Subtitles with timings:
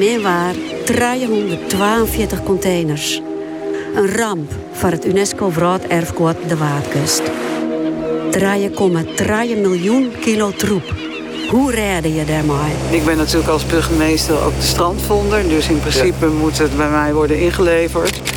[0.00, 3.22] Meer waar 342 containers.
[3.94, 7.22] Een ramp voor het UNESCO Werelderfgoed de Waardkust.
[9.54, 10.94] 3,3 miljoen kilo troep.
[11.50, 12.72] Hoe redde je daarmee?
[12.90, 15.48] Ik ben natuurlijk als burgemeester ook de strandvonder.
[15.48, 18.29] Dus in principe moet het bij mij worden ingeleverd.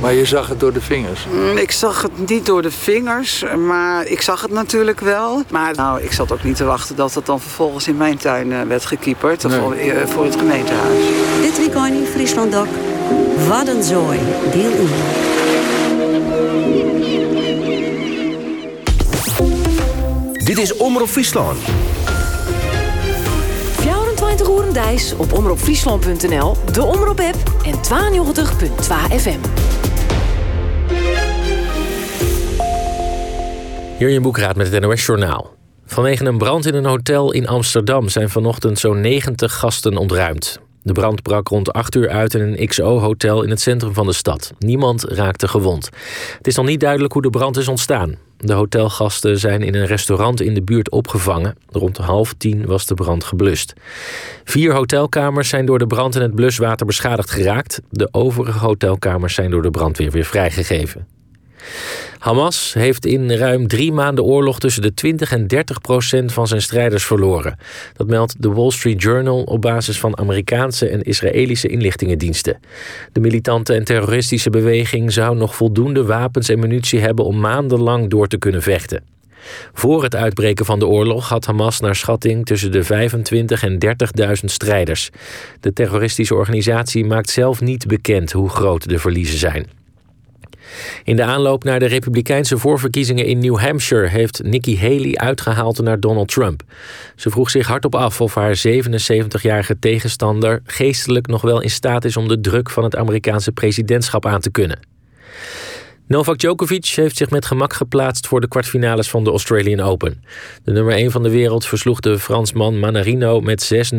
[0.00, 1.26] Maar je zag het door de vingers?
[1.32, 5.42] Mm, ik zag het niet door de vingers, maar ik zag het natuurlijk wel.
[5.50, 8.50] Maar nou, ik zat ook niet te wachten dat het dan vervolgens in mijn tuin
[8.50, 9.42] uh, werd gekieperd.
[9.42, 9.60] Nee.
[9.60, 11.04] Voor, uh, voor, het gemeentehuis.
[11.40, 12.54] Dit weekend in Friesland.
[13.48, 14.18] Wat een zooi.
[14.52, 14.88] Deel in.
[20.44, 21.58] Dit is Omroep Friesland.
[23.76, 29.65] 24 uur Dijs op omroepfriesland.nl, de Omroep-app en 92.2 FM.
[33.98, 35.54] Hier Boekraad met het NOS-journaal.
[35.86, 40.60] Vanwege een brand in een hotel in Amsterdam zijn vanochtend zo'n 90 gasten ontruimd.
[40.82, 44.12] De brand brak rond 8 uur uit in een XO-hotel in het centrum van de
[44.12, 44.52] stad.
[44.58, 45.90] Niemand raakte gewond.
[46.36, 48.14] Het is nog niet duidelijk hoe de brand is ontstaan.
[48.38, 51.56] De hotelgasten zijn in een restaurant in de buurt opgevangen.
[51.68, 53.72] Rond half tien was de brand geblust.
[54.44, 57.80] Vier hotelkamers zijn door de brand in het bluswater beschadigd geraakt.
[57.90, 61.06] De overige hotelkamers zijn door de brandweer weer vrijgegeven.
[62.18, 66.62] Hamas heeft in ruim drie maanden oorlog tussen de 20 en 30 procent van zijn
[66.62, 67.58] strijders verloren.
[67.96, 72.58] Dat meldt de Wall Street Journal op basis van Amerikaanse en Israëlische inlichtingendiensten.
[73.12, 78.26] De militante en terroristische beweging zou nog voldoende wapens en munitie hebben om maandenlang door
[78.26, 79.02] te kunnen vechten.
[79.72, 83.78] Voor het uitbreken van de oorlog had Hamas naar schatting tussen de 25 en
[84.20, 85.10] 30.000 strijders.
[85.60, 89.66] De terroristische organisatie maakt zelf niet bekend hoe groot de verliezen zijn.
[91.04, 96.00] In de aanloop naar de Republikeinse voorverkiezingen in New Hampshire heeft Nikki Haley uitgehaald naar
[96.00, 96.62] Donald Trump.
[97.16, 102.16] Ze vroeg zich hardop af of haar 77-jarige tegenstander geestelijk nog wel in staat is
[102.16, 104.78] om de druk van het Amerikaanse presidentschap aan te kunnen.
[106.08, 110.22] Novak Djokovic heeft zich met gemak geplaatst voor de kwartfinales van de Australian Open.
[110.64, 113.98] De nummer 1 van de wereld versloeg de Fransman Manarino met 6-0,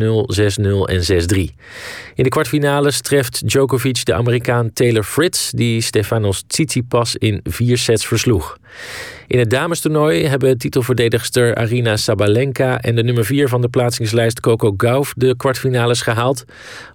[0.84, 1.02] en
[1.50, 1.54] 6-3.
[2.14, 8.06] In de kwartfinales treft Djokovic de Amerikaan Taylor Fritz, die Stefanos Tsitsipas in vier sets
[8.06, 8.58] versloeg.
[9.26, 14.74] In het damestoernooi hebben titelverdedigster Arina Sabalenka en de nummer 4 van de plaatsingslijst Coco
[14.76, 16.44] Gauff de kwartfinales gehaald.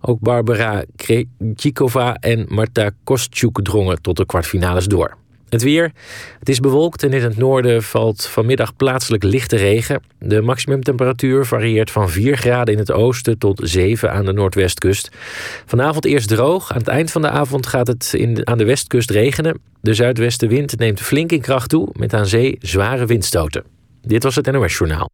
[0.01, 5.22] Ook Barbara Krejcikova en Marta Kostjuk drongen tot de kwartfinales door.
[5.53, 5.91] Het weer.
[6.39, 10.01] Het is bewolkt en in het noorden valt vanmiddag plaatselijk lichte regen.
[10.19, 15.09] De maximumtemperatuur varieert van 4 graden in het oosten tot 7 aan de noordwestkust.
[15.65, 16.71] Vanavond eerst droog.
[16.71, 19.59] Aan het eind van de avond gaat het in, aan de westkust regenen.
[19.81, 23.63] De zuidwestenwind neemt flink in kracht toe met aan zee zware windstoten.
[24.01, 25.09] Dit was het NOS Journaal.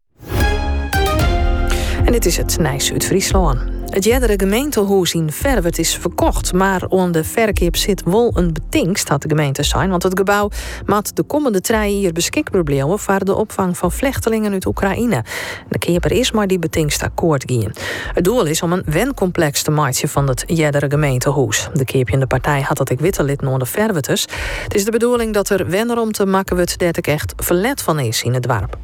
[2.06, 3.79] En dit is het Nijs uit Friesland.
[3.90, 9.08] Het jerdere gemeentehuis in Verwert is verkocht, maar onder de verkeer zit wel een betingst,
[9.10, 10.50] had de gemeente zijn, want het gebouw
[10.86, 15.24] maakt de komende drie jaar beschikbaar blijven voor de opvang van vluchtelingen uit Oekraïne.
[15.70, 17.72] De keeper is maar die betingst akkoord gaan.
[18.14, 21.70] Het doel is om een wencomplex te maken van het jerdere gemeentehuis.
[21.74, 24.26] De keepje in de partij had dat ik witte lid naar de Verweters.
[24.64, 28.00] Het is de bedoeling dat er wennerom te maken wordt dat ik echt verlet van
[28.00, 28.78] is in het dorp.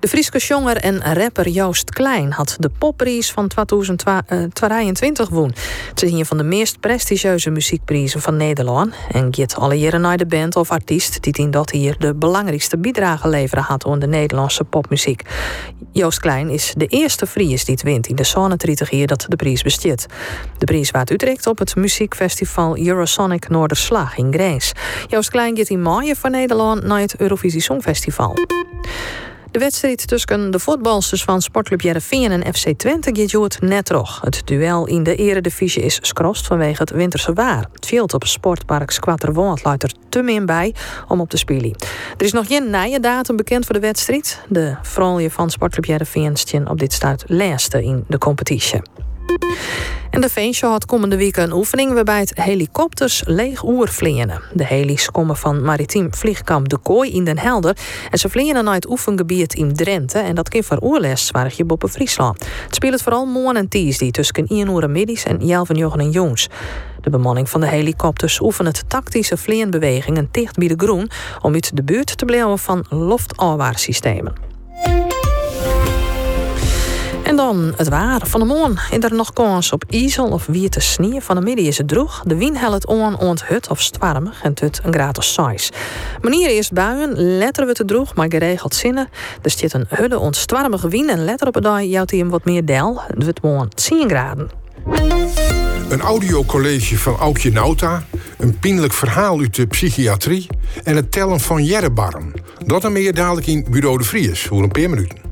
[0.00, 5.52] De Friese jonger en rapper Joost Klein had de popprijs van 2022 won.
[5.88, 8.94] Het is een van de meest prestigieuze muziekprijzen van Nederland.
[9.10, 12.78] En gaat alle jaren naar de band of artiest die in dat hier de belangrijkste
[12.78, 15.22] bijdrage leveren had aan de Nederlandse popmuziek.
[15.92, 19.26] Joost Klein is de eerste Fries die het wint in de zone 30 jaar dat
[19.28, 20.06] de prijs besteedt.
[20.58, 24.72] De prijs wordt Utrecht op het muziekfestival Eurosonic Noorderslag in Grijs.
[25.06, 28.34] Joost Klein gaat in mei van Nederland naar het Eurovisie Songfestival.
[29.50, 34.20] De wedstrijd tussen de voetbalsters van Sportclub Jereveen en FC Twente gaat net nog.
[34.20, 37.68] Het duel in de eredivisie is skrost vanwege het winterse waar.
[37.72, 40.74] Het veld op Sportpark Squatterwoord luidt er te min bij
[41.08, 41.76] om op te spelen.
[42.16, 44.40] Er is nog geen nieuwe datum bekend voor de wedstrijd.
[44.48, 46.36] De vrouwen van Sportclub Jereveen
[46.68, 48.80] op dit stuit laatste in de competitie.
[50.10, 54.42] En de Veenshow had komende week een oefening waarbij het helikopters leeg oer vliegen.
[54.52, 57.76] De helis komen van maritiem vliegkamp De Kooi in Den Helder
[58.10, 61.64] en ze vliegen naar het oefengebied in Drenthe en dat kan voor oerles zwaar je
[61.64, 62.46] boven Friesland.
[62.64, 66.48] Het speelt vooral morgen en die tussen 1 uur middags en 11 jochen en jongs.
[67.00, 71.10] De bemanning van de helikopters oefent tactische vleenbewegingen dicht bij de groen
[71.42, 74.47] om uit de buurt te blijven van loftafwaarsystemen.
[77.28, 78.98] En dan het waar van de morgen.
[78.98, 81.20] Is er nog kans op ijzel of wierte sneeuw?
[81.20, 82.22] Van de middag is het droeg.
[82.26, 85.72] De wind helpt on ont hut of stwarmig en het een gratis size.
[86.20, 89.08] Manier is buien, letteren we te droeg, maar geregeld zinnen.
[89.42, 92.44] Er zit een hudde ontstwarmige wind en letter op het dag jouwt hij hem wat
[92.44, 93.00] meer del.
[93.06, 94.50] Het wordt gewoon 10 graden.
[95.88, 98.02] Een audiocollege van Aukje Nauta,
[98.38, 100.46] een pijnlijk verhaal uit de psychiatrie
[100.84, 102.32] en het tellen van jerrebarren.
[102.66, 105.26] Dat en meer dadelijk in Bureau de Vries, voor een paar minuten.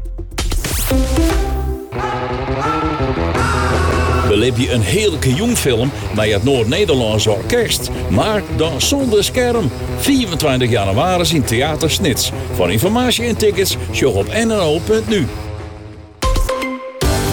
[4.36, 9.70] Beleef je een heerlijke jongfilm bij het Noord-Nederlands Orkest, maar dan zonder scherm.
[9.98, 12.32] 24 januari in Theater Snits.
[12.54, 15.26] Voor informatie en tickets, show op nno.nu.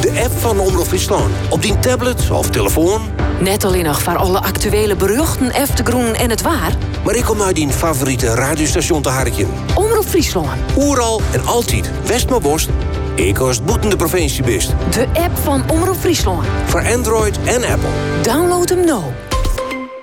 [0.02, 1.34] De app van Omroep Friesland.
[1.50, 3.02] Op die tablet of telefoon.
[3.40, 6.78] Net alleen nog voor alle actuele beruchten, Eftegroen en het waar.
[7.06, 9.48] Maar ik kom uit die favoriete radiostation te harken.
[9.76, 10.50] Omroep Friesland.
[10.78, 11.92] Oeral en altijd.
[12.06, 12.70] West maar borst.
[13.16, 14.74] Ik als boeten de provincie best.
[14.92, 16.46] De app van Omroep Friesland.
[16.66, 17.90] Voor Android en Apple.
[18.22, 19.04] Download hem nou.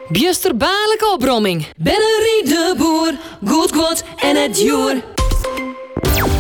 [0.09, 1.67] Biesterbaarlijke opbromming.
[1.77, 3.13] Bennerie de boer.
[3.53, 4.95] Goed kwad en het joer.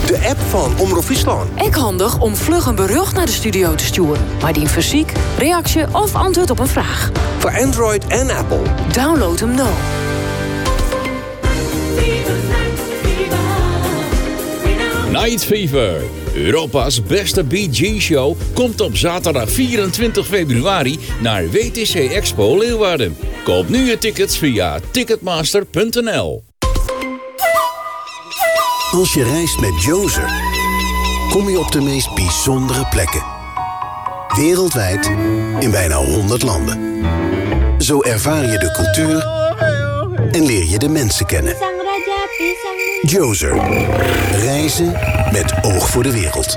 [0.07, 1.51] De app van Omroep Friesland.
[1.61, 4.21] Ik handig om vlug een berucht naar de studio te sturen.
[4.43, 7.11] Maar die fysiek, reactie of antwoord op een vraag.
[7.39, 8.63] Voor Android en Apple.
[8.93, 9.71] Download hem nou.
[15.11, 16.03] Night Fever.
[16.35, 23.17] Europa's beste BG-show komt op zaterdag 24 februari naar WTC Expo Leeuwarden.
[23.45, 26.43] Koop nu je tickets via ticketmaster.nl.
[28.91, 30.31] Als je reist met Jozer,
[31.31, 33.25] kom je op de meest bijzondere plekken.
[34.37, 35.07] Wereldwijd
[35.59, 37.05] in bijna 100 landen.
[37.79, 39.27] Zo ervaar je de cultuur
[40.31, 41.80] en leer je de mensen kennen.
[43.02, 43.55] Jozer.
[44.31, 44.93] Reizen
[45.32, 46.56] met oog voor de wereld.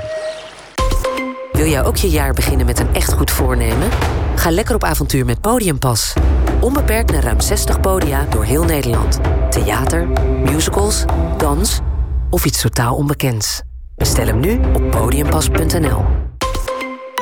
[1.52, 3.88] Wil jij ook je jaar beginnen met een echt goed voornemen?
[4.34, 6.12] Ga lekker op avontuur met Podiumpas.
[6.60, 9.20] Onbeperkt naar ruim 60 podia door heel Nederland.
[9.50, 10.08] Theater,
[10.44, 11.04] musicals,
[11.38, 11.80] dans
[12.30, 13.62] of iets totaal onbekends.
[13.96, 16.04] Bestel hem nu op podiumpas.nl.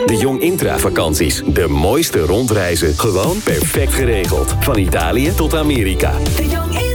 [0.06, 1.42] De Jong Intra vakanties.
[1.46, 2.98] De mooiste rondreizen.
[2.98, 4.54] Gewoon perfect geregeld.
[4.60, 6.12] Van Italië tot Amerika.
[6.36, 6.91] De Jong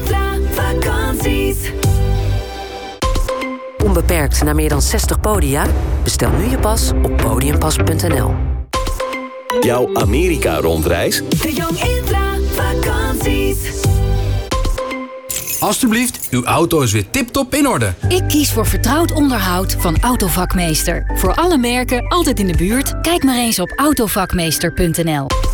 [3.97, 5.65] Onbeperkt naar meer dan 60 podia?
[6.03, 8.33] Bestel nu je pas op podiumpas.nl.
[9.61, 11.21] Jouw Amerika-rondreis?
[11.29, 13.57] De Jong Intra vakanties.
[15.59, 17.93] Alsjeblieft, uw auto is weer tip-top in orde.
[18.07, 21.11] Ik kies voor vertrouwd onderhoud van Autovakmeester.
[21.15, 23.01] Voor alle merken, altijd in de buurt.
[23.01, 25.46] Kijk maar eens op autovakmeester.nl.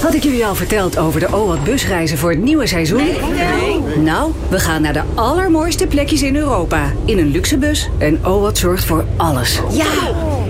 [0.00, 3.04] Had ik jullie al verteld over de OWAT busreizen voor het nieuwe seizoen?
[3.34, 3.80] Nee.
[3.96, 6.92] Nou, we gaan naar de allermooiste plekjes in Europa.
[7.04, 9.60] In een luxe bus en OWAT zorgt voor alles.
[9.70, 9.86] Ja!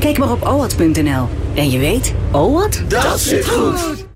[0.00, 1.28] Kijk maar op owat.nl.
[1.54, 2.82] En je weet, OWAT?
[2.88, 4.06] Dat zit goed.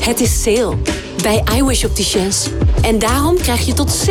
[0.00, 0.76] Het is sale
[1.22, 2.50] bij iWish Opticians.
[2.82, 4.08] En daarom krijg je tot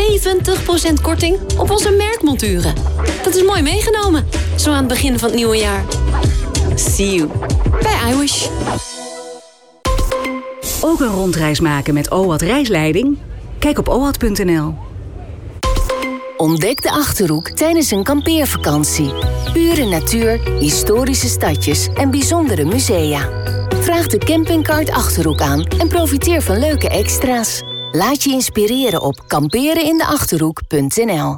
[0.90, 2.74] 70% korting op onze merkmonturen.
[3.24, 5.84] Dat is mooi meegenomen, zo aan het begin van het nieuwe jaar.
[6.76, 7.30] See you
[7.82, 8.48] bij iWish.
[10.84, 13.18] Ook een rondreis maken met OWAT reisleiding?
[13.60, 14.74] Kijk op owat.nl.
[16.38, 19.14] Ontdek de Achterhoek tijdens een kampeervakantie.
[19.54, 23.30] Pure natuur, historische stadjes en bijzondere musea.
[23.70, 27.62] Vraag de campingcard Achterhoek aan en profiteer van leuke extra's.
[27.92, 31.36] Laat je inspireren op kamperenindeachterhoek.nl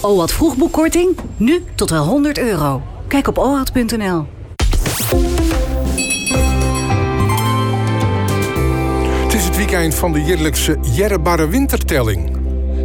[0.00, 1.18] OWAT vroegboekkorting?
[1.36, 2.82] Nu tot wel 100 euro.
[3.08, 4.26] Kijk op owat.nl.
[9.68, 12.30] weekend van de jaarlijkse Jerrebare Wintertelling.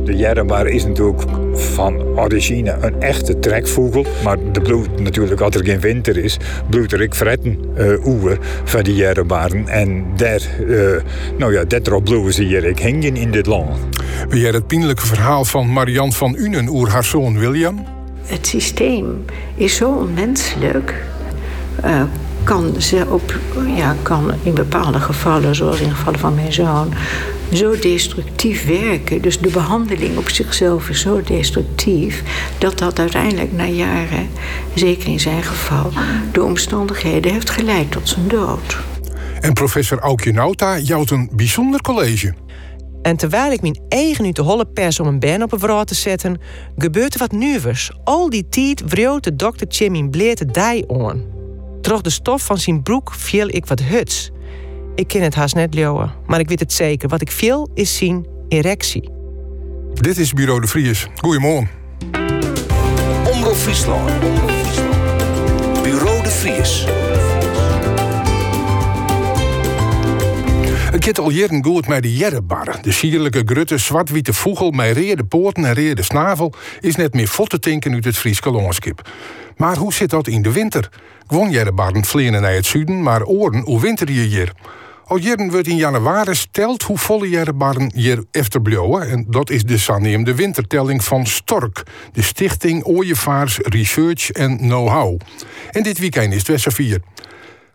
[0.05, 1.21] De jerrebar is natuurlijk
[1.53, 4.05] van origine een echte trekvogel.
[4.23, 6.37] Maar de bloed natuurlijk, als er geen winter is,
[6.69, 9.67] bloedt er ik fretten uh, oer van die jerrebaren.
[9.67, 11.01] En daar, uh,
[11.37, 13.77] nou ja, dat erop bloeien ze hier ik hingen in dit land.
[14.29, 17.85] Ben jij het pijnlijke verhaal van Marianne van Unen oer haar zoon William?
[18.25, 20.93] Het systeem is zo onmenselijk.
[21.85, 22.01] Uh,
[22.47, 23.39] kan, ze op,
[23.75, 26.93] ja, kan in bepaalde gevallen, zoals in gevallen van mijn zoon,
[27.53, 29.21] zo destructief werken.
[29.21, 32.23] Dus de behandeling op zichzelf is zo destructief
[32.57, 34.29] dat dat uiteindelijk na jaren,
[34.73, 35.91] zeker in zijn geval,
[36.31, 38.77] de omstandigheden heeft geleid tot zijn dood.
[39.39, 42.33] En professor Aukje Nauta jouwt een bijzonder college.
[43.01, 45.83] En terwijl ik mijn eigen uit de holle pers om een ben op een vrouw
[45.83, 46.39] te zetten,
[46.77, 47.91] gebeurt er wat nieuws.
[48.03, 51.36] Al die tijd wreeuwt de dokter Jimmy Bleer de dij aan.
[51.81, 54.31] Troch de stof van zijn broek viel ik wat huts.
[54.95, 57.09] Ik ken het haast net leeuwen, maar ik weet het zeker.
[57.09, 59.09] Wat ik viel is zien erectie.
[59.93, 61.07] Dit is Bureau de Vries.
[61.15, 61.69] Goedemorgen.
[63.33, 64.11] Omroep Friesland.
[66.37, 66.85] Vries.
[70.97, 72.81] Het gaat al jaren goed met de jerrebarren.
[72.81, 76.53] De sierlijke grutte zwart-witte vogel met reerde poorten en reerde snavel...
[76.79, 79.09] is net meer vot te tinken uit het Frieske longenskip.
[79.57, 80.89] Maar hoe zit dat in de winter?
[81.27, 84.51] Gewoon jerrebarren vliegen naar het zuiden, maar oren hoe winter je hier?
[85.05, 89.09] Al jaren wordt in januari stelt hoe volle jerrebarren hier efterblijven.
[89.09, 91.83] En dat is de de wintertelling van Stork.
[92.11, 95.19] De Stichting Ooievaars Research en Know-how.
[95.71, 97.01] En dit weekend is het 4.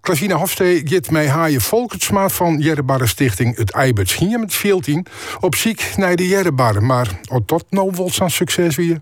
[0.03, 5.07] Klasina Hofstee gaat mij haaien Volkertsma van Jerrebare Stichting het Eiberts hier met 14
[5.41, 6.81] op ziek naar de Jerrebare.
[6.81, 8.99] Maar of dat nou wel zo'n succes weer?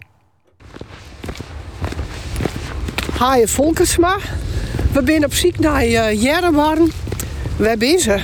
[3.18, 4.16] Haaien Volkertsma.
[4.92, 6.86] We zijn op ziek naar uh, Jerrebare.
[7.56, 8.20] Waar ben ze?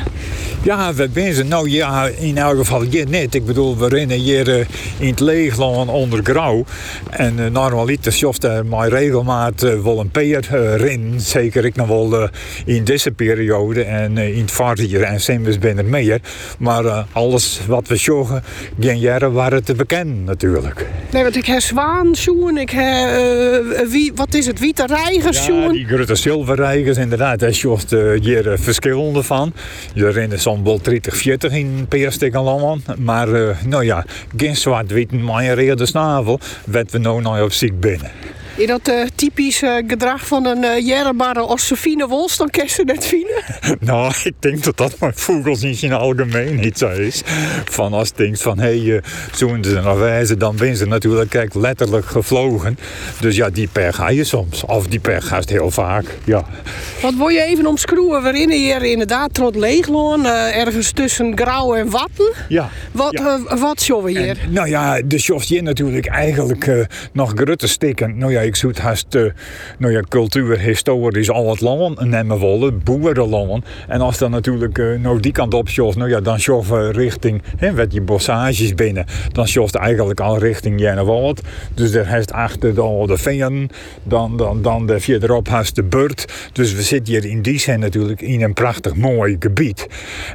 [0.67, 1.45] Ja, we zijn ze.
[1.45, 3.35] Nou ja, in elk geval hier net.
[3.35, 4.65] Ik bedoel, we rennen hier uh,
[4.99, 6.65] in het leegland onder grauw.
[7.11, 10.47] En uh, normaliter sjoft er maar regelmaat uh, wel een peer
[10.77, 11.15] rin.
[11.17, 12.29] Zeker ik nog wel
[12.65, 13.85] in deze periode.
[13.85, 16.21] En in het voorjaar en soms ben er meer.
[16.59, 18.43] Maar alles wat we joggen,
[18.81, 20.87] geen jaren waren te bekend natuurlijk.
[21.11, 25.87] Nee, want ik heb zwaansjoen, ik heb, wie, wat is het, witte reigers Ja, die
[25.87, 27.39] grote zilverreigers inderdaad.
[27.39, 29.53] Daar sjoft hier verschillende van.
[29.95, 32.79] Je rennen soms wel 30, 40 in Peerstik allemaal.
[32.99, 34.05] Maar uh, nou ja,
[34.37, 36.41] geen zwart-wit, maar een rede snavel.
[36.65, 38.11] Wat we nou nog op ziek binnen.
[38.57, 42.85] Is dat uh, typisch uh, gedrag van een uh, jerrebare als Sofine Wols, dan kerst
[42.85, 43.43] net fine?
[43.81, 47.23] nou, ik denk dat dat mijn vogels in zijn algemeen niet zo is.
[47.65, 51.31] Van als je denkt van, hé, hey, zoen ze naar wijze, dan ben ze natuurlijk
[51.31, 52.79] kijk, letterlijk gevlogen.
[53.21, 54.65] Dus ja, die per ga je soms.
[54.65, 56.45] Of die per gaat heel vaak, ja.
[57.03, 58.33] Wat wil je even omschroeven?
[58.33, 62.33] Rennen hier inderdaad trot leegloon, ergens tussen grauw en watten.
[62.49, 62.71] Ja.
[62.93, 63.57] Wat, ja.
[63.59, 64.29] wat we hier?
[64.29, 68.19] En, nou ja, de sjoft je natuurlijk eigenlijk nog grutte steken.
[68.19, 69.07] Nou ja, ik zoet haast
[69.79, 73.65] nou ja, cultuur, historisch al wat landen nemen willen, boerenlanden.
[73.89, 77.43] En als dan natuurlijk uh, nou die kant op sjoft, nou ja, dan sjoft richting,
[77.57, 81.41] hè, met die bossages binnen, dan sjoft eigenlijk al richting Jennewald.
[81.75, 83.71] Dus daar heeft achter de, de veen,
[84.03, 86.51] dan, dan, dan de verderop haast de Burt.
[86.53, 89.87] Dus we zitten hier in die zin natuurlijk in een prachtig mooi gebied.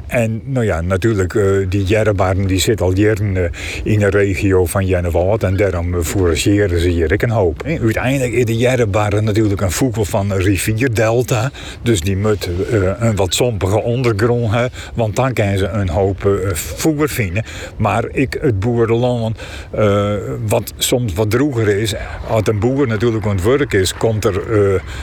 [0.06, 3.50] En nou ja, natuurlijk, uh, die Jerrebaren die zit al jaren
[3.84, 7.62] in de regio van Jennewald en daarom forageren ze hier ik een hoop.
[7.64, 7.78] Hè.
[8.02, 11.50] Uiteindelijk is de Jerrebaren natuurlijk een voedsel van een rivierdelta.
[11.82, 14.70] Dus die moet uh, een wat sompige ondergrond hebben.
[14.94, 17.44] Want dan kunnen ze een hoop uh, voer vinden.
[17.76, 19.38] Maar ik, het boerenland,
[19.78, 20.14] uh,
[20.46, 21.94] wat soms wat droeger is.
[22.28, 24.40] Als een boer natuurlijk aan het werk is, komt er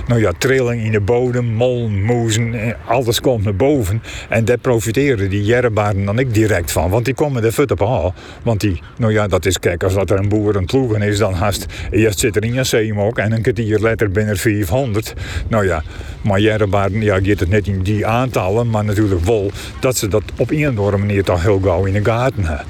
[0.08, 4.02] nou ja, trilling in de bodem, mol, moezen, alles komt naar boven.
[4.30, 6.90] En daar profiteren die Jerrebaren dan ik direct van.
[6.90, 8.14] Want die komen er fut op aan.
[8.44, 11.18] Want die, nou ja, dat is, kijk, als dat er een boer het ploegen is,
[11.18, 15.14] dan haast, eerst zit er in je zeemok en een kwartier later binnen 400.
[15.48, 15.84] Nou ja,
[16.22, 20.52] maar Jerrebaren, ja, het net in die aantallen, maar natuurlijk wel dat ze dat op
[20.52, 22.66] een of andere manier toch heel gauw in de gaten hebben.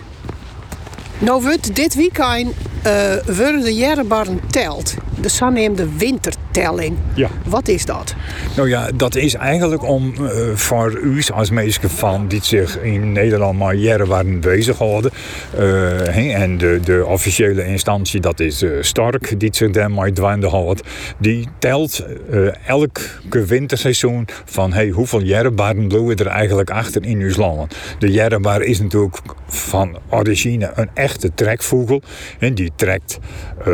[1.19, 2.53] Nou wordt dit weekend
[2.87, 4.95] uh, worden de Jerrebaren telt.
[5.21, 5.87] De zogenaamde
[7.13, 7.29] Ja.
[7.45, 8.15] Wat is dat?
[8.55, 13.11] Nou ja, dat is eigenlijk om uh, voor u als mensen van die zich in
[13.11, 15.11] Nederland maar Jerrebaren bezighouden.
[15.59, 20.81] Uh, en de, de officiële instantie, dat is Stark, die zich daarmee dwaande houdt.
[21.17, 22.05] Die telt
[22.65, 25.21] elke winterseizoen van hey, hoeveel
[25.87, 27.75] bloeien er eigenlijk achter in uw land.
[27.99, 32.01] De Jerrebaar is natuurlijk van origine een echte trekvogel.
[32.39, 33.19] En die trekt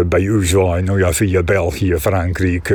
[0.06, 2.70] bij u zo, nou ja, via België, Frankrijk,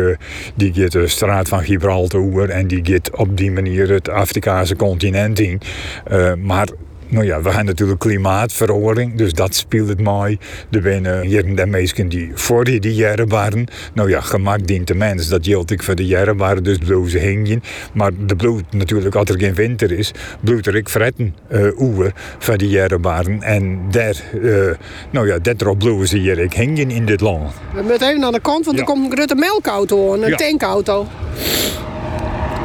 [0.54, 4.76] die gaat de straat van Gibraltar over en die gaat op die manier het Afrikaanse
[4.76, 5.61] continent in.
[6.12, 6.69] Uh, maar
[7.11, 10.38] nou ja, we hebben natuurlijk klimaatverandering, dus dat speelt het mooi.
[10.71, 13.67] Er zijn hier de mensen die voor die jaren waren.
[13.95, 17.21] Nou ja, gemak dient de mens, dat geldt ik voor de jaren waren, dus bloezen
[17.21, 17.62] hingen.
[17.93, 22.12] Maar de bloed natuurlijk, als er geen winter is, bloed er ik fretten uh, oer
[22.38, 23.43] voor die jaren waren.
[23.43, 24.71] En daar, uh,
[25.11, 27.52] nou ja, dat erop bloeien ze hier ik hingen in dit land.
[27.75, 28.83] We moeten even aan de kant, want ja.
[28.83, 30.37] er komt een grote melkauto, een ja.
[30.37, 31.07] tankauto.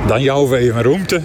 [0.07, 1.21] Dan jouw we even ruimte.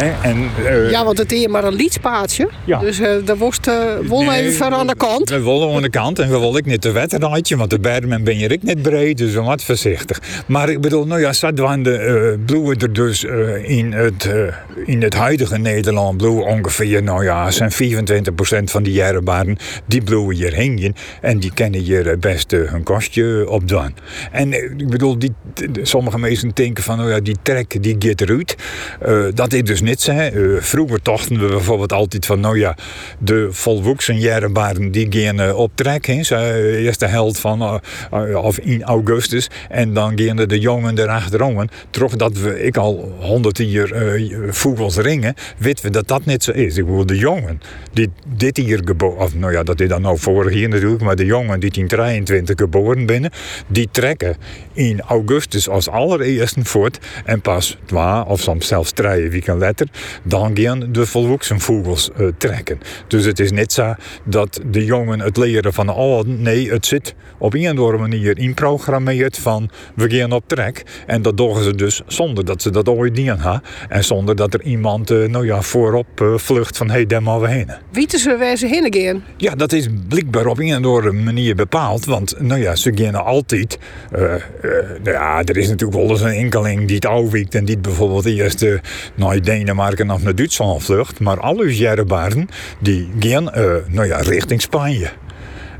[0.00, 2.48] En, uh, ja, want het is maar een liedspaatsje.
[2.64, 2.78] Ja.
[2.78, 3.74] Dus uh, daar was uh,
[4.08, 5.30] wel nee, even aan de kant.
[5.30, 8.24] We willen aan de kant en we willen ik niet te wedstrijdje, want de bermen
[8.24, 10.20] ben je ik niet breed, dus we wat voorzichtig.
[10.46, 13.24] Maar ik bedoel, nou ja, Stadwande uh, bloeien er dus
[13.62, 14.28] in, het,
[14.84, 17.74] in het huidige Nederland bloeien ongeveer, nou ja, zijn 24%
[18.64, 23.94] van die jarenbaren, die bloeien hier heen en die kennen hier best hun kostje opdoen.
[24.32, 25.32] En ik bedoel, die,
[25.82, 28.56] sommige mensen denken van, nou ja, die trek die gaat eruit.
[29.34, 32.76] dat is dus niet Uh, vroeger dachten we bijvoorbeeld altijd van, nou ja,
[33.18, 36.06] de volwassen jarenbaren die gaan uh, op trek.
[36.06, 36.22] Hè.
[36.22, 37.80] Ze, eerst de helft van,
[38.34, 39.48] of in augustus.
[39.68, 41.68] En dan gaan de jongen erachterom.
[41.90, 46.50] Toch dat we, ik al honderd jaar vogels ringen, weten we dat dat niet zo
[46.50, 46.76] is.
[46.76, 47.60] Ik bedoel, de jongen
[47.92, 51.16] die dit hier geboren, of nou ja, dat is dan nou vorig jaar natuurlijk, maar
[51.16, 53.30] de jongen die in 23 geboren binnen,
[53.66, 54.36] die trekken
[54.72, 59.79] in augustus als allereerste voort en pas twee of soms zelfs drie weken later,
[60.22, 62.78] dan gaan de volwassen vogels uh, trekken.
[63.06, 63.94] Dus het is niet zo
[64.24, 68.38] dat de jongen het leren van oh nee, het zit op een of andere manier
[68.38, 70.82] inprogrammeerd van we gaan op trek.
[71.06, 74.62] En dat doen ze dus zonder dat ze dat ooit hebben en zonder dat er
[74.62, 77.70] iemand uh, nou ja, voorop uh, vlucht van hé, hey, daar maar we heen.
[77.92, 79.24] Weten ze waar ze heen gaan?
[79.36, 83.24] Ja, dat is blijkbaar op een of andere manier bepaald, want nou ja, ze gaan
[83.24, 83.78] altijd.
[85.04, 88.78] ja, er is natuurlijk wel eens een enkeling die het en die bijvoorbeeld eerst uh,
[89.14, 91.20] naar Denemarken of naar Duitsland vlucht.
[91.20, 92.48] Maar alle jerebaren
[92.78, 95.10] die gaan uh, nou ja, richting Spanje.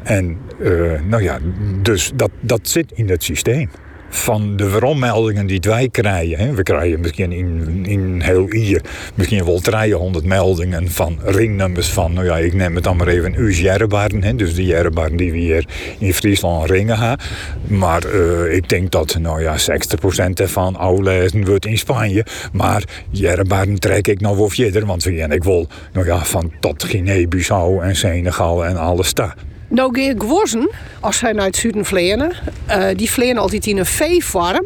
[0.02, 1.38] En uh, nou ja,
[1.82, 3.70] dus dat, dat zit in het systeem
[4.10, 6.38] van de verommeldingen die wij krijgen.
[6.38, 6.54] Hè.
[6.54, 8.82] We krijgen misschien in, in heel hier
[9.14, 13.34] misschien wel 300 meldingen van ringnummers van, nou ja, ik neem het dan maar even
[13.34, 14.36] uw jerrebaren.
[14.36, 15.66] Dus de jerrebaren die we hier
[15.98, 17.26] in Friesland ringen hebben.
[17.66, 22.24] Maar uh, ik denk dat, nou ja, 60% ervan aflezen wordt in Spanje.
[22.52, 26.52] Maar jerrebaren trek ik nog wel verder, want we gaan ik wil, nou ja, van
[26.60, 29.34] tot Guinea-Bissau en Senegal en alles daar.
[29.72, 32.32] Nou, Geer Gworzen, als zij naar het zuiden vleenen,
[32.68, 34.64] uh, die vleenen altijd in een veefarm.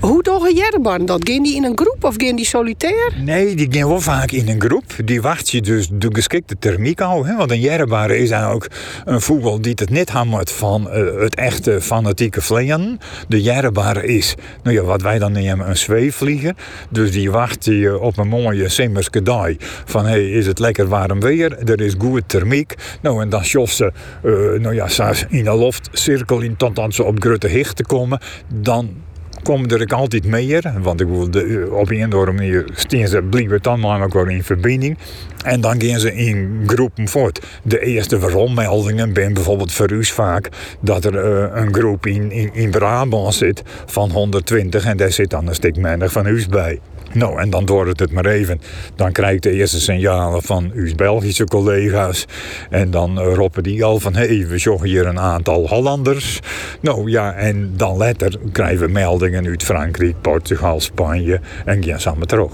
[0.00, 1.28] Hoe toch een jerban dat?
[1.28, 3.12] Gaan die in een groep of gaan die solitair?
[3.24, 4.84] Nee, die gaan wel vaak in een groep.
[5.04, 7.24] Die wacht je dus de geschikte thermiek al.
[7.24, 7.36] Hè?
[7.36, 8.66] Want een jerban is ook
[9.04, 12.98] een vogel die het niet hammert van uh, het echte fanatieke vleien.
[13.28, 16.54] De jerban is, nou ja, wat wij dan nemen, een zweefvlieger.
[16.90, 19.48] Dus die wacht je op een mooie simmerske dag.
[19.84, 21.58] Van, hey, is het lekker warm weer?
[21.58, 22.74] Er is goede thermiek.
[23.02, 23.92] Nou, en dan schof ze,
[24.24, 28.20] uh, nou ja, in de luchtcirkel in totdat ze op grote hichten komen.
[28.54, 29.04] Dan
[29.46, 30.72] komen er altijd meer.
[30.82, 33.22] Want ik bedoel, de, op een of andere manier staan ze
[33.62, 34.98] dan maar in verbinding.
[35.44, 37.46] En dan gaan ze in groepen voort.
[37.62, 40.48] De eerste verommeldingen zijn bijvoorbeeld voor u vaak
[40.80, 45.30] dat er uh, een groep in, in, in Brabant zit van 120 en daar zit
[45.30, 46.80] dan een stuk minder van u bij.
[47.16, 48.60] Nou, en dan door het maar even.
[48.94, 52.24] Dan krijg ik de eerste signalen van uw Belgische collega's.
[52.70, 56.40] En dan roepen die al van, hé, hey, we zoeken hier een aantal Hollanders.
[56.80, 62.26] Nou ja, en dan later krijgen we meldingen uit Frankrijk, Portugal, Spanje en gaan samen
[62.26, 62.52] terug.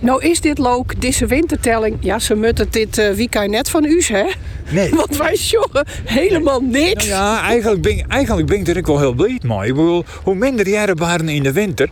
[0.00, 1.96] Nou is dit leuk, deze wintertelling.
[2.00, 4.24] Ja, ze moeten dit uh, weekend net van u, hè?
[4.70, 4.94] Nee.
[5.00, 7.08] Want wij joggen helemaal niks.
[7.08, 9.68] Nou ja, eigenlijk ben, eigenlijk ben ik er ook wel heel blij mee.
[9.68, 11.88] Ik bedoel, hoe minder jaren waren in de winter,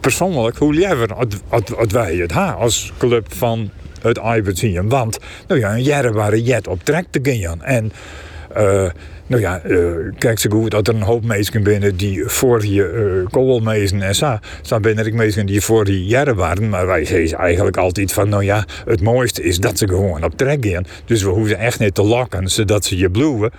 [0.00, 1.12] persoonlijk, hoe liever
[1.76, 4.88] had wij het ha, als club van het Ibertien.
[4.88, 7.62] Want, nou ja, een jaren waren jet op trek te gaan.
[7.62, 7.92] En,
[8.56, 8.90] uh,
[9.30, 13.22] nou ja, uh, kijk zo goed dat er een hoop mensen binnen die voor je
[13.22, 14.38] uh, koolmezen en zo.
[14.62, 16.68] Zo ben ik mensen die voor die jaren waren.
[16.68, 20.36] Maar wij zeggen eigenlijk altijd van, nou ja, het mooiste is dat ze gewoon op
[20.36, 20.84] trek gaan.
[21.04, 23.50] Dus we hoeven echt niet te lokken zodat ze je bloeien.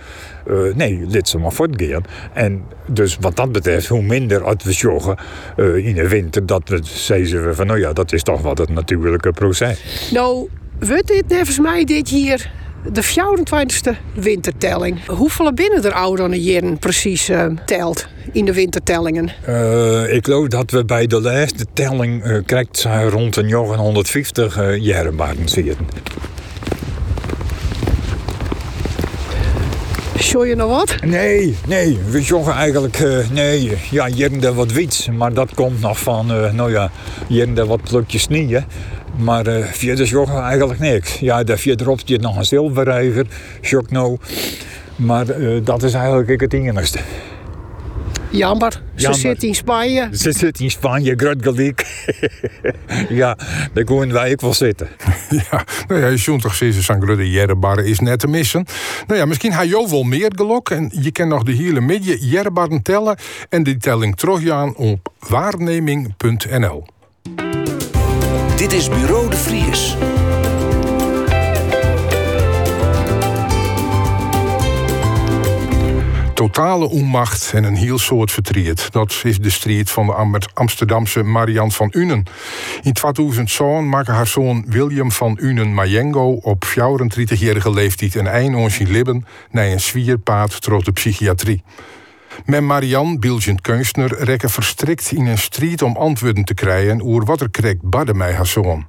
[0.50, 2.04] Uh, nee, dit ze maar voortgaan.
[2.32, 5.16] En dus wat dat betreft, hoe minder als we joggen
[5.56, 9.32] in de winter, dat we zeggen van, nou ja, dat is toch wat het natuurlijke
[9.32, 10.08] proces.
[10.12, 12.50] Nou, wordt dit nevens mij dit hier
[12.92, 15.06] de 24e wintertelling.
[15.06, 19.32] Hoeveel binnen er ouderen jaren precies uh, telt in de wintertellingen?
[19.48, 24.76] Uh, ik geloof dat we bij de laatste telling uh, krijgt rond een 150 uh,
[24.76, 25.16] jaren
[25.48, 25.76] zitten.
[30.22, 30.94] Show je nog wat?
[31.04, 31.98] Nee, nee.
[32.10, 35.08] We joggen eigenlijk, uh, nee, ja, hier wat wiets.
[35.08, 36.90] Maar dat komt nog van, uh, nou ja,
[37.28, 38.64] hier wat plukjes snieën.
[39.16, 41.18] Maar uh, verder joggen eigenlijk niks.
[41.18, 43.26] Ja, daar verderop zit nog een zilverrijger,
[43.60, 44.16] jog nou.
[44.96, 45.26] Maar
[45.64, 46.98] dat is eigenlijk het enigste.
[48.32, 48.72] Jammer.
[48.72, 49.20] Ze Jammer.
[49.20, 50.08] zit in Spanje.
[50.12, 51.86] Ze zit in Spanje, groot gelijk.
[53.08, 53.38] ja,
[53.72, 54.88] daar kunnen wij ook wel zitten.
[55.50, 58.66] ja, nou ja, je toch steeds zo'n grote jerrebarren is net te missen.
[59.06, 60.70] Nou ja, misschien ga je wel meer gelok.
[60.70, 63.16] En je kan nog de hele midden jerrebarren tellen.
[63.48, 66.86] En die telling teruggaan op waarneming.nl.
[68.56, 69.96] Dit is Bureau de Vries.
[76.42, 78.92] Totale onmacht en een heel soort verdriet.
[78.92, 82.24] Dat is de strijd van de Amsterdamse Marian van Unen.
[82.82, 88.86] In 2007 maakte haar zoon William van Unen Mayengo op 34-jarige leeftijd een eind aan
[88.88, 91.62] libben naar een zwierpaad trots de psychiatrie.
[92.44, 97.40] Met Marianne, Bielgent kunstner, rekken verstrikt in een strijd om antwoorden te krijgen oer wat
[97.40, 98.86] er kreeg badde mij haar zoon.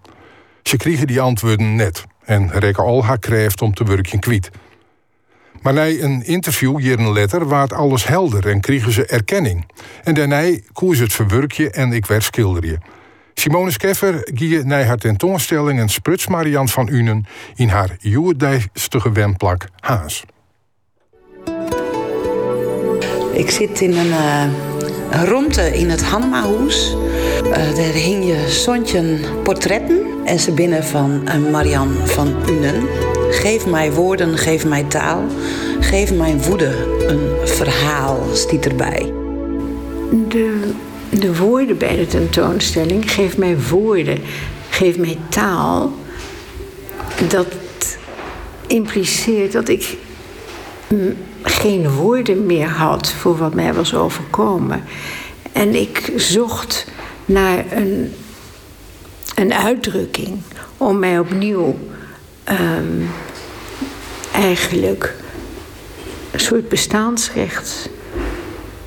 [0.64, 4.52] Ze kregen die antwoorden net en rekken al haar krijft om te werken kwiet.
[5.64, 9.66] Maar na een interview jaren later waard alles helder en kregen ze erkenning.
[10.04, 12.80] En daarna koers het verwerkje en ik werd schilderje.
[13.34, 19.68] Simone Skeffer gie naar haar tentoonstelling een spruts Marianne van Unen in haar joerdijstige wemplak
[19.80, 20.24] Haas.
[23.34, 24.52] Ik zit in een,
[25.56, 26.96] uh, in het Hanmahoes.
[27.58, 30.02] Uh, daar hing je zontje portretten.
[30.26, 32.88] En ze binnen van uh, Marianne van Unen.
[33.30, 35.24] Geef mij woorden, geef mij taal.
[35.80, 36.72] Geef mijn woede
[37.08, 39.12] een verhaal, stiet erbij.
[40.28, 40.72] De,
[41.10, 44.20] de woorden bij de tentoonstelling, geef mij woorden,
[44.70, 45.94] geef mij taal.
[47.30, 47.48] Dat
[48.68, 49.98] impliceert dat ik
[51.44, 54.84] geen woorden meer had voor wat mij was overkomen.
[55.52, 56.88] En ik zocht
[57.26, 58.14] naar een,
[59.36, 60.42] een uitdrukking
[60.78, 61.78] om mij opnieuw
[62.50, 63.10] um,
[64.34, 65.16] eigenlijk
[66.32, 67.90] een soort bestaansrecht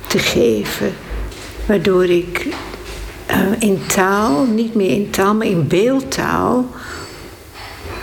[0.07, 0.93] te geven,
[1.65, 2.47] waardoor ik
[3.31, 6.65] uh, in taal, niet meer in taal, maar in beeldtaal,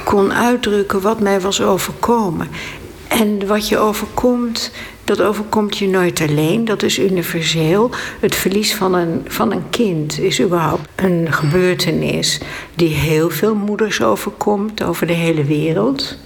[0.05, 2.49] kon uitdrukken wat mij was overkomen.
[3.09, 4.71] En wat je overkomt,
[5.05, 6.65] dat overkomt je nooit alleen.
[6.65, 7.91] Dat is universeel.
[8.21, 12.41] Het verlies van een, van een kind is überhaupt een gebeurtenis
[12.75, 16.17] die heel veel moeders overkomt over de hele wereld.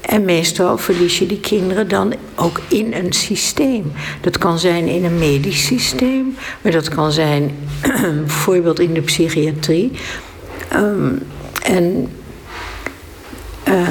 [0.00, 3.92] En meestal verlies je die kinderen dan ook in een systeem.
[4.20, 7.56] Dat kan zijn in een medisch systeem, maar dat kan zijn
[8.26, 9.90] bijvoorbeeld in de psychiatrie.
[10.74, 11.22] Um,
[11.62, 12.08] en
[13.68, 13.88] uh,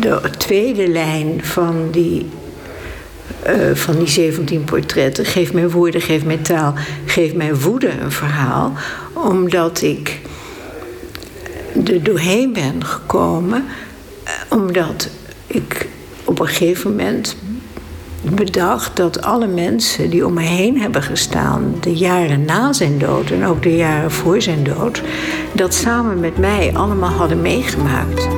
[0.00, 2.26] de tweede lijn van die,
[3.46, 8.12] uh, van die 17 portretten, geef mij woorden, geef mij taal, geef mij woede een
[8.12, 8.72] verhaal,
[9.12, 10.20] omdat ik
[11.86, 13.64] er doorheen ben gekomen,
[14.24, 15.08] uh, omdat
[15.46, 15.88] ik
[16.24, 17.36] op een gegeven moment
[18.22, 23.30] bedacht dat alle mensen die om me heen hebben gestaan, de jaren na zijn dood
[23.30, 25.02] en ook de jaren voor zijn dood,
[25.52, 28.28] dat samen met mij allemaal hadden meegemaakt.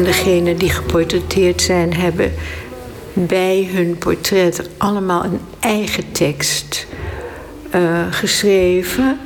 [0.00, 2.32] En degenen die geportretteerd zijn, hebben
[3.12, 6.86] bij hun portret allemaal een eigen tekst
[7.74, 9.18] uh, geschreven.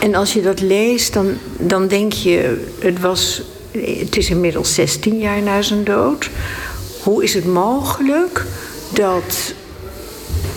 [0.00, 5.18] En als je dat leest, dan, dan denk je, het, was, het is inmiddels 16
[5.18, 6.30] jaar na zijn dood.
[7.02, 8.44] Hoe is het mogelijk
[8.92, 9.54] dat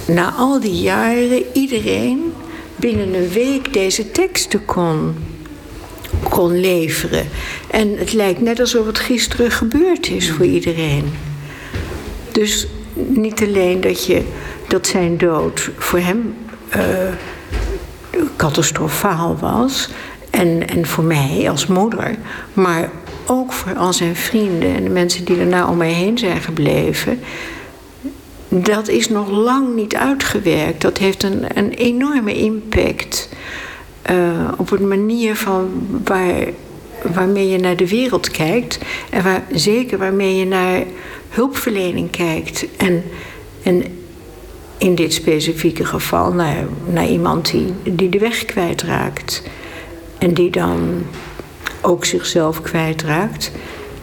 [0.08, 2.34] na al die jaren iedereen
[2.75, 5.15] binnen een week deze teksten kon
[6.23, 7.28] kon leveren.
[7.69, 11.13] En het lijkt net alsof het gisteren gebeurd is voor iedereen.
[12.32, 14.21] Dus niet alleen dat, je,
[14.67, 16.36] dat zijn dood voor hem
[16.75, 16.82] uh,
[18.36, 19.89] catastrofaal was.
[20.30, 22.15] En, en voor mij als moeder.
[22.54, 22.89] Maar
[23.25, 27.19] ook voor al zijn vrienden en de mensen die daarna om mij heen zijn gebleven.
[28.49, 30.82] Dat is nog lang niet uitgewerkt.
[30.82, 33.30] Dat heeft een, een enorme impact
[34.12, 36.48] uh, op een manier van waar,
[37.13, 38.80] waarmee je naar de wereld kijkt.
[39.10, 40.84] En waar, zeker waarmee je naar
[41.30, 42.65] hulpverlening kijkt.
[42.78, 43.04] En,
[43.63, 43.84] en
[44.78, 49.44] in dit specifieke geval naar, naar iemand die, die de weg kwijtraakt.
[50.18, 51.06] En die dan
[51.82, 53.52] ook zichzelf kwijtraakt.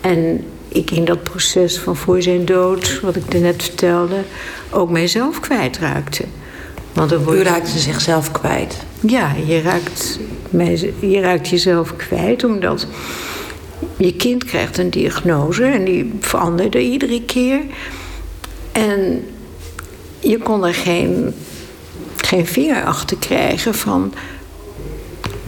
[0.00, 4.22] En ik in dat proces van voor zijn dood, wat ik net vertelde,
[4.70, 6.24] ook mijzelf kwijtraakte.
[6.92, 7.40] Want dan wordt...
[7.40, 8.76] U raakte zichzelf kwijt.
[9.00, 10.18] Ja, je raakt,
[11.00, 12.86] je raakt jezelf kwijt omdat
[13.96, 17.60] je kind krijgt een diagnose en die veranderde iedere keer.
[18.72, 19.24] En
[20.20, 21.34] je kon er geen,
[22.16, 24.14] geen vinger achter krijgen van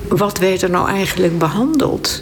[0.09, 2.20] wat werd er nou eigenlijk behandeld.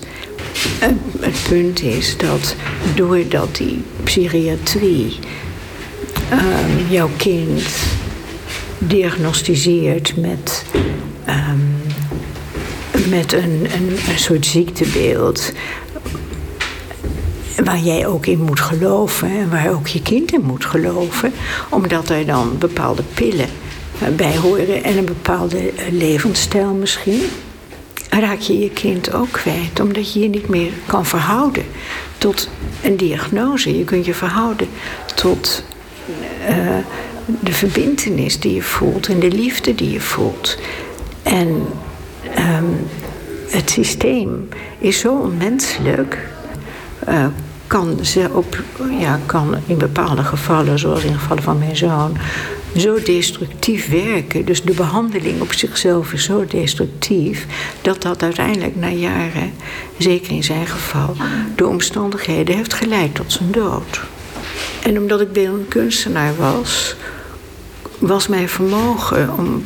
[0.80, 2.54] En het punt is dat
[2.94, 5.18] doordat die psychiatrie
[6.32, 7.62] um, jouw kind
[8.86, 10.64] diagnosticeert met,
[11.28, 11.82] um,
[13.10, 13.66] met een,
[14.08, 15.52] een, soort ziektebeeld.
[17.64, 21.32] Waar jij ook in moet geloven en waar ook je kind in moet geloven,
[21.70, 23.48] omdat er dan bepaalde pillen
[24.16, 27.22] bij horen en een bepaalde levensstijl misschien
[28.20, 31.64] raak je je kind ook kwijt, omdat je je niet meer kan verhouden
[32.18, 32.48] tot
[32.82, 33.78] een diagnose.
[33.78, 34.68] Je kunt je verhouden
[35.14, 35.64] tot
[36.48, 36.76] uh,
[37.26, 40.58] de verbindenis die je voelt en de liefde die je voelt.
[41.22, 41.48] En
[42.38, 42.86] um,
[43.48, 46.18] het systeem is zo onmenselijk.
[47.08, 47.26] Uh,
[47.66, 48.62] kan, ze op,
[48.98, 52.16] ja, kan in bepaalde gevallen, zoals in gevallen van mijn zoon,
[52.76, 54.44] zo destructief werken.
[54.44, 57.46] Dus de behandeling op zichzelf is zo destructief.
[57.82, 59.52] dat dat uiteindelijk na jaren,
[59.98, 61.16] zeker in zijn geval,
[61.56, 64.00] de omstandigheden heeft geleid tot zijn dood.
[64.82, 66.94] En omdat ik beeldend kunstenaar was,
[67.98, 69.64] was mijn vermogen om,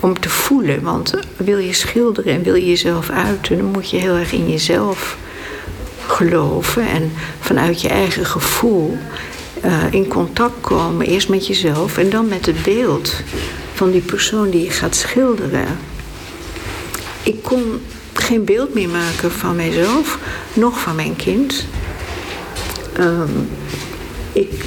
[0.00, 0.82] om te voelen.
[0.82, 4.50] Want wil je schilderen en wil je jezelf uiten, dan moet je heel erg in
[4.50, 5.16] jezelf
[6.06, 8.96] geloven en vanuit je eigen gevoel
[9.64, 11.06] uh, in contact komen.
[11.06, 13.14] Eerst met jezelf en dan met het beeld
[13.74, 15.78] van die persoon die je gaat schilderen.
[17.22, 17.80] Ik kon
[18.12, 20.18] geen beeld meer maken van mijzelf,
[20.54, 21.66] nog van mijn kind.
[22.98, 23.48] Um,
[24.36, 24.64] ik,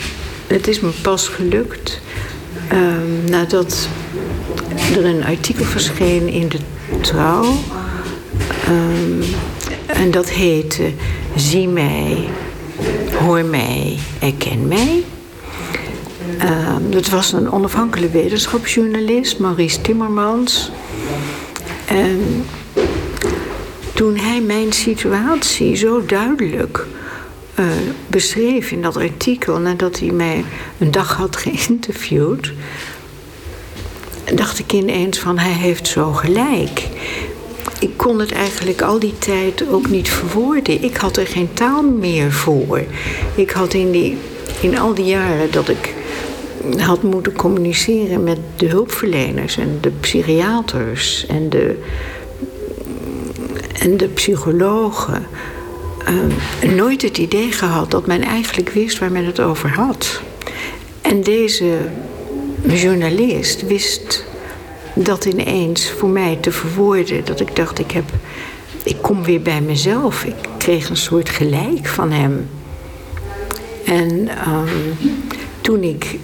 [0.47, 2.01] het is me pas gelukt
[2.71, 3.87] um, nadat
[4.95, 6.59] er een artikel verscheen in de
[7.01, 7.43] trouw.
[8.69, 9.23] Um,
[9.85, 10.91] en dat heette
[11.35, 12.27] Zie mij,
[13.19, 15.03] hoor mij, erken mij.
[16.43, 20.71] Uh, dat was een onafhankelijke wetenschapsjournalist, Maurice Timmermans.
[21.85, 22.45] En
[23.93, 26.85] toen hij mijn situatie zo duidelijk
[27.59, 27.65] uh,
[28.07, 30.43] beschreef in dat artikel, nadat hij mij
[30.77, 32.53] een dag had geïnterviewd,
[34.35, 36.87] dacht ik ineens van hij heeft zo gelijk
[37.79, 40.83] ik kon het eigenlijk al die tijd ook niet verwoorden.
[40.83, 42.83] Ik had er geen taal meer voor.
[43.35, 44.17] Ik had in, die,
[44.61, 45.93] in al die jaren dat ik
[46.77, 51.83] had moeten communiceren met de hulpverleners en de psychiaters en de,
[53.79, 55.27] en de psychologen.
[56.07, 60.21] Uh, nooit het idee gehad dat men eigenlijk wist waar men het over had.
[61.01, 61.77] En deze
[62.67, 64.25] journalist wist
[64.93, 67.25] dat ineens voor mij te verwoorden.
[67.25, 68.11] Dat ik dacht, ik, heb,
[68.83, 70.23] ik kom weer bij mezelf.
[70.23, 72.49] Ik kreeg een soort gelijk van hem.
[73.85, 74.97] En um,
[75.61, 76.19] toen ik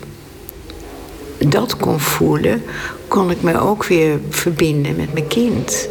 [1.38, 2.64] dat kon voelen,
[3.08, 5.90] kon ik me ook weer verbinden met mijn kind.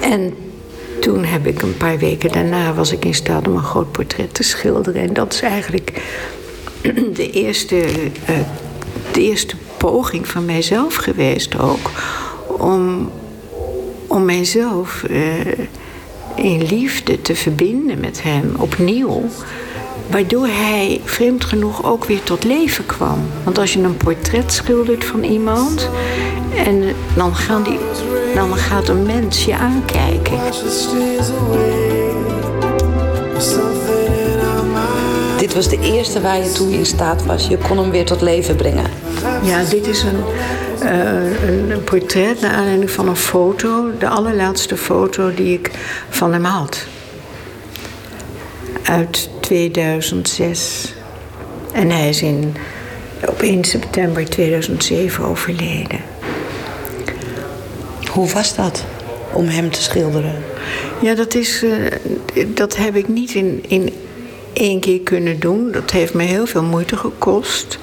[0.00, 0.34] En
[1.04, 4.34] toen heb ik een paar weken daarna was ik in staat om een groot portret
[4.34, 5.02] te schilderen.
[5.02, 6.02] En dat is eigenlijk
[7.20, 8.36] de eerste, uh,
[9.12, 11.90] de eerste poging van mijzelf geweest ook.
[12.46, 13.10] Om,
[14.06, 15.46] om mijzelf uh,
[16.34, 19.22] in liefde te verbinden met hem opnieuw.
[20.10, 23.18] Waardoor hij vreemd genoeg ook weer tot leven kwam.
[23.44, 25.88] Want als je een portret schildert van iemand.
[26.56, 27.78] En dan, gaan die,
[28.34, 30.38] dan gaat een mens je aankijken.
[35.38, 37.46] Dit was de eerste waar je toe in staat was.
[37.46, 38.90] Je kon hem weer tot leven brengen.
[39.42, 40.24] Ja, dit is een,
[40.82, 43.90] uh, een portret naar aanleiding van een foto.
[43.98, 45.70] De allerlaatste foto die ik
[46.08, 46.86] van hem had.
[48.82, 50.92] Uit 2006.
[51.72, 52.54] En hij is in,
[53.28, 56.00] op 1 september 2007 overleden.
[58.10, 58.84] Hoe was dat
[59.32, 60.34] om hem te schilderen?
[61.00, 61.86] Ja, dat, is, uh,
[62.46, 63.92] dat heb ik niet in, in
[64.52, 65.72] één keer kunnen doen.
[65.72, 67.78] Dat heeft me heel veel moeite gekost.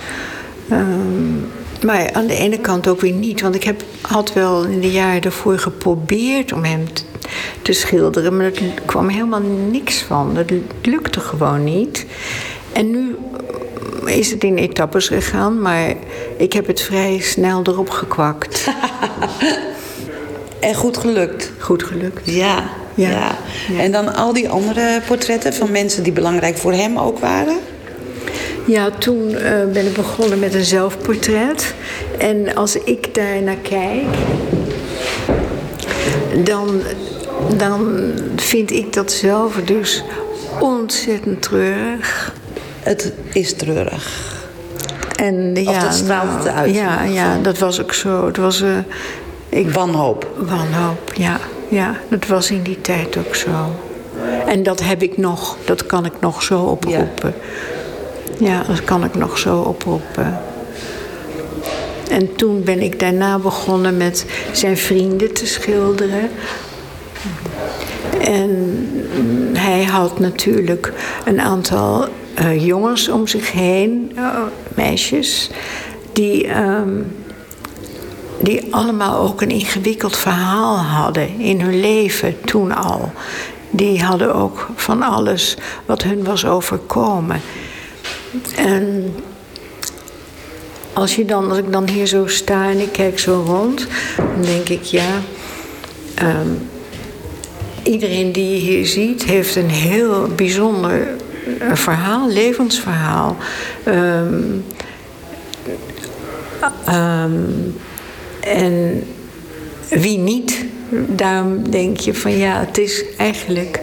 [0.72, 1.46] Um,
[1.84, 3.42] maar aan de ene kant ook weer niet.
[3.42, 7.04] Want ik heb, had wel in de jaren daarvoor geprobeerd om hem te,
[7.62, 8.38] te schilderen.
[8.38, 10.34] Maar er kwam helemaal niks van.
[10.34, 12.06] Dat lukte gewoon niet.
[12.74, 13.16] En nu
[14.06, 15.62] is het in etappes gegaan.
[15.62, 15.94] Maar
[16.38, 18.68] ik heb het vrij snel erop gekwakt.
[20.60, 21.52] en goed gelukt.
[21.58, 22.22] Goed gelukt.
[22.24, 22.70] Ja.
[22.96, 23.10] Ja.
[23.10, 23.80] ja.
[23.80, 27.58] En dan al die andere portretten van mensen die belangrijk voor hem ook waren?
[28.66, 29.40] Ja, toen uh,
[29.74, 31.74] ben ik begonnen met een zelfportret.
[32.18, 34.06] En als ik daar naar kijk,
[36.44, 36.82] dan,
[37.58, 40.04] dan vind ik dat zelf dus
[40.60, 42.34] ontzettend treurig.
[42.80, 44.40] Het is treurig.
[45.16, 46.76] En ja, of dat straalt het uit?
[46.76, 48.26] Ja, ja, dat was ook zo.
[48.26, 48.78] Het was, uh,
[49.50, 50.28] ik, wanhoop.
[50.38, 51.40] Wanhoop, ja.
[51.70, 53.50] Ja, dat was in die tijd ook zo.
[54.48, 57.34] En dat heb ik nog, dat kan ik nog zo oproepen.
[58.38, 60.42] Ja, ja dat kan ik nog zo oproepen.
[62.10, 66.30] En toen ben ik daarna begonnen met zijn vrienden te schilderen.
[68.24, 68.80] En
[69.54, 70.94] hij had natuurlijk
[71.26, 72.08] een aantal
[72.40, 74.38] uh, jongens om zich heen, uh,
[74.76, 75.50] meisjes,
[76.14, 76.48] die.
[76.48, 76.82] Uh,
[78.44, 83.12] die allemaal ook een ingewikkeld verhaal hadden in hun leven toen al.
[83.70, 87.42] Die hadden ook van alles wat hun was overkomen.
[88.56, 89.16] En
[90.94, 94.42] als, je dan, als ik dan hier zo sta en ik kijk zo rond, dan
[94.42, 95.22] denk ik ja.
[96.22, 96.70] Um,
[97.84, 101.08] iedereen die je hier ziet heeft een heel bijzonder
[101.60, 103.38] eh, verhaal, levensverhaal.
[103.84, 104.44] Ehm,
[106.86, 107.32] ehm,
[108.40, 109.04] en
[109.90, 110.66] wie niet?
[111.08, 113.80] Daarom denk je van ja, het is eigenlijk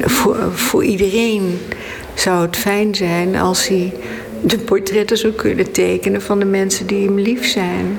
[0.00, 1.58] voor, voor iedereen
[2.14, 3.92] zou het fijn zijn als hij
[4.42, 7.98] de portretten zou kunnen tekenen van de mensen die hem lief zijn.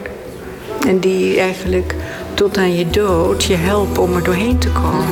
[0.87, 1.95] En die eigenlijk
[2.33, 5.05] tot aan je dood je helpen om er doorheen te komen.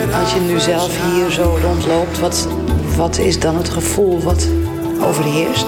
[0.00, 2.48] En als je nu zelf hier zo rondloopt, wat,
[2.96, 4.48] wat is dan het gevoel wat
[5.00, 5.66] overheerst?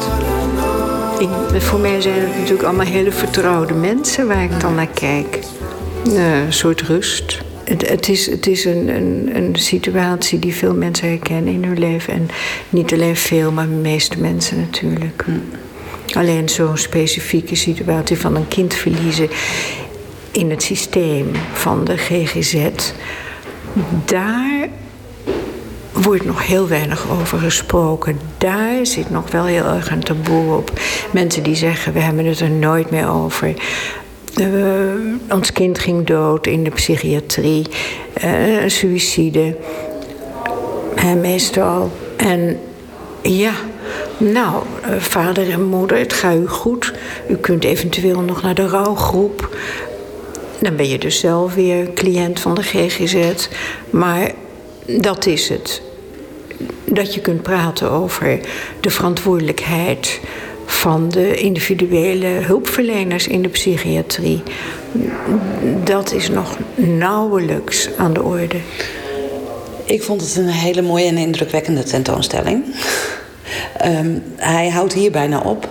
[1.19, 5.39] Ik, voor mij zijn het natuurlijk allemaal hele vertrouwde mensen waar ik dan naar kijk.
[6.05, 7.47] Een soort rust.
[7.69, 11.79] Het, het, is, het is een, een, een situatie die veel mensen herkennen in hun
[11.79, 12.13] leven.
[12.13, 12.29] En
[12.71, 15.25] niet alleen veel, maar de meeste mensen natuurlijk.
[16.15, 19.29] Alleen zo'n specifieke situatie van een kind verliezen
[20.31, 22.69] in het systeem van de GGZ.
[24.05, 24.69] Daar
[25.93, 28.21] wordt nog heel weinig over gesproken.
[28.39, 30.73] Daar zit nog wel heel erg een taboe op.
[31.13, 33.55] Mensen die zeggen, we hebben het er nooit meer over.
[34.41, 37.67] Uh, ons kind ging dood in de psychiatrie.
[38.25, 39.57] Uh, suïcide.
[40.97, 41.91] Uh, meestal.
[42.17, 42.61] En
[43.23, 43.53] ja,
[44.17, 44.63] nou,
[44.99, 46.93] vader en moeder, het gaat u goed.
[47.29, 49.57] U kunt eventueel nog naar de rouwgroep.
[50.61, 53.49] Dan ben je dus zelf weer cliënt van de GGZ.
[53.91, 54.33] Maar
[54.87, 55.83] dat is het.
[56.85, 58.41] Dat je kunt praten over
[58.81, 60.21] de verantwoordelijkheid
[60.71, 64.43] van de individuele hulpverleners in de psychiatrie.
[65.85, 68.57] Dat is nog nauwelijks aan de orde.
[69.85, 72.65] Ik vond het een hele mooie en indrukwekkende tentoonstelling.
[73.85, 75.69] um, hij houdt hier bijna op.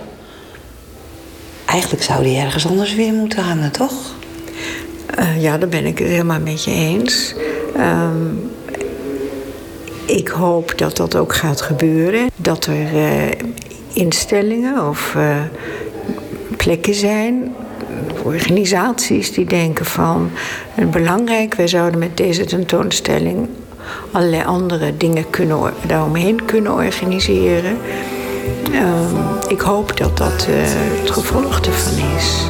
[1.64, 4.14] Eigenlijk zou hij ergens anders weer moeten hangen, toch?
[5.18, 7.34] Uh, ja, daar ben ik het helemaal met je eens.
[7.76, 8.50] Um,
[10.04, 12.30] ik hoop dat dat ook gaat gebeuren.
[12.36, 13.30] Dat er uh,
[13.92, 15.36] instellingen of uh,
[16.56, 17.54] plekken zijn,
[18.22, 20.30] organisaties die denken van
[20.90, 23.48] belangrijk, wij zouden met deze tentoonstelling
[24.12, 27.78] allerlei andere dingen kunnen, daaromheen kunnen organiseren.
[28.72, 30.56] Um, ik hoop dat dat uh,
[31.00, 32.46] het gevolg ervan is.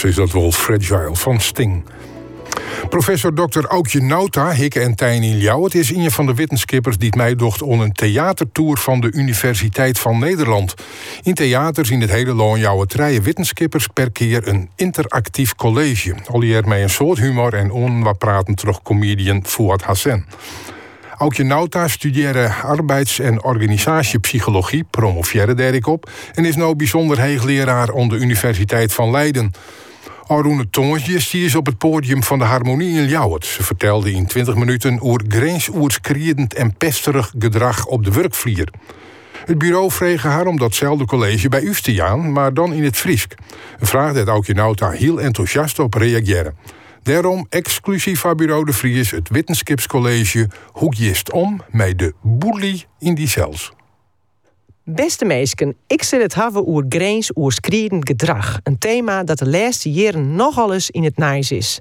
[0.00, 1.82] Zo is dat wel fragile van Sting.
[2.88, 3.64] Professor Dr.
[3.64, 5.64] Aukje Nauta, Hikke en Tijn in Ljouw.
[5.64, 9.12] Het is een van de wetenschappers die het mij docht on een theatertour van de
[9.12, 10.74] Universiteit van Nederland.
[11.22, 16.14] In theaters in het hele land jouwen treien wetenschappers per keer een interactief college.
[16.26, 20.24] Alliëer mij een soort humor en on wat praten terug comedian Fouad Hassan.
[21.18, 27.96] Aukje Nauta studeerde arbeids- en organisatiepsychologie, promoveerde daar ik op, en is nu bijzonder hoogleraar
[27.96, 29.52] aan de Universiteit van Leiden.
[30.30, 33.46] Arune die is op het podium van de Harmonie in Ljouwert.
[33.46, 38.68] Ze vertelde in 20 minuten over grensoerskriedend en pesterig gedrag op de werkvlier.
[39.44, 42.96] Het bureau vreeg haar om datzelfde college bij u te gaan, maar dan in het
[42.96, 43.34] Friesk.
[43.78, 46.56] Een vraag dat Aukje Nauta heel enthousiast op reageren.
[47.02, 53.14] Daarom exclusief van bureau De Vries het Wittenskipscollege Hoe Jist om met de boelie in
[53.14, 53.72] die cels.
[54.94, 58.60] Beste meesken, ik zit het hebben oer grensoerskriedend gedrag.
[58.62, 61.80] Een thema dat de laatste jaren nogal eens in het nijs is.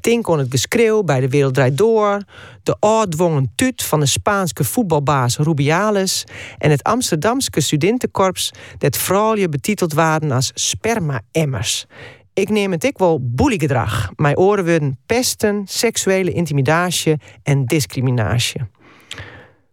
[0.00, 2.22] Denk aan het geschreeuw bij de Wereld Draait Door...
[2.62, 6.24] de oordwongen tuut van de Spaanse voetbalbaas Rubiales...
[6.58, 8.50] en het Amsterdamse studentenkorps...
[8.78, 11.86] dat vrouwen betiteld waren als sperma-emmers.
[12.34, 14.10] Ik neem het ik wel boeliegedrag.
[14.16, 18.60] Mijn oren worden pesten, seksuele intimidatie en discriminatie.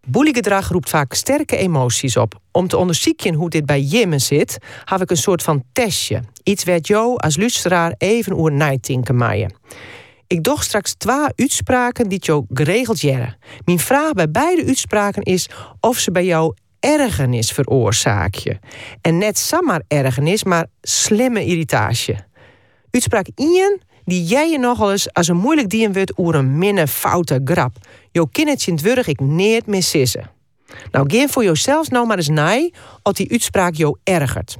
[0.07, 2.39] Boeliegedrag roept vaak sterke emoties op.
[2.51, 6.21] Om te onderzoeken hoe dit bij Jimmen zit, heb ik een soort van testje.
[6.43, 9.53] Iets werd jou als luisteraar even oer nijtinken maaien.
[10.27, 13.37] Ik doch straks twee uitspraken die jou geregeld jaren.
[13.65, 15.49] Mijn vraag bij beide uitspraken is
[15.79, 18.59] of ze bij jou ergernis veroorzaakje.
[19.01, 22.15] En net zomaar ergernis, maar slimme irritatie.
[22.91, 26.87] Uitspraak 1 die jij je nogal eens als een moeilijk dien wordt oer een minne
[26.87, 27.77] foute grap.
[28.11, 30.29] Jo kindertje in het ik neert meer sissen.
[30.91, 34.57] Nou, geef voor jezelf nou maar eens naai of die uitspraak jou ergert.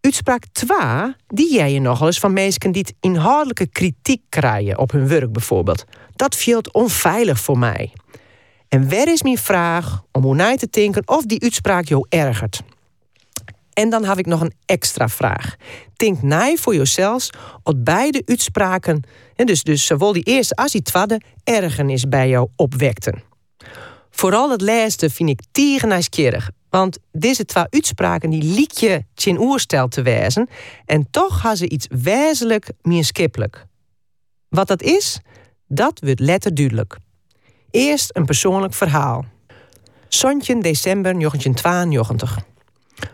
[0.00, 0.78] Uitspraak 2,
[1.26, 5.84] die jij je nogal eens van mensen die inhoudelijke kritiek krijgen op hun werk bijvoorbeeld.
[6.14, 7.92] Dat viel onveilig voor mij.
[8.68, 12.62] En waar is mijn vraag om hoe na te denken of die uitspraak jou ergert?
[13.76, 15.56] En dan heb ik nog een extra vraag.
[15.96, 17.28] Denk na voor jezelf
[17.62, 19.02] of beide uitspraken,
[19.34, 23.22] en dus, dus zowel die eerste als die tweede, ergernis bij jou opwekten.
[24.10, 26.50] Vooral het laatste vind ik tierenijskierig.
[26.70, 30.48] Want deze twee uitspraken die liek je tjen oerstel te wijzen.
[30.84, 32.70] En toch hebben ze iets wezenlijk
[33.00, 33.66] skippelijk.
[34.48, 35.20] Wat dat is,
[35.68, 36.96] dat wordt letterduidelijk.
[37.70, 39.24] Eerst een persoonlijk verhaal.
[40.08, 42.54] Sontje december 1992.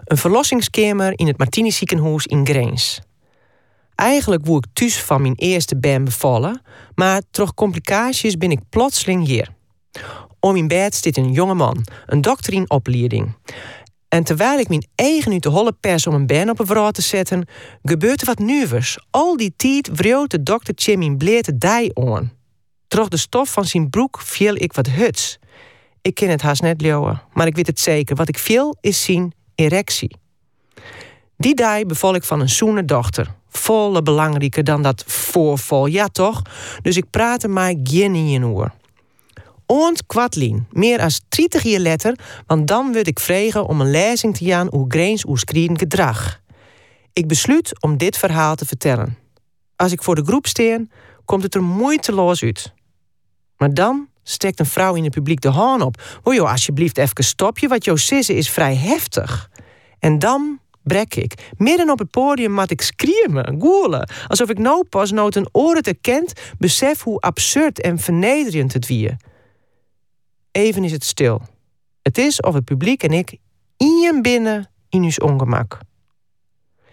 [0.04, 3.00] Een verlossingskamer in het Martini ziekenhuis in Greens.
[3.94, 6.62] Eigenlijk woe ik thuis van mijn eerste band bevallen,
[6.94, 9.48] maar door complicaties ben ik plotseling hier.
[10.40, 13.36] Om in bed zit een jonge man, een dokter in opleiding.
[14.08, 16.90] En terwijl ik mijn eigen uit de holle pers om een ben op een vrouw
[16.90, 17.48] te zetten,
[17.82, 18.98] gebeurt er wat nieuws.
[19.10, 22.32] Al die tijd wreeuwt de dokter Jim in bleerte dij aan.
[22.88, 25.38] Troch de stof van zijn broek viel ik wat huts.
[26.02, 28.16] Ik ken het haast net leeuwen, maar ik weet het zeker.
[28.16, 30.16] Wat ik viel is zien erectie.
[31.36, 33.34] Die dag beval ik van een zoene dochter.
[33.48, 36.42] Volle belangrijker dan dat voorval, ja toch?
[36.82, 38.72] Dus ik praatte mij geen in oor.
[39.66, 44.36] Oont kwadlien, meer als 30 jaar letter, want dan werd ik vregen om een lezing
[44.36, 46.40] te gaan hoe Greens oerskrieden gedrag.
[47.12, 49.18] Ik besluit om dit verhaal te vertellen.
[49.76, 50.90] Als ik voor de groep steen,
[51.24, 52.72] komt het er moeiteloos uit.
[53.56, 56.02] Maar dan steekt een vrouw in het publiek de haan op.
[56.22, 59.50] Wil je alsjeblieft even stopje, wat jouw sissen is vrij heftig.
[60.02, 61.50] En dan brek ik.
[61.56, 64.08] Midden op het podium mat ik screamen, goelen.
[64.26, 68.86] Alsof ik nou pas nooit een oren te kent, besef hoe absurd en vernederend het
[68.86, 69.16] wie.
[70.52, 71.42] Even is het stil.
[72.02, 73.36] Het is of het publiek en ik
[73.76, 75.78] in binnen in ons ongemak.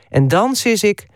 [0.09, 1.07] En dan zie ik,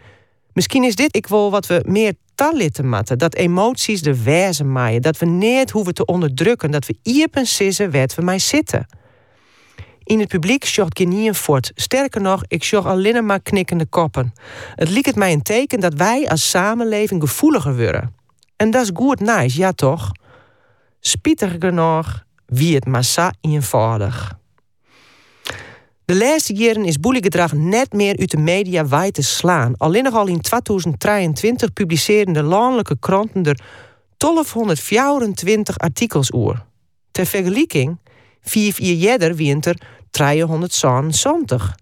[0.54, 3.18] misschien is dit ik wel wat we meer talitten matten.
[3.18, 5.02] Dat emoties de wijze maaien.
[5.02, 6.72] Dat we niet hoeven te onderdrukken.
[6.72, 8.86] Dat we iepen sissen werd we mij zitten.
[10.04, 11.72] In het publiek zocht geen voort.
[11.76, 14.34] Sterker nog, ik zocht alleen maar knikkende koppen.
[14.76, 18.16] Het liep het mij een teken dat wij als samenleving gevoeliger worden.
[18.56, 20.12] En dat is goed nice, ja toch?
[21.00, 24.42] Spietig genoeg, wie het massa eenvoudig.
[26.06, 29.74] De laatste jaren is boeliegedrag net meer uit de media wijd te slaan.
[29.78, 33.60] Alleen nog al in 2023 publiceerden de landelijke kranten er
[34.18, 36.66] 1224 artikels oer.
[37.12, 37.98] Ter vergelijking,
[38.44, 39.76] vier jaar jeder winter
[40.12, 41.76] 370.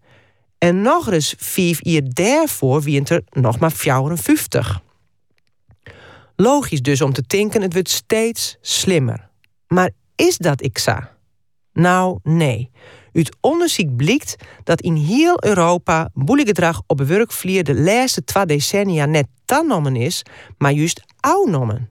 [0.58, 4.82] En nog eens vier jaar daarvoor winter nog maar 54.
[6.36, 9.30] Logisch dus om te denken, het wordt steeds slimmer.
[9.68, 10.84] Maar is dat ik?
[11.74, 12.70] Nou, nee.
[13.14, 19.28] Uit onderzoek blijkt dat in heel Europa boeliegedrag op werkvlier de laatste twee decennia net
[19.46, 20.24] tannomen is,
[20.58, 21.91] maar juist ouwnomen.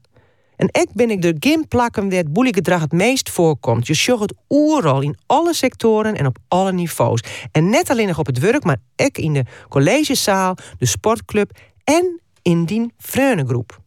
[0.60, 3.86] En ik ben ik de gim plakken waar het het meest voorkomt.
[3.86, 7.22] Je zorgt het oerrol in alle sectoren en op alle niveaus.
[7.52, 11.50] En net alleen nog op het werk, maar ook in de collegezaal, de sportclub
[11.84, 13.80] en in die vreunengroep.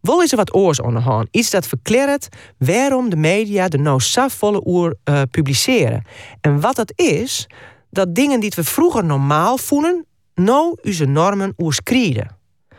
[0.00, 1.28] Wel is er wat oors onderhand.
[1.30, 6.04] Iets dat verklaart waarom de media de nou volle oer uh, publiceren.
[6.40, 7.46] En wat dat is,
[7.90, 12.37] dat dingen die we vroeger normaal voelen, nou onze normen oerskrieden.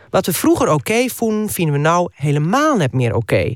[0.09, 3.53] Wat we vroeger oké vonden, vinden we nou helemaal net meer oké.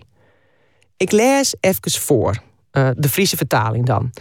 [0.97, 2.37] Ik lees even voor,
[2.71, 4.11] uh, de Friese vertaling dan.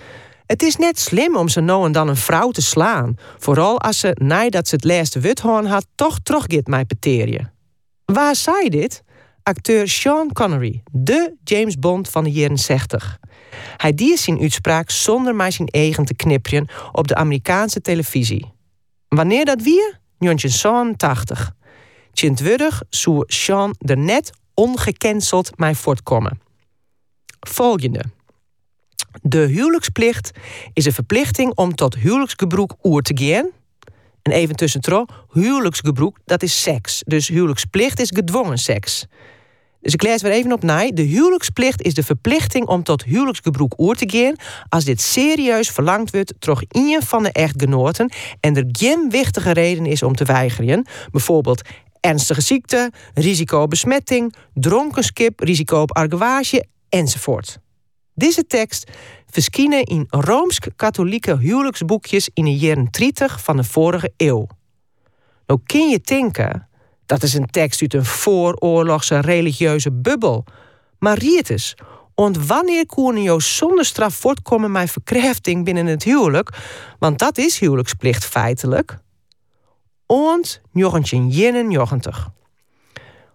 [0.47, 3.17] Het is net slim om ze nou en dan een vrouw te slaan.
[3.39, 7.47] Vooral als ze, nadat ze het laatste wuthoorn had, toch teruggeeft mij peterie.
[8.05, 9.03] Waar zei dit?
[9.43, 13.19] acteur Sean Connery, de James Bond van de jaren 60.
[13.77, 18.53] Hij die zijn uitspraak zonder maar zijn eigen te knipperen op de Amerikaanse televisie.
[19.09, 19.95] Wanneer dat wie?
[20.19, 21.53] 1980.
[22.13, 26.41] Tjintwurdig zou Sean er net ongecanceld mij voortkomen.
[27.41, 28.05] Volgende.
[29.23, 30.31] De huwelijksplicht
[30.73, 33.51] is een verplichting om tot huwelijksgebroek oer te gaan.
[34.23, 37.03] En even tussentro, huwelijksgebroek, dat is seks.
[37.07, 39.07] Dus huwelijksplicht is gedwongen seks.
[39.81, 40.91] Dus ik lees weer even op na.
[40.91, 44.35] De huwelijksplicht is de verplichting om tot huwelijksgebroek oer te gaan
[44.69, 49.87] als dit serieus verlangd wordt door een van de echtgenoten en er geen wichtige reden
[49.87, 50.87] is om te weigeren.
[51.11, 51.63] Bijvoorbeeld
[52.03, 57.59] ernstige ziekte, risico op besmetting, dronkenskip, risico op argwage enzovoort.
[58.15, 58.91] Deze tekst
[59.27, 64.47] verschijnen in rooms-katholieke huwelijksboekjes in de jaren 30 van de vorige eeuw.
[65.47, 66.69] Nou kun je denken,
[67.07, 70.45] dat is een tekst uit een vooroorlogse religieuze bubbel.
[70.99, 71.75] Maar Rietes,
[72.15, 76.51] want wanneer koen je zonder straf voortkomen met verkrachting binnen het huwelijk?
[76.99, 78.99] Want dat is huwelijksplicht feitelijk.
[80.13, 82.31] Ont 1991.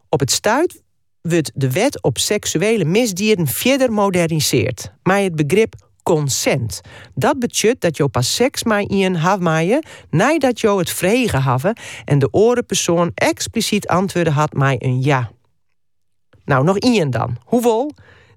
[0.10, 0.84] Op het stuit
[1.22, 4.92] wordt de wet op seksuele misdieren verder moderniseerd.
[5.04, 5.74] Maar het begrip
[6.04, 6.82] consent.
[7.16, 11.76] Dat betekent dat je pas seks met iemand maaien nadat je het vregen have
[12.06, 15.32] en de oren persoon expliciet antwoorden had met een ja.
[16.46, 17.38] Nou, nog iemand dan.
[17.46, 17.92] Hoeveel?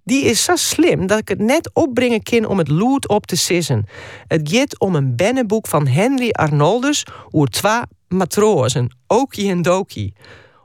[0.05, 3.37] Die is zo slim dat ik het net opbrengen kan om het lood op te
[3.37, 3.87] sissen.
[4.27, 10.13] Het gaat om een bennenboek van Henry Arnoldus oer twee matrozen, Oki en Doki.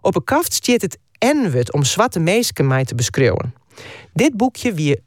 [0.02, 3.54] Op een kaft stiert het N-wut om zwarte meesken mij te beschreeuwen.
[4.14, 5.02] Dit boekje wie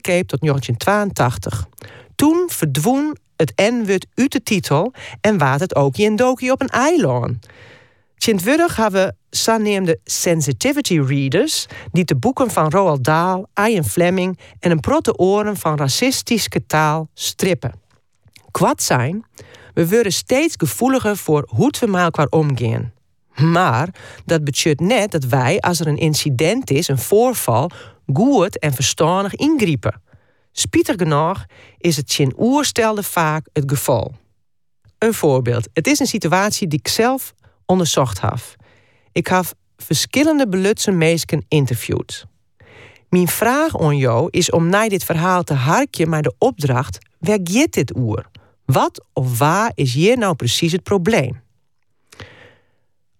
[0.00, 1.66] keep tot 1982.
[2.14, 6.68] Toen verdwoen het N-wut uit de titel en waat het Oki en Doki op een
[6.68, 7.46] eiland.
[8.16, 14.80] Sint-Wurg hebben zanneemde sensitivity readers die de boeken van Roald Dahl, Ian Fleming en een
[14.80, 17.72] protte oren van racistische taal strippen.
[18.50, 19.24] Kwad zijn,
[19.74, 22.92] we worden steeds gevoeliger voor hoe we met elkaar omgaan.
[23.34, 23.94] Maar
[24.24, 27.70] dat betekent net dat wij, als er een incident is, een voorval,
[28.12, 30.02] goed en verstandig ingrijpen.
[30.52, 31.44] Spieter genoeg
[31.78, 34.14] is het in oerstelde vaak het geval.
[34.98, 35.68] Een voorbeeld.
[35.72, 37.34] Het is een situatie die ik zelf
[37.66, 38.38] onderzocht heb.
[39.12, 39.44] Ik heb
[39.76, 42.26] verschillende belutse mensen interviewd.
[43.08, 47.38] Mijn vraag aan jou is om na dit verhaal te harkje maar de opdracht: waar
[47.42, 48.30] gaat dit oer?
[48.64, 51.40] Wat of waar is hier nou precies het probleem?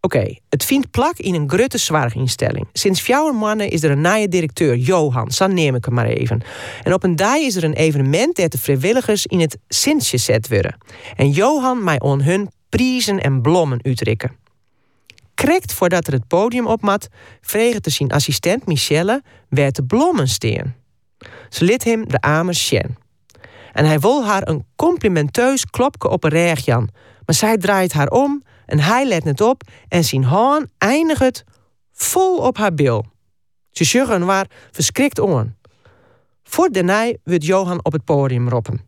[0.00, 2.68] Oké, het vindt plak in een grote zorginstelling.
[2.72, 6.42] Sinds vier maanden is er een nieuwe directeur, Johan, zo neem ik hem maar even.
[6.82, 10.48] En op een dag is er een evenement dat de vrijwilligers in het Sintje zet
[10.48, 10.76] worden.
[11.16, 14.36] En Johan mij on hun prijzen en blommen uitrikken.
[15.34, 17.08] Krekt voordat er het podium opmat,
[17.40, 20.74] vreeg te zien assistent Michelle waar de blommen steen.
[21.48, 22.96] Ze liet hem de amers sjen.
[23.72, 26.88] En hij wil haar een complimenteus klopje op een reagjan,
[27.24, 31.44] maar zij draait haar om en hij let net op en zijn haan eindigt
[31.92, 33.04] vol op haar bil.
[33.70, 35.54] Ze sjuggen waar verschrikt on.
[36.44, 38.80] Voor daarna wordt Johan op het podium roepen.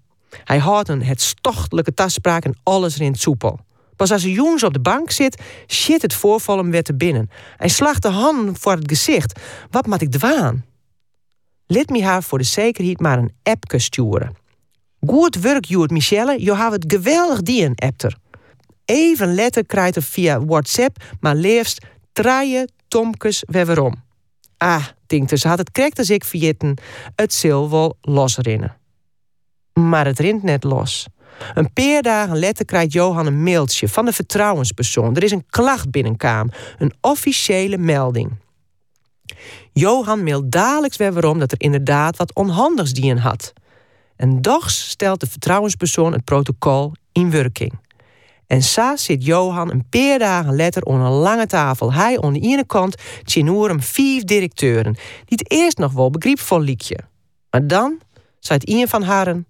[0.44, 3.58] Hij houdt een het stochtelijke tastspraak en alles rint soepel.
[3.96, 7.30] Pas als een jongens op de bank zit, shit het voorval hem weer te binnen.
[7.56, 9.40] Hij slacht de handen voor het gezicht.
[9.70, 10.64] Wat moet ik dwaan?
[11.66, 14.36] Lid me haar voor de zekerheid maar een appje sturen.
[15.06, 16.42] Goed werk, Joert Michelle.
[16.42, 18.22] Je hebt het geweldig die een appter
[18.84, 24.02] even letter krijgt er via WhatsApp, maar liefst traaien tomkes waarom.
[24.56, 26.78] Ah, denkt ze had het krekt als ik verjitten,
[27.16, 28.76] het zil wel losrennen.
[29.72, 31.06] Maar het rint net los.
[31.54, 35.16] Een paar dagen later krijgt Johan een mailtje van de vertrouwenspersoon.
[35.16, 38.32] Er is een klacht binnenkam, een officiële melding.
[39.72, 43.52] Johan mailt dadelijks weer waarom dat er inderdaad wat onhandigs dien had.
[44.16, 47.72] En doch stelt de vertrouwenspersoon het protocol in werking.
[48.46, 51.92] En sa zit Johan een paar dagen later onder een lange tafel.
[51.92, 53.02] Hij aan de ene kant
[53.68, 54.92] hem vijf directeuren,
[55.24, 56.98] die het eerst nog wel begripvol liekje.
[57.50, 58.00] Maar dan
[58.38, 59.46] zei een van haren...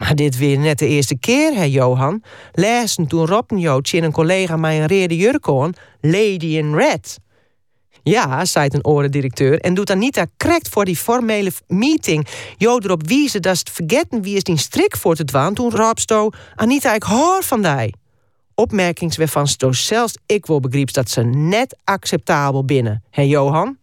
[0.00, 2.22] Maar dit weer net de eerste keer, hè, Johan.
[2.52, 3.58] Lezen toen Rob en
[4.04, 7.18] een collega mij een rede jurk aan, Lady in Red.
[8.02, 12.26] Ja, zei een orendirecteur, en doet Anita correct voor die formele meeting.
[12.58, 15.54] Erop wiezen dat het vergeten wie is die strik voor te dwaan.
[15.54, 17.94] Toen Rob sto, Anita, ik hoor van die
[18.54, 23.02] opmerkings waarvan ze zelfs ik wil begrijpen dat ze net acceptabel binnen.
[23.10, 23.78] Hé Johan?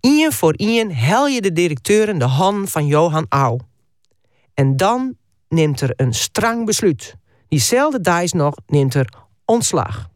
[0.00, 3.58] Ien voor ien hel je de directeuren de hand van Johan Au.
[4.54, 5.16] En dan
[5.48, 7.16] neemt er een strang besluit.
[7.48, 9.12] Diezelfde dag nog neemt er
[9.44, 10.08] ontslag.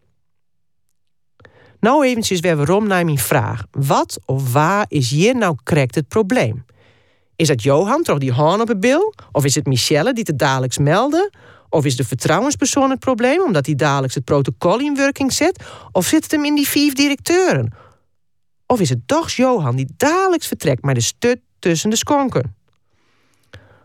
[1.82, 3.64] Nou eventjes weer waarom naar mijn vraag.
[3.70, 6.64] Wat of waar is hier nou correct het probleem?
[7.36, 9.14] Is dat Johan, toch die haan op het bil?
[9.32, 11.32] Of is het Michelle die het dagelijks meldde?
[11.68, 15.64] Of is de vertrouwenspersoon het probleem omdat hij dagelijks het protocol in werking zet?
[15.92, 17.74] Of zit het hem in die vijf directeuren?
[18.66, 22.54] Of is het toch Johan die dagelijks vertrekt met de stut tussen de skonken?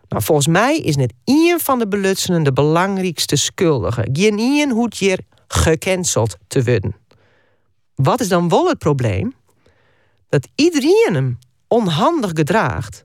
[0.08, 4.08] Nou, volgens mij is net één van de belutsenen de belangrijkste schuldige.
[4.12, 7.06] Geen één hoeft hier gecanceld te worden.
[8.02, 9.34] Wat is dan wel het probleem?
[10.28, 11.38] Dat iedereen hem
[11.68, 13.00] onhandig gedraagt.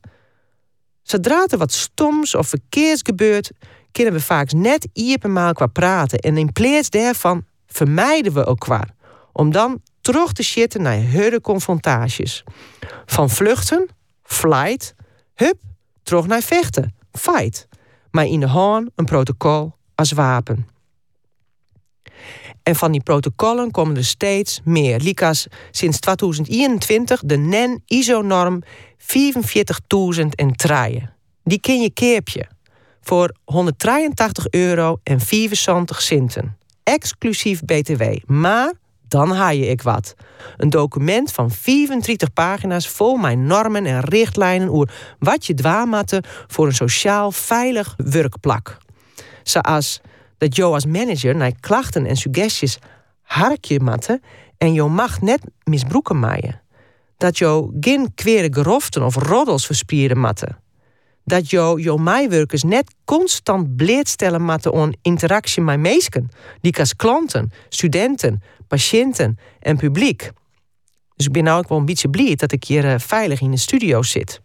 [1.01, 3.51] Zodra er wat stoms of verkeers gebeurt,
[3.91, 6.19] kunnen we vaak net iepenmaal qua praten.
[6.19, 8.95] En in plaats daarvan vermijden we elkaar.
[9.31, 12.43] Om dan terug te shitten naar hurde confrontaties.
[13.05, 13.87] Van vluchten,
[14.23, 14.95] flight,
[15.35, 15.57] hup,
[16.03, 17.67] terug naar vechten, fight.
[18.11, 20.72] Maar in de hand een protocol als wapen.
[22.63, 24.99] En van die protocollen komen er steeds meer.
[24.99, 28.63] Likas sinds 2021 de NEN ISO-norm
[28.97, 31.13] 45.000 en traaien.
[31.43, 32.47] Die ken je keerpje
[33.01, 36.57] voor 183 euro en 74 centen.
[36.83, 38.03] Exclusief BTW.
[38.25, 38.73] Maar
[39.07, 40.15] dan haal je ik wat.
[40.57, 46.65] Een document van 34 pagina's vol mijn normen en richtlijnen over wat je dwaamatte voor
[46.65, 48.77] een sociaal veilig werkplak.
[49.43, 50.01] Zoals
[50.37, 52.77] dat jou als manager naar klachten en suggesties
[53.21, 54.21] harkje matte
[54.57, 56.61] en je mag net misbroeken maaien.
[57.17, 60.47] Dat jou geen kwere geroften of roddels verspieren matte.
[61.25, 66.29] Dat jou jouw mijwerkers net constant bleedstellen matte on interactie met meesken,
[66.61, 70.31] die als klanten, studenten, patiënten en publiek.
[71.15, 73.51] Dus ik ben nou ook wel een beetje blij dat ik hier eh, veilig in
[73.51, 74.41] de studio zit.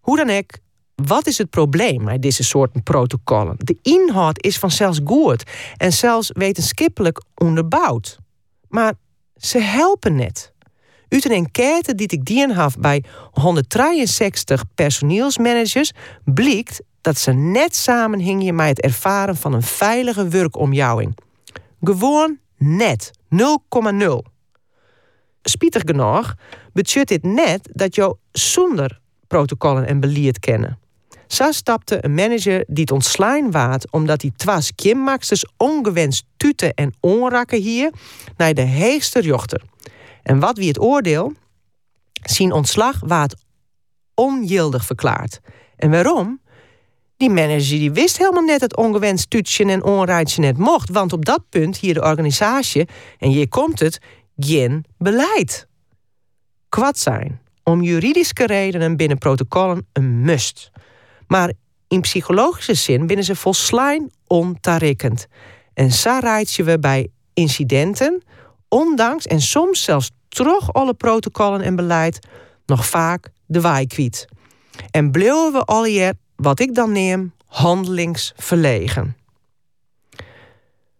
[0.00, 0.50] Hoe dan ook,
[0.94, 3.56] wat is het probleem met deze soorten protocollen?
[3.58, 8.18] De inhoud is vanzelfs goed en zelfs wetenschappelijk onderbouwd.
[8.68, 8.94] Maar
[9.36, 10.52] ze helpen net.
[11.08, 15.92] Uit een enquête die ik dien had bij 163 personeelsmanagers
[16.24, 21.16] blijkt dat ze net samenhingen met het ervaren van een veilige werkomjouwing.
[21.82, 23.38] Gewoon net 0,0.
[25.42, 26.34] Spietig genoeg
[26.72, 29.00] betekent dit net dat je zonder
[29.32, 30.78] protocollen en beleid kennen.
[31.26, 36.94] Zo stapte een manager die het ontslaan waard omdat hij twas kimmaxers ongewenst tuten en
[37.00, 37.90] onrakken hier
[38.36, 39.62] naar de heegste jochter.
[40.22, 41.32] En wat wie het oordeel?
[42.22, 43.34] Zien ontslag waard
[44.14, 45.40] ongildig verklaard.
[45.76, 46.40] En waarom?
[47.16, 50.90] Die manager die wist helemaal net dat ongewenst tutje en onrijtje net mocht.
[50.90, 53.98] Want op dat punt hier de organisatie, en hier komt het,
[54.36, 55.66] geen beleid.
[56.68, 57.41] Kwad zijn.
[57.64, 60.70] Om juridische redenen binnen protocollen een must.
[61.26, 61.52] Maar
[61.88, 65.26] in psychologische zin binnen ze volslijn ontarrikkend.
[65.74, 68.22] En zo je we bij incidenten,
[68.68, 72.26] ondanks en soms zelfs troch alle protocollen en beleid,
[72.66, 74.26] nog vaak de waai kwiet.
[74.90, 79.16] En bleven we al hier, wat ik dan neem, handelingsverlegen.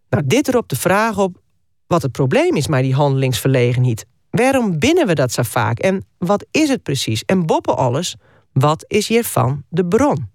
[0.08, 1.40] Nou, dit erop de vraag op
[1.86, 4.06] wat het probleem is met die handelingsverlegenheid.
[4.32, 7.24] Waarom binnen we dat zo vaak en wat is het precies?
[7.24, 8.16] En boppen alles,
[8.52, 10.30] wat is hiervan de bron?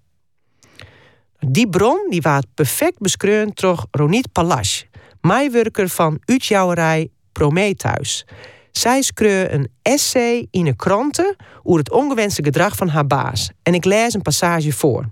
[1.39, 4.85] Die bron die waard perfect beschreven door Ronit Palas,
[5.21, 8.25] mijwerker van Utjouwerij Prometheus.
[8.71, 13.49] Zij schreef een essay in een kranten over het ongewenste gedrag van haar baas.
[13.63, 15.05] En ik lees een passage voor.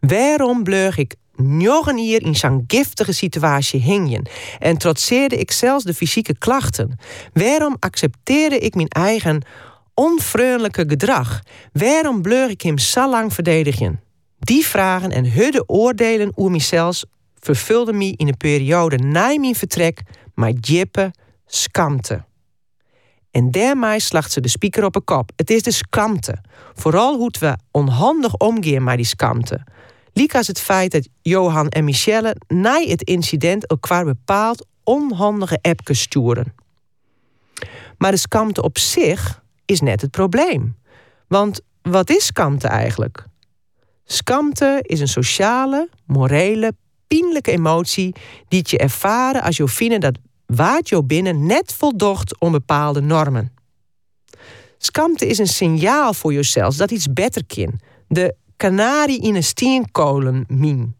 [0.00, 4.28] Waarom bleug ik nog een hier in zo'n giftige situatie hingen
[4.58, 6.98] en trotseerde ik zelfs de fysieke klachten?
[7.32, 9.42] Waarom accepteerde ik mijn eigen
[9.94, 11.42] onvriendelijke gedrag?
[11.72, 14.00] Waarom bleur ik hem zo lang verdedigen?
[14.38, 17.04] Die vragen en hudde oordelen over
[17.38, 20.00] vervulden me in de periode na mijn vertrek
[20.34, 21.10] met diepe
[21.46, 22.24] skamte.
[23.30, 25.30] En daarmee slacht ze de speaker op een kop.
[25.36, 26.38] Het is de skamte.
[26.74, 29.64] Vooral hoe we onhandig omgaan met die skamte.
[30.14, 36.00] Liek als het feit dat Johan en Michelle na het incident elkaar bepaald onhandige appjes
[36.00, 36.54] sturen.
[37.98, 40.76] Maar de skamte op zich is net het probleem.
[41.28, 43.26] Want wat is skamte eigenlijk?
[44.04, 46.74] Skamte is een sociale, morele,
[47.06, 48.14] pijnlijke emotie
[48.48, 53.52] die je ervaren als je vindt dat waard je binnen net voldocht om bepaalde normen.
[54.78, 57.80] Skamte is een signaal voor jezelf dat iets beter kan.
[58.08, 60.96] De kanarie in een steenkolenmien.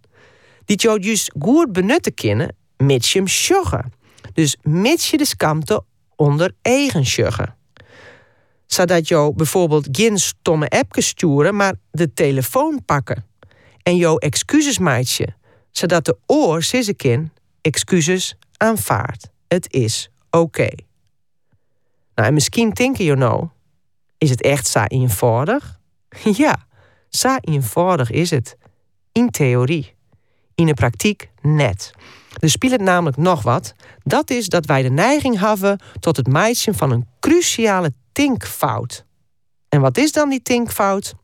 [0.65, 3.93] Die je dus goed benutten kunnen, mits je sjoggen.
[4.33, 5.85] Dus mits je de skamte
[6.17, 7.57] onder eigen sjoggen
[8.75, 13.25] zodat je bijvoorbeeld geen stomme appjes sturen, maar de telefoon pakken.
[13.83, 15.29] En jouw excuses maatje,
[15.71, 19.29] zodat de oor sissekin excuses aanvaardt.
[19.49, 20.69] Het is oké.
[22.15, 23.49] Nou, en misschien denken je nou,
[24.19, 25.79] is het echt zo eenvoudig?
[26.37, 26.67] Ja,
[27.17, 28.57] zo eenvoudig is het.
[29.12, 29.95] In theorie.
[30.55, 31.93] In de praktijk net.
[32.39, 33.75] Er speelt namelijk nog wat.
[34.03, 39.05] Dat is dat wij de neiging hebben tot het meisje van een cruciale tinkfout.
[39.69, 41.15] En wat is dan die tinkfout?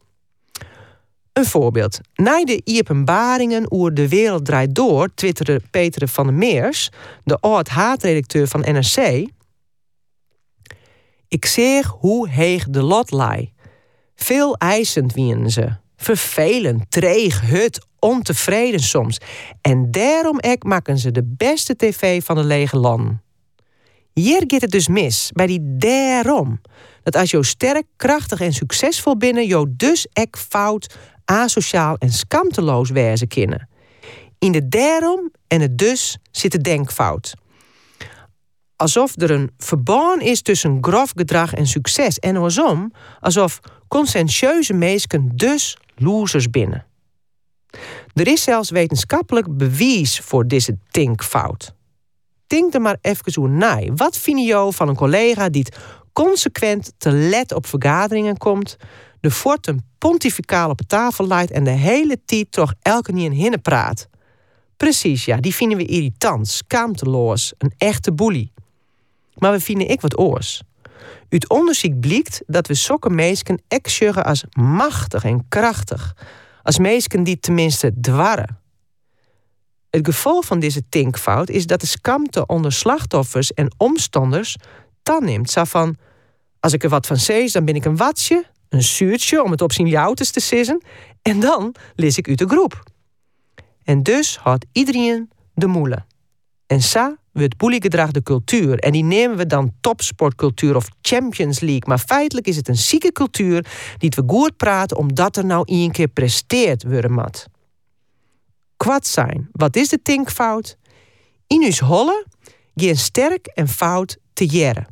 [1.33, 2.01] Een voorbeeld.
[2.15, 6.91] Na de openbaringen oer de wereld draait door, twitterde Peter van der Meers,
[7.25, 9.29] de oud-haatredacteur van NRC.
[11.29, 13.53] Ik zeg hoe heeg de lot lei.
[14.15, 15.80] Veel eisend wienen ze.
[16.03, 19.19] Vervelend, treeg, hut, ontevreden soms.
[19.61, 23.23] En daarom ek maken ze de beste tv van de lege landen.
[24.13, 26.61] Hier gaat het dus mis, bij die daarom.
[27.03, 32.91] Dat als je sterk, krachtig en succesvol binnen, je dus ek fout, asociaal en skamteloos
[32.91, 33.69] wezen kunnen.
[34.39, 37.35] In de daarom en het dus zit de denkfout.
[38.77, 42.19] Alsof er een verband is tussen grof gedrag en succes.
[42.19, 46.87] En andersom, alsof conscientieuze mensen dus losers binnen.
[48.15, 51.75] Er is zelfs wetenschappelijk bewijs voor deze tinkfout.
[52.47, 53.95] Denk er maar even zo naar.
[53.95, 55.77] Wat vind je van een collega die het
[56.13, 58.77] consequent te let op vergaderingen komt,
[59.21, 63.33] de fort een pontificaal op tafel leidt en de hele tijd toch elke niet in
[63.33, 64.09] hinnen praat?
[64.77, 68.53] Precies, ja, die vinden we irritant, schaamteloos, een echte boelie.
[69.35, 70.63] Maar we vinden ik wat oors.
[71.31, 73.61] Uit onderzoek blijkt dat we sokken meesken
[74.25, 76.17] als machtig en krachtig.
[76.63, 78.59] Als meesken die tenminste dwarren.
[79.91, 84.57] Het gevolg van deze tinkfout is dat de skamte onder slachtoffers en omstanders
[85.03, 85.51] dan neemt.
[85.51, 85.97] Zo van,
[86.61, 89.63] als ik er wat van zees, dan ben ik een watje, een zuurtje om het
[89.63, 89.89] op zijn
[90.31, 90.83] te sissen.
[91.23, 92.83] En dan lees ik uit de groep.
[93.85, 96.05] En dus had iedereen de moele.
[96.71, 98.79] En sa wordt boeliegedrag de cultuur.
[98.79, 101.83] En die nemen we dan topsportcultuur of Champions League.
[101.87, 103.67] Maar feitelijk is het een zieke cultuur
[103.99, 107.47] die we goed praten omdat er nou één keer presteerd worden mat.
[108.77, 109.49] Kwad zijn.
[109.53, 110.77] Wat is de tinkfout?
[111.47, 112.27] In uw holle
[112.75, 114.87] geen sterk en fout te jaren.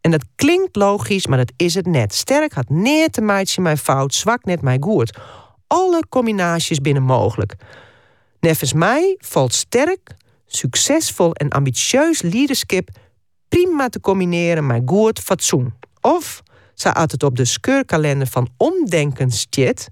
[0.00, 2.14] En dat klinkt logisch, maar dat is het net.
[2.14, 5.18] Sterk had neer te meidje mijn fout, zwak net mijn goed.
[5.66, 7.54] Alle combinaties binnen mogelijk.
[8.40, 10.16] Nevens mij valt sterk,
[10.56, 12.88] succesvol en ambitieus leadership
[13.48, 15.74] prima te combineren met goed fatsoen.
[16.00, 16.42] Of,
[16.74, 19.88] staat het op de scheurkalender van omdenken stjet,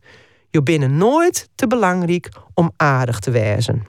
[0.51, 3.87] je binnen nooit te belangrijk om aardig te wezen.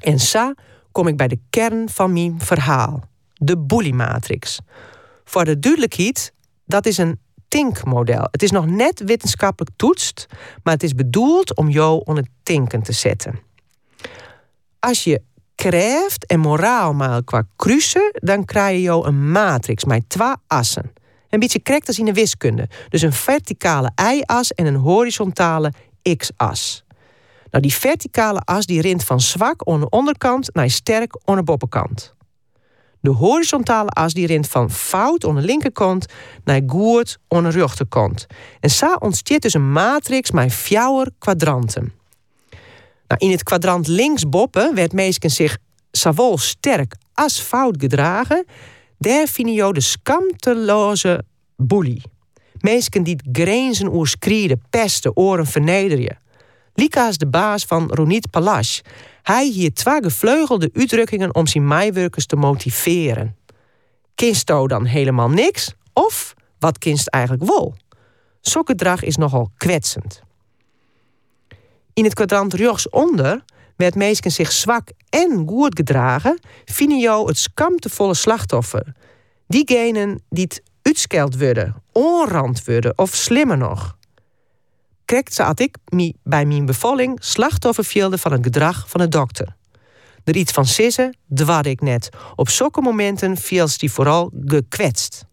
[0.00, 0.54] En sa
[0.92, 3.02] kom ik bij de kern van mijn verhaal,
[3.34, 4.58] de bully matrix.
[5.24, 6.32] Voor de duidelijkheid,
[6.64, 8.28] dat is een tinkmodel.
[8.30, 10.26] Het is nog net wetenschappelijk toetst,
[10.62, 13.40] maar het is bedoeld om jou onder het tinken te zetten.
[14.78, 15.22] Als je
[15.58, 20.92] krijgt en moraal maar qua kruisen, dan krijg je een matrix met twee assen.
[21.28, 22.68] Een beetje krekt als in de wiskunde.
[22.88, 25.72] Dus een verticale y-as en een horizontale
[26.16, 26.84] x-as.
[27.50, 31.42] Nou, die verticale as die rint van zwak aan de onderkant naar sterk aan de
[31.42, 32.14] boppenkant.
[33.00, 36.06] De horizontale as die rint van fout aan de linkerkant
[36.44, 38.26] naar goed aan de rechterkant.
[38.60, 41.97] En zo ontstaat dus een matrix met vier kwadranten.
[43.08, 45.58] Nou, in het kwadrant links boppen werd meesken zich
[45.90, 48.46] zowel sterk als fout gedragen.
[48.98, 49.28] Daar
[49.72, 51.24] de skamteloze
[51.56, 52.02] boelie.
[52.60, 56.18] Meesken die grenzen oerskrieden, pesten, oren vernederen.
[56.74, 58.80] Lika is de baas van Ronit Palash.
[59.22, 63.36] Hij hier twee gevleugelde uitdrukkingen om zijn meiwerkers te motiveren.
[64.14, 65.74] Kinsto dan helemaal niks?
[65.92, 67.74] Of wat kinst eigenlijk wel?
[68.40, 70.22] Sokkendrag is nogal kwetsend.
[71.98, 73.44] In het kwadrant rechtsonder
[73.76, 78.94] werd meesken zich zwak en goed gedragen, vinden jou het skamtevolle slachtoffer.
[79.46, 83.96] Diegenen die het uitskeld worden, onrand worden of slimmer nog.
[85.04, 85.76] Krijgt ze had ik
[86.22, 87.84] bij mijn bevalling slachtoffer
[88.18, 89.56] van het gedrag van de dokter.
[90.24, 92.08] Er iets van sissen dwar ik net.
[92.34, 95.27] Op zulke momenten viel ze die vooral gekwetst.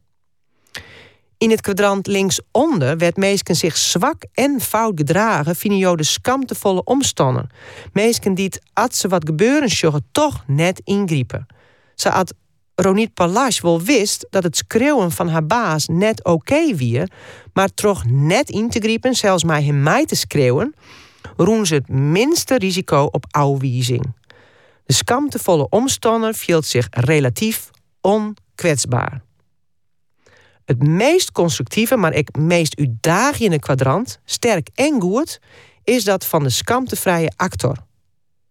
[1.37, 6.83] In het kwadrant linksonder werd meesken zich zwak en fout gedragen, vinden jou de skamtevolle
[6.83, 7.49] omstander.
[7.93, 11.45] Meesken die als ze wat gebeuren sjoggen, toch net ingriepen.
[11.95, 12.33] Ze had
[12.75, 17.03] Ronit Palash wel wist dat het schreeuwen van haar baas net oké okay wie,
[17.53, 20.75] maar toch net in te griepen, zelfs maar hem mij te schreeuwen,
[21.37, 24.13] roen ze het minste risico op ouwwiezing.
[24.85, 27.69] De skamtevolle omstander viel zich relatief
[28.01, 29.21] onkwetsbaar.
[30.65, 35.39] Het meest constructieve, maar ik meest uitdagende kwadrant, sterk en goed,
[35.83, 37.77] is dat van de skamtevrije actor.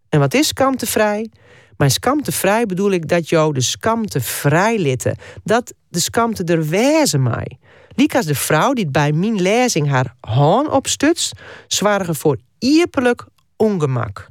[0.09, 1.29] En wat is skamtevrij?
[1.77, 7.23] Maar skamtevrij bedoel ik dat jou de skamte vrij litten, dat de skamte er wezen
[7.23, 7.57] mij.
[7.95, 14.27] Likas de vrouw die bij mijn lezing haar haan opstutst, zwargen voor ierpelijk ongemak.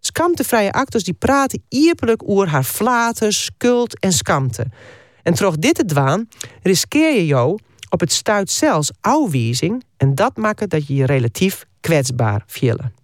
[0.00, 4.66] Skamtevrije actors die praten ierpelijk oer haar flater, schuld en skamte.
[5.26, 6.28] En troch dit te dwaan,
[6.62, 7.58] riskeer je jou
[7.90, 12.94] op het stuit zelfs ouwwiezing en dat maakt dat je je relatief kwetsbaar vielen.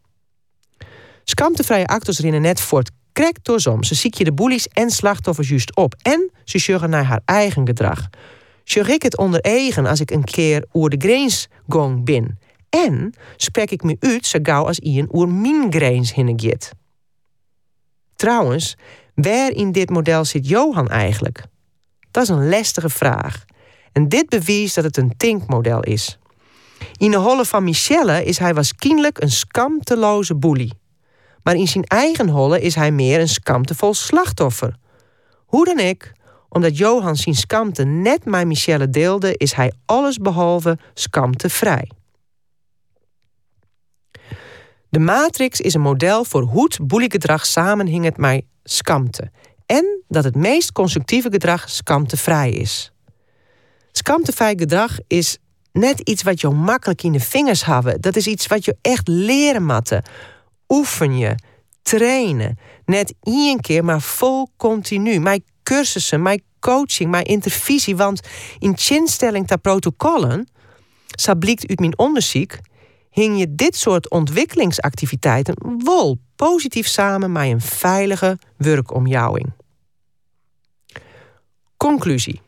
[1.25, 3.85] Skamtevrije actors rinnen net voort krek door som.
[3.85, 5.95] Ze ziek je de boelies en slachtoffers juist op.
[6.03, 8.09] En ze sjuggen naar haar eigen gedrag.
[8.65, 12.39] Sjug ik het onder eigen als ik een keer oer de grens gong bin.
[12.69, 16.73] En spreek ik me uit zo gauw als Ian oer min grens hinnegit.
[18.17, 18.77] Trouwens,
[19.15, 21.51] waar in dit model zit Johan eigenlijk?
[22.13, 23.45] Dat is een lastige vraag.
[23.93, 26.19] En dit bewijst dat het een tinkmodel is.
[26.97, 30.73] In de holle van Michelle is hij waarschijnlijk een skamteloze boelie.
[31.43, 34.77] Maar in zijn eigen holle is hij meer een skamtevol slachtoffer.
[35.47, 36.13] Hoe dan ik,
[36.49, 41.91] omdat Johan zijn skamte net met Michelle deelde, is hij allesbehalve skamtevrij.
[44.89, 49.31] De matrix is een model voor hoe het boeliegedrag samenhingt met skamte.
[49.73, 52.93] En dat het meest constructieve gedrag skamtevrij is.
[53.93, 55.39] Skamtevrij gedrag is
[55.73, 58.01] net iets wat je makkelijk in de vingers hebben.
[58.01, 60.03] Dat is iets wat je echt leren matten.
[60.69, 61.35] Oefen je,
[61.83, 62.59] trainen.
[62.85, 65.21] Net één keer, maar vol continu.
[65.21, 67.97] Mijn cursussen, mijn coaching, mijn intervisie.
[67.97, 68.21] Want
[68.59, 70.49] in chinstelling ter protocollen,
[71.07, 72.59] zo blijkt uit mijn onderzoek,
[73.11, 75.55] hing je dit soort ontwikkelingsactiviteiten
[75.85, 79.61] wel positief samen met een veilige werkomjouwing.
[81.83, 82.41] Conclusie.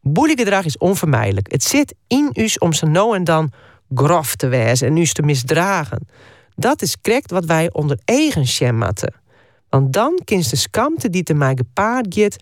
[0.00, 1.52] Boeliegedrag is onvermijdelijk.
[1.52, 3.52] Het zit in u om zo nou en dan
[3.94, 6.08] grof te wijzen en u te misdragen.
[6.54, 9.14] Dat is correct wat wij onder eigen schemmatten.
[9.68, 12.36] Want dan kinst de skamte die te mij gepaard gaat,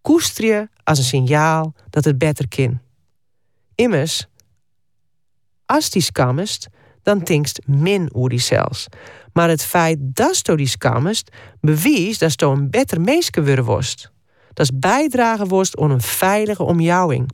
[0.00, 2.80] koester je als een signaal dat het beter kan.
[3.74, 4.26] Immers,
[5.66, 6.68] als die skammest,
[7.02, 8.86] dan tinkst min oer die zelfs.
[9.32, 14.14] Maar het feit dat je die skammest, bewijst dat je een beter meeske worden.
[14.56, 17.30] Dat is bijdragen worst aan een veilige omjouwing.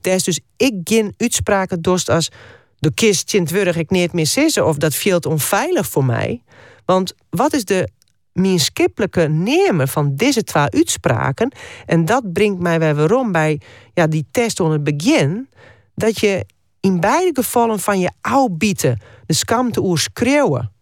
[0.00, 2.30] Daar is dus ik geen uitspraken dorst als
[2.78, 6.42] de kist Sint-Wurg ik niet meer sissen of dat viel onveilig voor mij.
[6.84, 7.88] Want wat is de
[8.32, 11.52] minskippelijke nemen van deze twee uitspraken?
[11.86, 13.60] En dat brengt mij weer waarom bij
[13.94, 15.48] ja, die test onder het begin.
[15.94, 16.46] Dat je
[16.80, 18.10] in beide gevallen van je
[18.50, 20.73] bieten de skamte oer schreeuwen.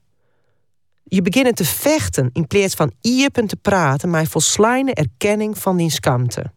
[1.14, 5.90] Je begint te vechten in plaats van iepen te praten, maar volslijne erkenning van die
[5.90, 6.52] skamte.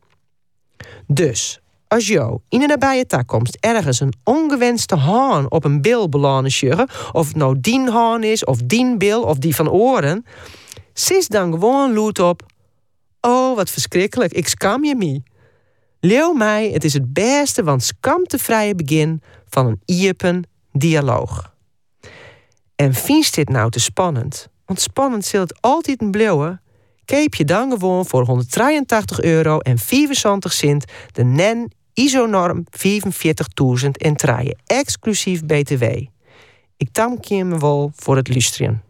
[1.07, 6.51] Dus, als jou in de nabije toekomst ergens een ongewenste haan op een bil belanden
[6.51, 10.25] sjuggen, of het nou dien haan is, of dien bil, of die van oren,
[10.93, 12.45] sis dan gewoon loet op.
[13.21, 15.21] Oh, wat verschrikkelijk, ik skam je me.
[15.99, 21.54] Leeuw mij, het is het beste, want skamtevrije begin van een iepen dialoog.
[22.75, 24.47] En vindt dit nou te spannend?
[24.65, 26.59] Want spannend zult het altijd een blauwe.
[27.05, 32.65] Keep je dan gewoon voor 183 euro en 75 cent de NEN ISO-norm
[33.83, 35.83] 45.000 en traaien, exclusief BTW.
[36.77, 38.83] Ik dank je me wel voor het luisteren.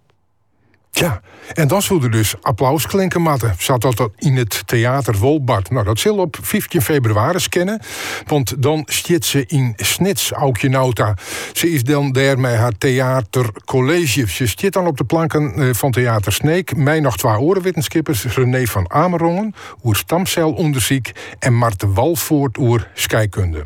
[0.98, 1.22] Ja,
[1.54, 3.56] en dan zullen dus applaus klinken matten.
[3.58, 5.70] Zat dat in het theater Wolbart.
[5.70, 7.82] Nou, dat zal op 15 februari scannen.
[8.26, 11.18] Want dan stiet ze in Snits, Aukje Nauta.
[11.54, 14.30] Ze is dan daar met haar theatercollege.
[14.30, 16.76] Ze stiet dan op de planken eh, van Theater Sneek.
[16.76, 18.26] Mij nog twee orenwetenschappers.
[18.26, 21.06] René van Amerongen, oer stamcelonderzoek.
[21.40, 23.66] En Marten Walvoort, oer scheikunde.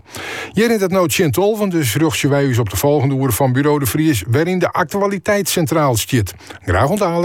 [0.54, 1.10] Hier in dat nou
[1.40, 4.24] Olven, dus rugje wij op de volgende oer van Bureau de Vries.
[4.28, 6.34] Waarin de actualiteit centraal stiet.
[6.66, 7.19] Graag ontdaan.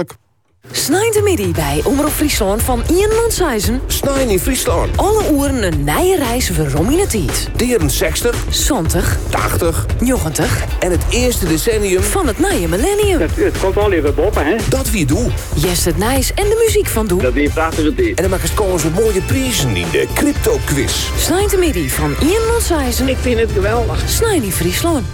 [0.71, 3.81] Snijn de midi bij Omroep Friesland van Ian Manshuizen.
[3.87, 4.97] Snijn in Friesland.
[4.97, 7.49] Alle oeren een nije reis voor in het tijd.
[7.57, 13.21] Dieren 60, 70, 80, 90 en het eerste decennium van het nije millennium.
[13.21, 14.57] Het, het komt al even boppen, hè?
[14.69, 15.31] Dat wie doe.
[15.55, 17.23] Yes, het nice en de muziek van doe.
[17.23, 21.09] Dat weer prachtig het En dan maken ze zo mooie prijzen in de crypto quiz.
[21.51, 23.09] De midi van Ian Manshuizen.
[23.09, 24.09] Ik vind het geweldig.
[24.09, 25.07] Snijn in Friesland.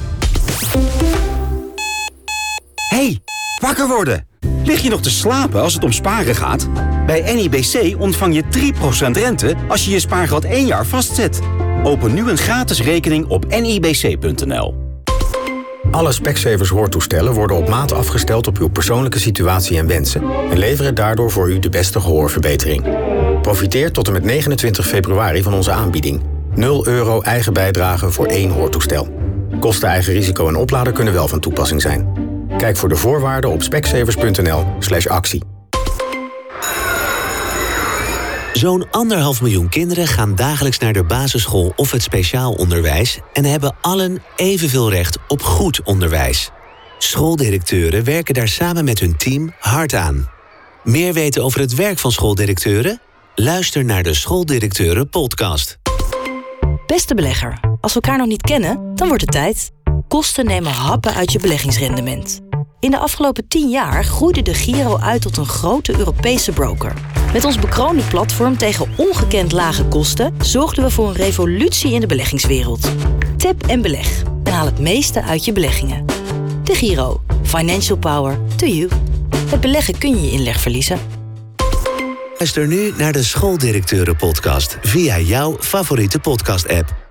[2.89, 3.21] Hey,
[3.61, 4.27] wakker worden.
[4.65, 6.69] Lig je nog te slapen als het om sparen gaat?
[7.07, 8.73] Bij NIBC ontvang je
[9.09, 11.41] 3% rente als je je spaargeld één jaar vastzet.
[11.83, 14.75] Open nu een gratis rekening op nibc.nl.
[15.91, 20.23] Alle Specsavers hoortoestellen worden op maat afgesteld op uw persoonlijke situatie en wensen...
[20.51, 22.85] en leveren daardoor voor u de beste gehoorverbetering.
[23.43, 26.23] Profiteer tot en met 29 februari van onze aanbieding.
[26.55, 29.09] 0 euro eigen bijdrage voor één hoortoestel.
[29.61, 32.30] Kosten eigen risico en oplader kunnen wel van toepassing zijn.
[32.61, 35.43] Kijk voor de voorwaarden op specsavers.nl slash actie.
[38.53, 43.77] Zo'n anderhalf miljoen kinderen gaan dagelijks naar de basisschool of het speciaal onderwijs en hebben
[43.81, 46.51] allen evenveel recht op goed onderwijs.
[46.99, 50.31] Schooldirecteuren werken daar samen met hun team hard aan.
[50.85, 53.01] Meer weten over het werk van schooldirecteuren?
[53.35, 55.79] Luister naar de Schooldirecteuren podcast.
[56.87, 59.71] Beste belegger, als we elkaar nog niet kennen, dan wordt het tijd.
[60.09, 62.50] Kosten nemen happen uit je beleggingsrendement.
[62.81, 66.95] In de afgelopen 10 jaar groeide de Giro uit tot een grote Europese broker.
[67.33, 72.07] Met ons bekroonde platform tegen ongekend lage kosten zorgden we voor een revolutie in de
[72.07, 72.91] beleggingswereld.
[73.37, 76.05] Tap en beleg en haal het meeste uit je beleggingen.
[76.65, 77.23] De Giro.
[77.43, 78.89] Financial power to you.
[79.47, 80.99] Het beleggen kun je je inleg verliezen.
[82.39, 87.10] Luister nu naar de Schooldirecteuren podcast via jouw favoriete podcast-app.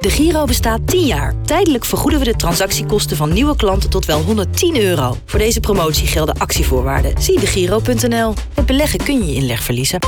[0.00, 1.34] De Giro bestaat 10 jaar.
[1.44, 5.16] Tijdelijk vergoeden we de transactiekosten van nieuwe klanten tot wel 110 euro.
[5.24, 7.22] Voor deze promotie gelden actievoorwaarden.
[7.22, 8.34] Zie degiro.nl.
[8.54, 9.98] Het beleggen kun je je inleg verliezen.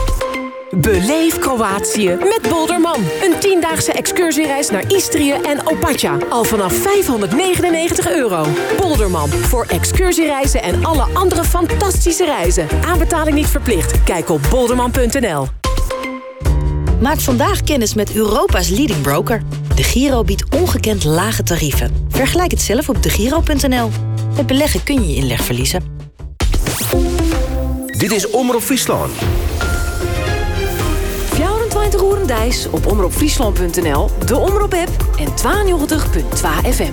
[0.70, 3.00] Beleef Kroatië met Bolderman.
[3.22, 6.16] Een tiendaagse excursiereis naar Istrië en Opatja.
[6.28, 8.46] Al vanaf 599 euro.
[8.80, 9.28] Bolderman.
[9.28, 12.68] Voor excursiereizen en alle andere fantastische reizen.
[12.86, 14.02] Aanbetaling niet verplicht.
[14.04, 15.46] Kijk op bolderman.nl.
[17.00, 19.42] Maak vandaag kennis met Europa's leading broker.
[19.80, 22.06] De Giro biedt ongekend lage tarieven.
[22.08, 23.90] Vergelijk het zelf op degiro.nl.
[24.36, 25.82] Met beleggen kun je je inleg verliezen.
[27.86, 29.12] Dit is Omroep Friesland.
[31.32, 36.92] 24 uur Dijs op omroepfriesland.nl, de Omroep-app en 92.2 FM.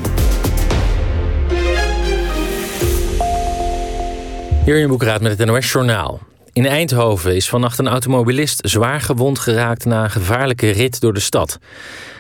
[4.66, 6.20] Hier Boekraad met het NOS Journaal.
[6.58, 11.20] In Eindhoven is vannacht een automobilist zwaar gewond geraakt na een gevaarlijke rit door de
[11.20, 11.60] stad.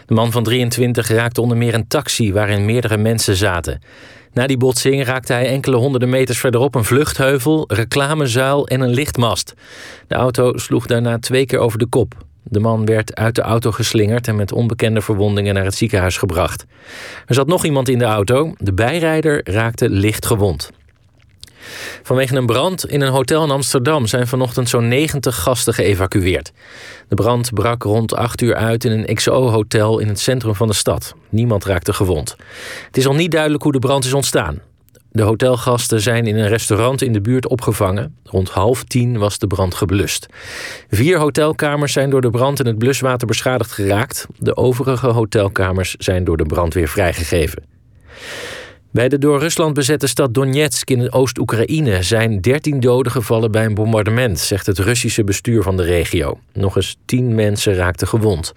[0.05, 3.81] De man van 23 raakte onder meer een taxi waarin meerdere mensen zaten.
[4.33, 9.53] Na die botsing raakte hij enkele honderden meters verderop een vluchtheuvel, reclamezuil en een lichtmast.
[10.07, 12.13] De auto sloeg daarna twee keer over de kop.
[12.43, 16.65] De man werd uit de auto geslingerd en met onbekende verwondingen naar het ziekenhuis gebracht.
[17.25, 18.53] Er zat nog iemand in de auto.
[18.57, 20.71] De bijrijder raakte licht gewond.
[22.03, 26.51] Vanwege een brand in een hotel in Amsterdam zijn vanochtend zo'n 90 gasten geëvacueerd.
[27.07, 30.74] De brand brak rond 8 uur uit in een XO-hotel in het centrum van de
[30.74, 31.13] stad.
[31.30, 32.36] Niemand raakte gewond.
[32.86, 34.61] Het is al niet duidelijk hoe de brand is ontstaan.
[35.11, 38.15] De hotelgasten zijn in een restaurant in de buurt opgevangen.
[38.24, 40.28] Rond half tien was de brand geblust.
[40.89, 44.28] Vier hotelkamers zijn door de brand in het bluswater beschadigd geraakt.
[44.39, 47.76] De overige hotelkamers zijn door de brandweer vrijgegeven.
[48.91, 53.73] Bij de door Rusland bezette stad Donetsk in Oost-Oekraïne zijn 13 doden gevallen bij een
[53.73, 56.39] bombardement, zegt het Russische bestuur van de regio.
[56.53, 58.53] Nog eens 10 mensen raakten gewond.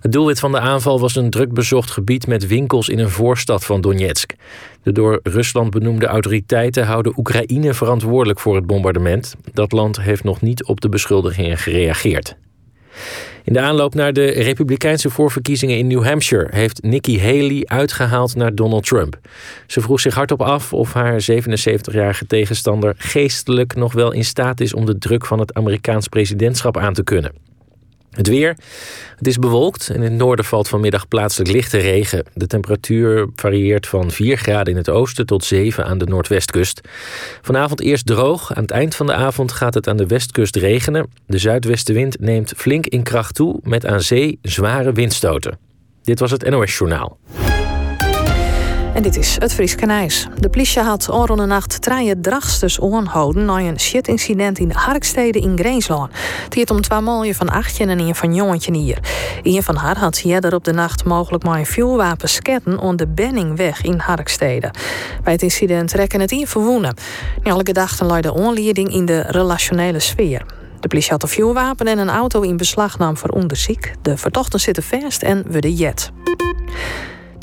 [0.00, 3.64] Het doelwit van de aanval was een druk bezocht gebied met winkels in een voorstad
[3.64, 4.32] van Donetsk.
[4.82, 9.34] De door Rusland benoemde autoriteiten houden Oekraïne verantwoordelijk voor het bombardement.
[9.52, 12.36] Dat land heeft nog niet op de beschuldigingen gereageerd.
[13.44, 18.54] In de aanloop naar de Republikeinse voorverkiezingen in New Hampshire heeft Nikki Haley uitgehaald naar
[18.54, 19.18] Donald Trump.
[19.66, 24.74] Ze vroeg zich hardop af of haar 77-jarige tegenstander geestelijk nog wel in staat is
[24.74, 27.32] om de druk van het Amerikaans presidentschap aan te kunnen.
[28.14, 28.56] Het weer.
[29.16, 29.90] Het is bewolkt.
[29.90, 32.24] In het noorden valt vanmiddag plaatselijk lichte regen.
[32.34, 36.80] De temperatuur varieert van 4 graden in het oosten tot 7 aan de noordwestkust.
[37.42, 38.54] Vanavond eerst droog.
[38.54, 41.10] Aan het eind van de avond gaat het aan de westkust regenen.
[41.26, 45.58] De zuidwestenwind neemt flink in kracht toe met aan zee zware windstoten.
[46.02, 47.18] Dit was het NOS Journaal.
[48.94, 50.26] En dit is het Fries Kanijs.
[50.38, 55.58] De politie had rond de nacht treien dragsters aanhouden na een shit-incident in Harkstede in
[55.58, 56.10] Greenslaan.
[56.44, 58.98] Het gaat om twee mooie van achtje en een van jongetje hier.
[59.42, 63.06] Een van haar had eerder op de nacht mogelijk maar een vuurwapen sketten aan de
[63.06, 64.70] Benningweg in Harkstede.
[65.22, 66.94] Bij het incident rekken het in verwoenen.
[67.42, 70.46] Elke dag luidde onleiding in de relationele sfeer.
[70.80, 73.88] De politie had een vuurwapen en een auto in beslag nam voor onderzoek.
[74.02, 76.12] De vertochten zitten vast en we de jet.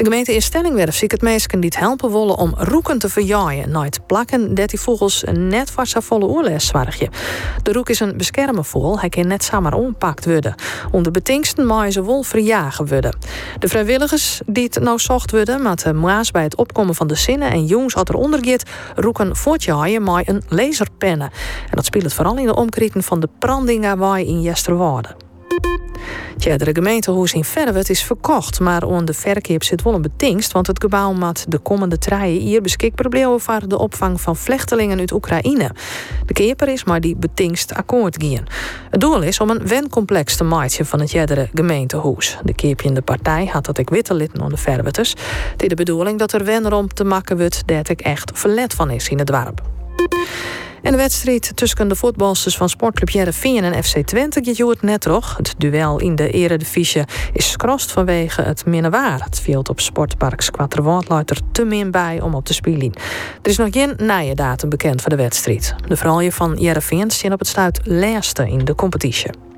[0.02, 3.72] De gemeente in Stellingwerf ziet het meesten die het helpen willen om roeken te verjaaien.
[3.72, 7.10] Nooit plakken dat die vogels net voor zijn volle zwargje.
[7.64, 10.56] De roek is een beschermen vogel, hij kan net samen ompakt worden.
[10.92, 13.18] Onder betingsten mag ze wol verjagen worden.
[13.60, 17.52] De vrijwilligers die het nou zocht worden, met maas bij het opkomen van de zinnen
[17.52, 18.64] en jongens had eronder gaat,
[18.96, 21.32] roeken voortjaaien met een laserpennen.
[21.70, 25.16] En dat speelt vooral in de omkrieten van de Prandinga in Jesterwaarde.
[26.38, 30.52] Tja, de gemeentehuis in Verwet is verkocht, maar aan de verkeer zit wel een betingst,
[30.52, 35.00] want het gebouw moet de komende treien hier beschikbaar blijven voor de opvang van vluchtelingen
[35.00, 35.72] uit Oekraïne.
[36.26, 38.46] De keeper is maar die betingst akkoord gaan.
[38.90, 42.38] Het doel is om een wencomplex te maken van het jeddere gemeentehuis.
[42.44, 45.14] De keepjende partij had dat ik witte aan de Verweters.
[45.58, 48.90] Is de bedoeling dat er wen om te maken wordt dat ik echt verlet van
[48.90, 49.62] is in het dorp.
[50.82, 55.06] En de wedstrijd tussen de voetbalsters van sportclub Jereveen en FC Twente gaat het net
[55.06, 55.38] nog.
[55.38, 57.04] Het duel in de eredivisie
[57.34, 59.24] is skrost vanwege het minnewaar.
[59.24, 62.94] Het viel op sportpark Squatterwoord luidt er te min bij om op te spelen.
[63.42, 65.76] Er is nog geen nieuwe datum bekend voor de wedstrijd.
[65.88, 69.51] De vrouwen van Jereveen zijn op het sluit laatste in de competitie.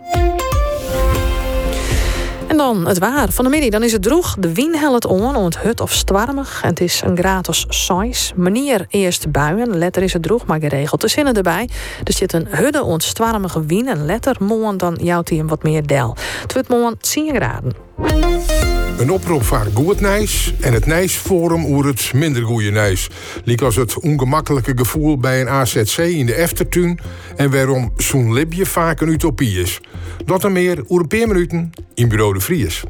[2.53, 3.69] En dan het waar van de middag.
[3.69, 4.35] Dan is het droeg.
[4.39, 6.59] De wind helpt on, om het hut of stwarmig.
[6.63, 8.33] En het is een gratis size.
[8.35, 9.77] Manier eerst buien.
[9.77, 11.69] Letter is het droeg, maar geregeld de zinnen erbij.
[12.03, 13.87] Er zit een hudde ontstwarmige wien.
[13.87, 16.15] En letter moon dan jouwt hij hem wat meer del.
[16.41, 18.52] Het wordt moon 10 graden.
[18.97, 23.09] Een oproep voor goed nijs en het nijsforum oer het minder goede nijs.
[23.43, 26.99] Liek als het ongemakkelijke gevoel bij een AZC in de Eftertuin
[27.35, 29.81] en waarom zo'n libje vaak een utopie is.
[30.25, 32.83] Dat en meer oer een paar minuten in Bureau de Vries.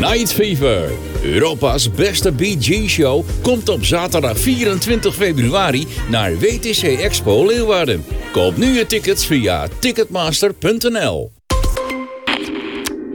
[0.00, 0.90] Night Fever,
[1.22, 8.04] Europa's beste BG-show, komt op zaterdag 24 februari naar WTC Expo Leeuwarden.
[8.32, 11.30] Koop nu je tickets via ticketmaster.nl.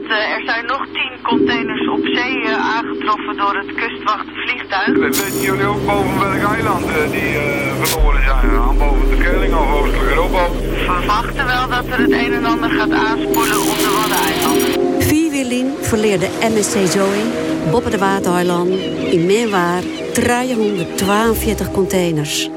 [0.08, 4.97] Er zijn nog 10 containers op zee uh, aangetroffen door het kustwachtvliegtuig.
[4.97, 8.49] Weten jullie ook boven welk eiland uh, die uh, verloren zijn?
[8.49, 10.49] Aan boven de Kerling of Oostelijk Europa?
[10.49, 14.95] We verwachten wel dat er het een en ander gaat aanspoelen op de Waddeneilanden.
[15.36, 17.24] Vierwielin verleerde MSC Zoe,
[17.72, 18.80] Boppen de Waterheilanden,
[19.12, 19.84] in Meerwaar
[20.14, 22.50] 342 containers.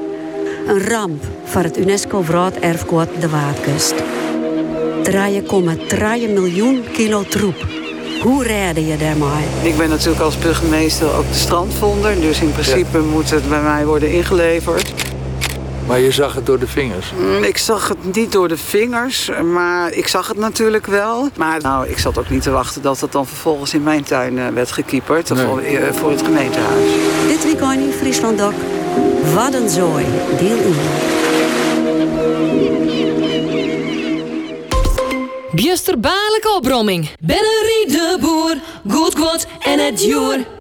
[0.67, 3.93] Een ramp voor het UNESCO Werelderfgoed de Waardkust.
[3.93, 4.03] 3,3
[6.33, 7.65] miljoen kilo troep.
[8.21, 9.45] Hoe redde je daarmee?
[9.63, 12.21] Ik ben natuurlijk als burgemeester ook de strandvonder.
[12.21, 14.93] Dus in principe moet het bij mij worden ingeleverd.
[15.89, 17.11] Maar je zag het door de vingers?
[17.17, 21.29] Mm, Ik zag het niet door de vingers, maar ik zag het natuurlijk wel.
[21.37, 24.37] Maar nou, ik zat ook niet te wachten dat het dan vervolgens in mijn tuin
[24.39, 25.31] eh, werd gekieperd.
[25.31, 26.91] Of voor, eh, voor het gemeentehuis.
[27.27, 28.53] Dit weekend in Friesland ook.
[29.33, 30.05] Wat een zooi.
[30.39, 30.75] Deel in.
[35.51, 37.09] Biesterbaarlijke opbromming.
[37.19, 38.55] Bennerie de boer,
[38.95, 40.58] goed goed en het joer.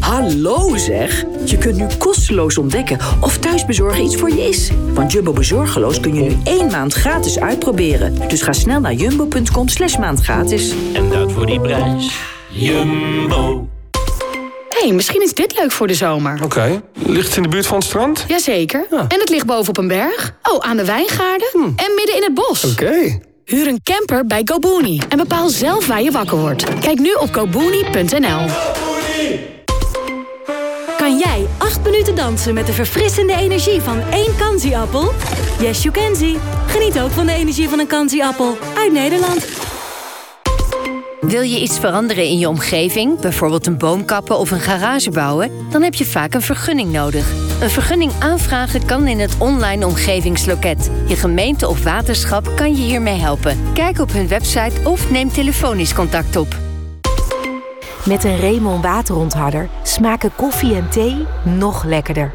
[0.00, 1.24] Hallo zeg!
[1.44, 4.70] Je kunt nu kosteloos ontdekken of thuisbezorgen iets voor je is.
[4.94, 8.28] Want Jumbo Bezorgeloos kun je nu één maand gratis uitproberen.
[8.28, 10.72] Dus ga snel naar jumbo.com slash maand gratis.
[10.92, 12.18] En dat voor die prijs.
[12.48, 13.68] Jumbo.
[14.68, 16.40] hey, misschien is dit leuk voor de zomer.
[16.44, 16.82] Oké.
[17.06, 18.24] Ligt het in de buurt van het strand?
[18.28, 18.86] Jazeker.
[18.90, 20.34] En het ligt bovenop een berg.
[20.42, 21.48] Oh, aan de wijngaarden.
[21.54, 22.64] En midden in het bos.
[22.64, 23.18] Oké.
[23.44, 25.00] Huur een camper bij GoBooney.
[25.08, 26.64] En bepaal zelf waar je wakker wordt.
[26.80, 28.89] Kijk nu op gobooney.nl.
[31.10, 35.12] Kan jij acht minuten dansen met de verfrissende energie van één kansieappel?
[35.60, 36.36] Yes, you can see.
[36.66, 39.46] Geniet ook van de energie van een kansieappel uit Nederland.
[41.20, 45.50] Wil je iets veranderen in je omgeving, bijvoorbeeld een boom kappen of een garage bouwen,
[45.70, 47.32] dan heb je vaak een vergunning nodig.
[47.60, 50.90] Een vergunning aanvragen kan in het online omgevingsloket.
[51.06, 53.58] Je gemeente of waterschap kan je hiermee helpen.
[53.74, 56.69] Kijk op hun website of neem telefonisch contact op.
[58.04, 62.32] Met een Remon waterontharder smaken koffie en thee nog lekkerder.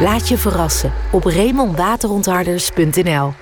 [0.00, 3.32] Laat je verrassen op remonwaterontharders.nl.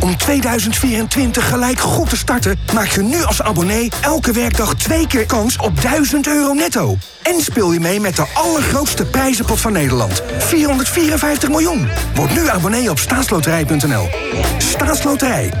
[0.00, 5.26] Om 2024 gelijk goed te starten, maak je nu als abonnee elke werkdag twee keer
[5.26, 6.96] kans op 1000 euro netto.
[7.22, 10.22] En speel je mee met de allergrootste prijzenpot van Nederland.
[10.38, 11.88] 454 miljoen.
[12.14, 14.08] Word nu abonnee op staatsloterij.nl.
[14.58, 15.52] Staatsloterij.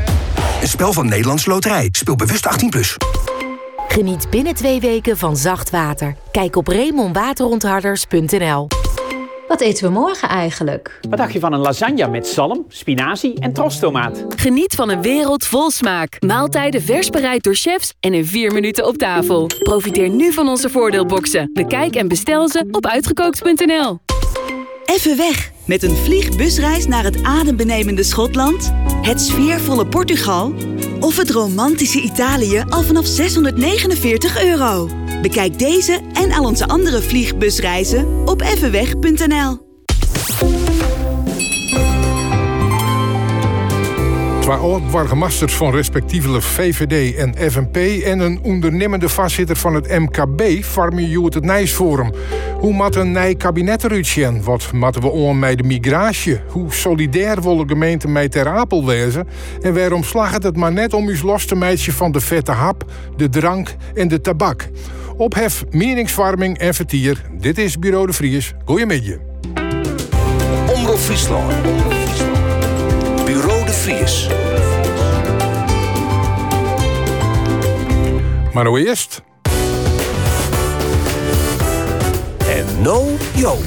[0.62, 1.88] Een spel van Nederlands Loterij.
[1.92, 2.68] Speel bewust 18+.
[2.68, 2.96] Plus.
[3.88, 6.16] Geniet binnen twee weken van zacht water.
[6.32, 8.68] Kijk op remonwaterontharders.nl.
[9.48, 10.98] Wat eten we morgen eigenlijk?
[11.08, 14.24] Wat dacht je van een lasagne met zalm, spinazie en trostomaat?
[14.36, 16.16] Geniet van een wereld vol smaak.
[16.20, 19.50] Maaltijden vers bereid door chefs en in vier minuten op tafel.
[19.62, 21.50] Profiteer nu van onze voordeelboxen.
[21.52, 23.98] Bekijk en bestel ze op uitgekookt.nl.
[24.84, 28.72] Even weg met een vliegbusreis naar het adembenemende Schotland,
[29.02, 30.54] het sfeervolle Portugal
[31.00, 34.88] of het romantische Italië al vanaf 649 euro.
[35.22, 39.60] Bekijk deze en al onze andere vliegbusreizen op evenweg.nl.
[44.42, 51.08] Twee oud-wargemasters van respectievelijk VVD en FNP en een ondernemende voorzitter van het MKB vormen
[51.08, 52.12] je het Nijsforum.
[52.58, 54.44] Hoe mat een nij kabinet eruit?
[54.44, 56.40] Wat matten we om met de migratie?
[56.48, 59.28] Hoe solidair willen gemeenten met Ter Apel wezen?
[59.60, 62.84] En waarom slaagt het maar net om u los te meisje van de vette hap,
[63.16, 64.68] de drank en de tabak?
[65.16, 67.22] Ophef, meningsvorming en vertier.
[67.38, 68.52] Dit is Bureau de Vries.
[68.64, 69.16] Goeiemiddag.
[70.66, 72.01] Omroep Friesland.
[73.82, 74.26] Vries.
[78.52, 79.22] Maar nou eerst...
[82.38, 83.58] En no yo.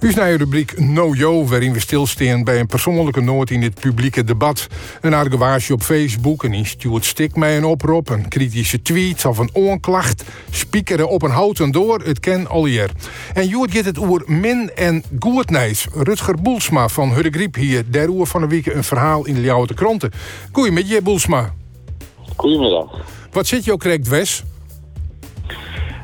[0.00, 3.62] U is naar je rubriek No Yo, waarin we stilstaan bij een persoonlijke noot in
[3.62, 4.66] het publieke debat.
[5.00, 9.50] Een arguage op Facebook, een instituut stik mij een oproep, een kritische tweet of een
[9.52, 10.24] onklacht.
[10.50, 12.90] Spiekeren op een houten door, het ken al hier.
[13.34, 15.86] En Joert gaat het oer min en goednijs.
[15.94, 19.40] Rutger Boelsma van Hurre Griep hier, der oer van de week een verhaal in de
[19.40, 20.10] Ljouwte Kranten.
[20.52, 21.54] Goeie met je, Boelsma.
[22.36, 22.86] Goedemiddag.
[23.32, 24.44] Wat zit je ook Wes?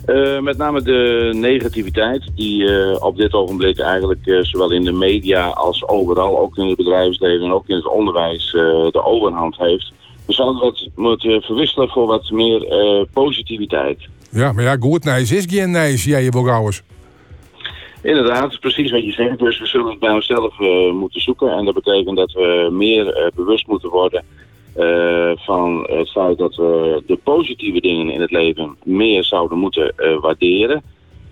[0.07, 4.93] Uh, met name de negativiteit die uh, op dit ogenblik eigenlijk uh, zowel in de
[4.93, 9.93] media als overal, ook in het bedrijfsleven en ook in het onderwijs, de overhand heeft.
[10.27, 12.67] We zouden dat moeten verwisselen voor wat meer
[13.13, 13.99] positiviteit.
[14.31, 16.83] Ja, maar ja, goed nijs is geen nijs, jij je Bogouwers.
[18.03, 19.39] Inderdaad, precies wat je zegt.
[19.39, 20.59] Dus we zullen het bij onszelf
[20.93, 21.51] moeten zoeken.
[21.51, 24.25] En dat betekent dat we meer bewust moeten worden
[24.79, 29.93] uh, van het feit dat we de positieve dingen in het leven meer zouden moeten
[29.97, 30.83] uh, waarderen.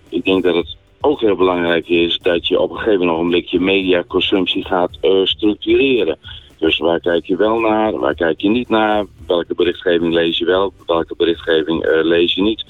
[0.09, 3.59] Ik denk dat het ook heel belangrijk is dat je op een gegeven moment je
[3.59, 6.17] mediaconsumptie gaat uh, structureren.
[6.59, 10.45] Dus waar kijk je wel naar, waar kijk je niet naar, welke berichtgeving lees je
[10.45, 12.65] wel, welke berichtgeving lees je niet.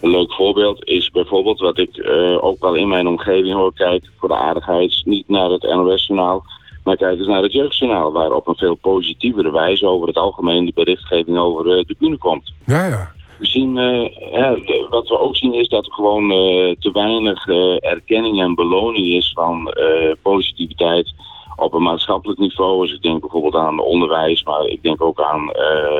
[0.00, 2.08] Een leuk voorbeeld is bijvoorbeeld wat ik
[2.40, 6.44] ook wel in mijn omgeving hoor, kijk voor de aardigheid niet naar het NOS-journaal,
[6.84, 10.64] maar kijk eens naar het jeugdjournaal, waar op een veel positievere wijze over het algemeen
[10.64, 12.52] de berichtgeving over uh, de bühne komt.
[12.66, 13.12] Ja, ja.
[13.38, 14.56] We zien, uh, ja,
[14.90, 17.46] wat we ook zien is dat er gewoon uh, te weinig
[17.78, 19.74] erkenning en beloning is van
[20.22, 21.12] positiviteit
[21.56, 22.86] op een maatschappelijk niveau.
[22.86, 25.52] Dus ik denk bijvoorbeeld aan onderwijs, maar ik denk ook aan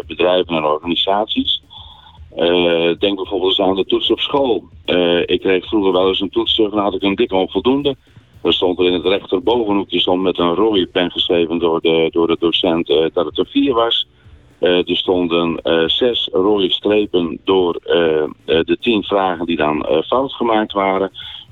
[0.06, 1.62] bedrijven en organisaties.
[2.98, 4.64] denk bijvoorbeeld aan de toets op school.
[5.26, 7.96] ik kreeg vroeger wel eens een toets terug en had ik een dikke onvoldoende.
[8.44, 12.26] Er stond er in het rechterbovenhoekje stond met een rode pen geschreven door de, door
[12.26, 14.06] de docent uh, dat het er vier was.
[14.60, 17.80] Uh, er stonden uh, zes rode strepen door
[18.44, 21.10] de tien vragen die dan fout gemaakt waren.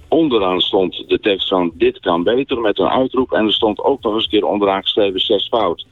[0.09, 3.33] Onderaan stond de tekst van dit kan beter met een uitroep.
[3.33, 5.87] En er stond ook nog eens een keer onderaan geschreven zes fout.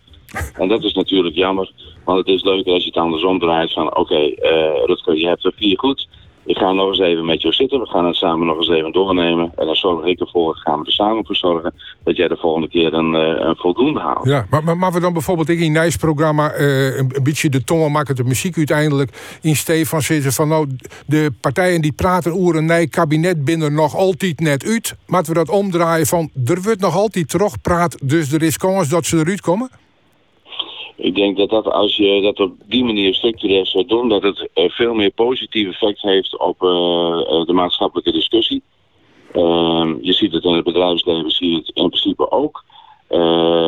[0.55, 1.71] En dat is natuurlijk jammer,
[2.05, 4.35] want het is leuker als je het andersom draait van oké,
[4.85, 6.09] Rutger, je hebt er vier goed.
[6.51, 7.81] Ik ga nog eens even met jou zitten.
[7.81, 9.53] We gaan het samen nog eens even doornemen.
[9.57, 11.75] En dan zorg ik ervoor, gaan we er samen voor zorgen...
[12.05, 14.27] dat jij de volgende keer een, uh, een voldoende haalt.
[14.27, 16.57] Ja, maar, maar, maar we dan bijvoorbeeld in een Nijs-programma...
[16.57, 19.39] Uh, een, beetje de tongen maken, de muziek uiteindelijk...
[19.43, 20.49] in Stefan zitten van...
[20.49, 20.69] nou,
[21.07, 24.97] de partijen die praten oer een nij kabinet binnen nog altijd net uit.
[25.07, 26.31] Maar we dat omdraaien van...
[26.47, 29.71] er wordt nog altijd terugpraat, dus er is kans dat ze eruit komen?
[31.01, 34.49] Ik denk dat, dat als je dat op die manier structureel zou doen, dat het
[34.55, 38.63] uh, veel meer positief effect heeft op uh, de maatschappelijke discussie.
[39.33, 42.65] Ehm, je ziet het in het bedrijfsleven, zie je het in principe ook.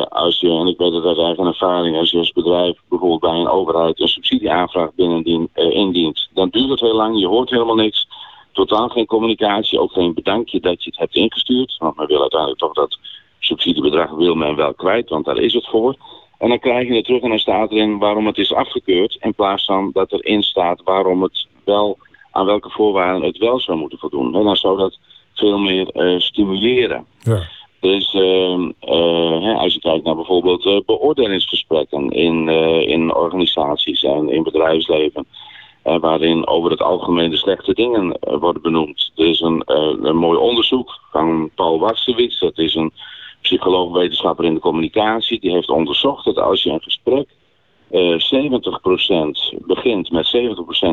[0.09, 3.39] als je, en ik weet het uit eigen ervaring, als je als bedrijf bijvoorbeeld bij
[3.39, 8.07] een overheid een subsidieaanvraag binnen indient, dan duurt het heel lang, je hoort helemaal niks.
[8.51, 11.75] Totaal geen communicatie, ook geen bedankje dat je het hebt ingestuurd.
[11.77, 12.97] Want men wil uiteindelijk toch dat
[13.39, 15.95] subsidiebedrag wil men wel kwijt, want daar is het voor.
[16.43, 19.17] En dan krijg je het terug en dan staat erin waarom het is afgekeurd.
[19.19, 21.97] In plaats van dat erin staat waarom het wel,
[22.31, 24.35] aan welke voorwaarden het wel zou moeten voldoen.
[24.35, 24.99] En dan zou dat
[25.33, 27.05] veel meer uh, stimuleren.
[27.19, 27.41] Ja.
[27.79, 32.49] Dus uh, uh, als je kijkt naar bijvoorbeeld uh, beoordelingsgesprekken in,
[32.87, 35.25] in organisaties en in bedrijfsleven.
[35.83, 39.11] waarin over het algemeen de slechte dingen worden benoemd.
[39.15, 39.61] Er is een,
[40.07, 42.39] een mooi onderzoek van Paul Warsewitz.
[42.39, 42.91] Dat is een
[43.43, 47.27] psycholoog wetenschapper in de communicatie, die heeft onderzocht dat als je een gesprek
[47.91, 48.17] uh,
[49.59, 50.35] 70% begint met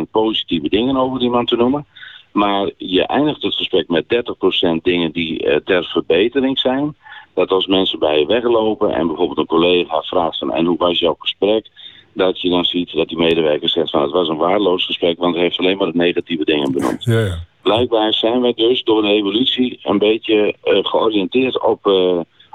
[0.07, 1.87] 70% positieve dingen over iemand te noemen,
[2.33, 6.97] maar je eindigt het gesprek met 30% dingen die uh, ter verbetering zijn,
[7.35, 10.99] dat als mensen bij je weglopen en bijvoorbeeld een collega vraagt van en hoe was
[10.99, 11.67] jouw gesprek,
[12.13, 15.35] dat je dan ziet dat die medewerker zegt van het was een waardeloos gesprek, want
[15.35, 17.05] het heeft alleen maar de negatieve dingen benoemd.
[17.05, 17.49] Ja, ja.
[17.63, 21.87] Blijkbaar zijn wij dus door de evolutie een beetje uh, georiënteerd op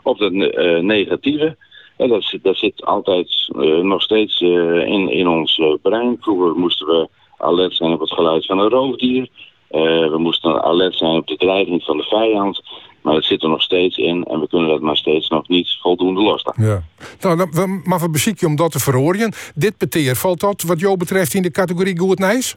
[0.05, 1.57] op het uh, negatieve.
[1.97, 6.17] En dat, dat zit altijd uh, nog steeds uh, in, in ons brein.
[6.19, 9.29] Vroeger moesten we alert zijn op het geluid van een roofdier.
[9.69, 12.61] we moesten alert zijn op de dreiging van de vijand.
[13.01, 15.77] Maar dat zit er nog steeds in en we kunnen dat maar steeds nog niet
[15.81, 16.63] voldoende loslaten.
[16.63, 16.83] Ja.
[17.19, 19.33] Nou, dan, maar we bezieken om dat te verhoren.
[19.55, 22.55] Dit beteer, valt dat wat jou betreft in de categorie goed nice?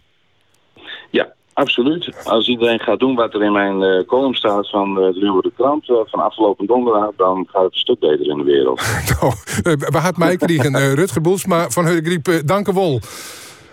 [1.11, 2.09] Ja, Absoluut.
[2.25, 5.13] Als iedereen gaat doen wat er in mijn uh, column staat van uh,
[5.43, 8.81] de Krant uh, van afgelopen donderdag, dan gaat het een stuk beter in de wereld.
[9.21, 9.33] nou,
[9.79, 10.95] we gaan mij krijgen.
[10.95, 13.01] Rutger Boelsma van Heugriep, dank u wel.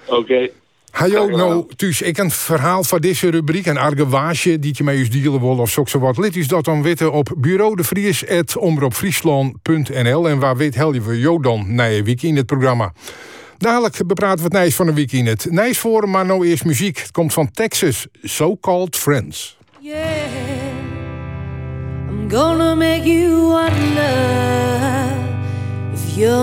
[0.05, 0.19] Oké.
[0.19, 0.51] Okay.
[0.91, 5.09] Hallo, nou, dus ik een verhaal van deze rubriek, een argewaasje die je mij eens
[5.09, 6.17] dealen wil of zo wat.
[6.17, 8.23] Lid is dat dan weten op bureau de Vries
[8.59, 12.93] omroepfriesland.nl en waar weet hel je voor jou dan na week in het programma.
[13.57, 16.97] Dadelijk bepraten we het Nijs van de week in het Nijsforum, maar nou eerst muziek.
[16.97, 19.57] Het komt van Texas, So Called Friends.
[19.79, 19.99] Yeah,
[22.09, 23.35] I'm gonna make you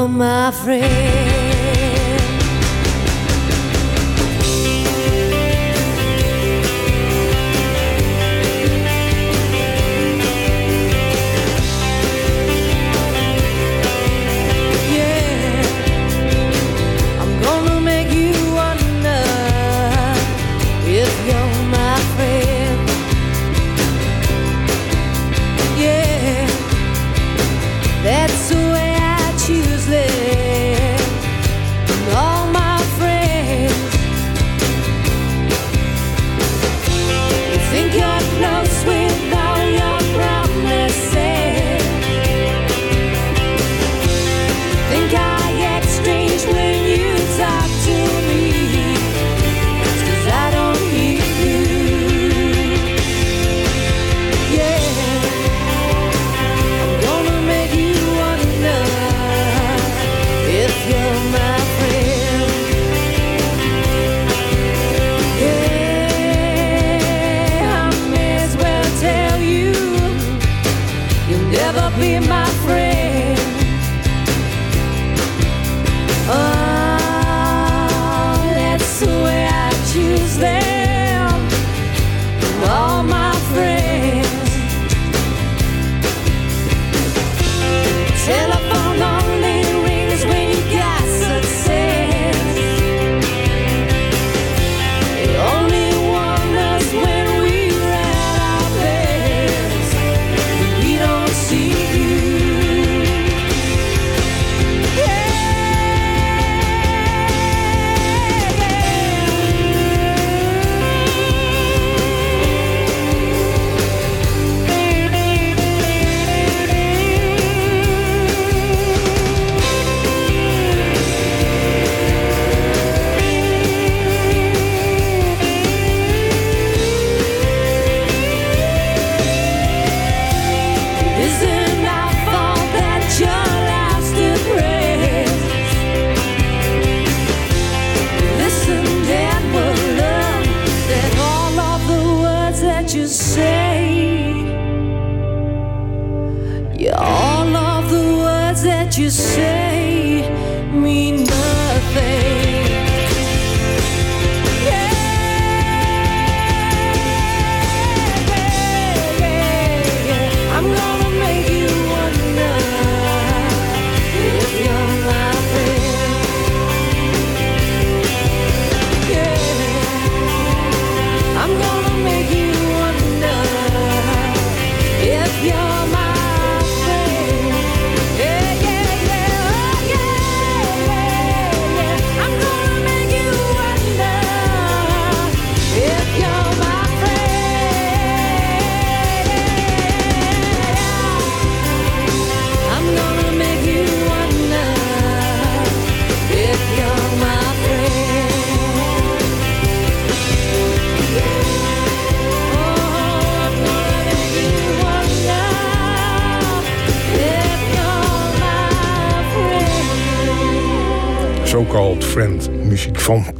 [0.08, 1.51] my friend.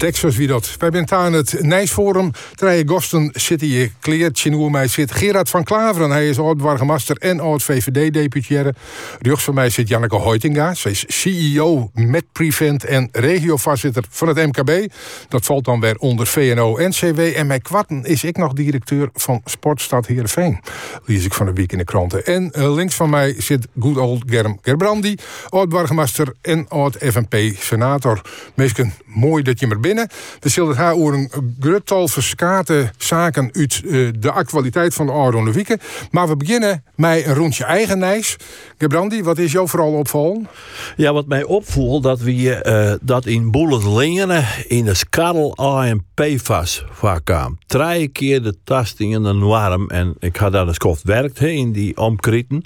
[0.02, 0.76] Texas, wie dat.
[0.78, 2.30] Wij zijn aan het Nijsforum.
[2.54, 5.12] Drie gasten zitten hier kleertje hoe mij zit.
[5.12, 8.74] Gerard van Klaveren, hij is oud-burgemeester en oud-VVD-deputière.
[9.20, 10.74] Rechts van mij zit Janneke Hoitinga.
[10.74, 14.92] Zij is CEO met Prevent en regiovoorzitter van het MKB.
[15.28, 17.20] Dat valt dan weer onder VNO-NCW.
[17.20, 20.60] En mijn kwarten is ik nog directeur van Sportstad Heerenveen.
[21.04, 22.24] Lees ik van de week in de kranten.
[22.24, 25.14] En eh, links van mij zit good old Germ Gerbrandi.
[25.48, 28.22] Oud-burgemeester en oud-FNP-senator.
[28.54, 30.08] Meesken, mooi dat je maar binnen.
[30.40, 35.52] We zullen haar over een gruttal verskate zaken uit eh, de actualiteit van de oude
[35.52, 35.80] Wieken.
[36.10, 38.36] Maar we beginnen met een rondje eigen nijs.
[38.78, 40.48] Gebrandi, wat is jou vooral opvallen?
[40.96, 46.84] Ja, wat mij opvoelt, dat we eh, dat in Boeletlingen in de Skarrel AMP PFAS
[46.90, 47.58] voorkwam.
[47.66, 49.88] Drie keer de tastingen en warm.
[49.88, 52.62] En ik had daar een skoft werkt he, in die omkrieten.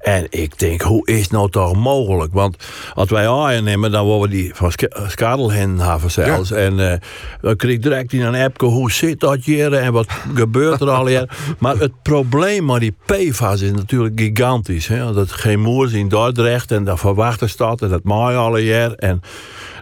[0.00, 2.32] En ik denk, hoe is nou toch mogelijk?
[2.32, 2.56] Want
[2.94, 4.72] als wij aannemen, dan worden die van
[5.06, 6.50] Skarrel heen hebben zelfs.
[6.50, 6.92] En uh,
[7.40, 10.90] dan kreeg ik direct in een appje, hoe zit dat hier en wat gebeurt er
[10.90, 11.30] al hier?
[11.58, 14.86] Maar het probleem met die PFAS is natuurlijk gigantisch.
[14.86, 15.12] Hè?
[15.12, 18.85] Dat geen moers in Dordrecht en dat verwachten staat en dat maai alle jaar.
[18.94, 19.20] En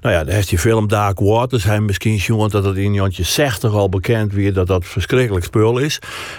[0.05, 1.65] Nou ja, daar heeft die film Dark Waters.
[1.65, 5.79] Hij misschien jongen dat het in jantje 60 al bekend weer dat dat verschrikkelijk spul
[5.79, 5.99] is.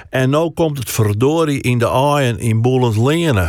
[0.09, 2.97] En nu komt het verdorie in de aaien in Boelens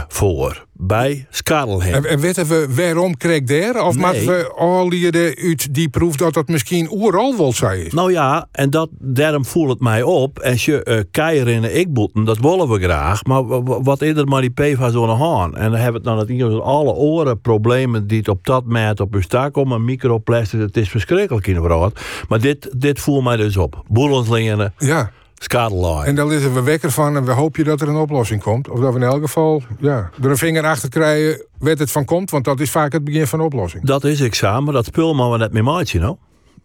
[0.08, 0.64] voor.
[0.78, 1.94] Bij Skarlhem.
[1.94, 3.86] En, en weten we waarom kreeg daar?
[3.86, 4.04] Of Nee.
[4.06, 7.92] moeten we al leren uit die proef dat dat misschien oeral wel zij is?
[7.92, 10.38] Nou ja, en dat, daarom voelt het mij op.
[10.38, 13.24] Als je uh, keier in de ikboeten, dat willen we graag.
[13.24, 14.50] Maar wa- wa- wat eerder maar die
[14.94, 15.56] aan de haan.
[15.56, 16.28] En dan hebben we het dan het
[16.62, 19.84] alle oren problemen die het op dat moment op uw staak komen.
[20.10, 22.00] Microplastics, het is verschrikkelijk in de wereld.
[22.28, 23.82] Maar dit, dit voelt mij dus op.
[23.88, 25.10] Boelenslingen, Ja.
[25.34, 26.08] skadelaai.
[26.08, 28.68] En daar liggen we wekker van en we hopen dat er een oplossing komt.
[28.68, 32.04] Of dat we in elk geval ja, er een vinger achter krijgen waar het van
[32.04, 32.30] komt.
[32.30, 33.84] Want dat is vaak het begin van de oplossing.
[33.84, 36.16] Dat is examen, dat spul maar we net mee maatje, nou.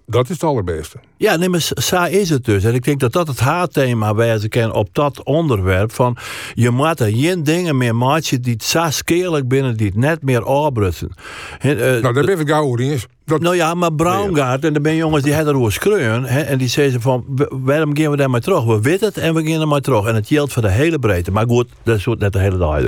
[0.05, 0.97] Dat is het allerbeste.
[1.17, 2.63] Ja, nee, maar zo is het dus.
[2.63, 5.91] En ik denk dat dat het haatthema wijzen kan op dat onderwerp.
[5.93, 6.17] Van
[6.53, 10.23] je moet er geen dingen meer maken die het zo skeerlijk binnen, die het net
[10.23, 11.11] meer aanbrutsen.
[11.59, 13.05] En, eh, Nou, daar ben ik gauw eens.
[13.25, 17.01] Nou ja, maar Braungaard, en er zijn jongens die hebben erover hè, En die zeggen
[17.01, 18.63] van, "W- waarom gaan we daar maar terug?
[18.63, 20.05] We weten het en we gaan er maar terug.
[20.05, 21.31] En het geldt voor de hele breedte.
[21.31, 22.81] Maar goed, dat is net de hele dag.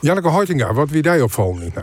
[0.00, 1.74] Janneke Hoitinga, wat wie jij opvallen niet?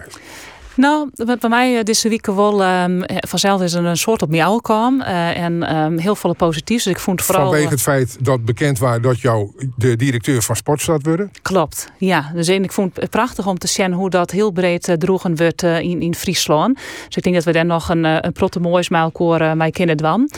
[0.77, 4.61] Nou, bij mij eh, deze week wel ehm, vanzelf is er een soort op jou
[4.61, 5.01] kwam.
[5.01, 6.83] eh, en ehm, heel veel positiefs.
[6.83, 7.45] Dus ik vond vooral.
[7.45, 11.31] Vanwege het feit dat bekend was dat jou de directeur van Sportstad worden.
[11.41, 12.31] Klopt, ja.
[12.33, 15.35] Dus en ik vond het prachtig om te zien hoe dat heel breed eh, droegen
[15.37, 16.75] wordt eh, in, in Friesland.
[17.07, 19.97] Dus ik denk dat we daar nog een, eh, een protte moois eh, mee kunnen
[19.97, 20.29] doen.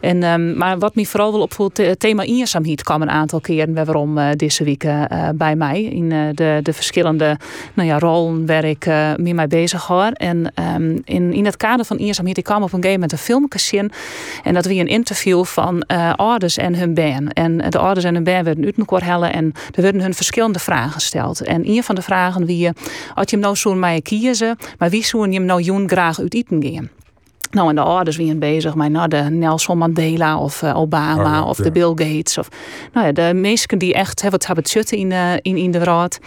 [0.00, 3.74] En, ehm, maar wat me vooral wel opvoelt, het thema eenzaamheid kwam een aantal keren
[3.74, 5.82] waarom eh, deze week eh, eh, bij mij.
[5.82, 7.38] In eh, de, de verschillende
[7.74, 11.84] nou ja, rollen waar ik eh mee mee bezig En ehm, in, in het kader
[11.84, 13.90] van eenzaamheid, ik kwam op een gegeven moment een filmpje.
[14.42, 17.32] En dat was een interview van eh ouders en hun band.
[17.32, 20.92] En de ouders en hun band werden uit hellen en er werden hun verschillende vragen
[20.92, 21.40] gesteld.
[21.40, 22.70] En een van de vragen wie,
[23.14, 26.20] had je hem nou zo'n mij kiezen, maar wie zou je hem nou jong graag
[26.20, 26.90] uit eten gaan?
[27.50, 31.48] Nou, en de ouders waren bezig met nou, de Nelson Mandela of eh, Obama Oh
[31.48, 31.64] of ja.
[31.64, 32.38] de Bill Gates.
[32.38, 32.48] Of,
[32.92, 35.78] nou ja, de mensen die echt hebben het hebben zitten in, eh, in, in de
[35.78, 36.18] raad.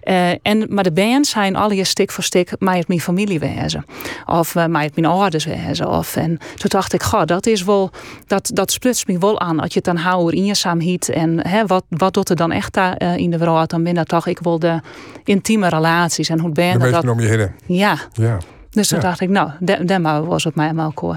[0.00, 3.38] Eh, en, maar de bands zijn alle je stik voor stik mij het mijn familie
[3.38, 3.84] wezen.
[4.26, 5.88] Of mij het mijn ouders wezen.
[5.88, 7.90] Of, en toen dacht ik, goh, dat is wel,
[8.26, 9.60] dat, dat splitst me wel aan.
[9.60, 11.08] Als je het dan houdt in je saamhiet.
[11.08, 13.70] En hè, wat, wat doet er dan echt daar in de raad?
[13.70, 14.80] Dan ben dat toch ik wel de
[15.24, 16.28] intieme relaties.
[16.28, 17.10] En hoe De ben mensen dat...
[17.10, 17.50] om je heen.
[17.66, 18.38] Ja, Ja.
[18.72, 19.04] Dus toen Ja.
[19.04, 19.50] dacht ik, nou,
[19.84, 21.16] dan maar was het mij maar koor.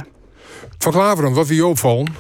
[0.78, 2.14] Van Klaveren, wat wie je opvallen?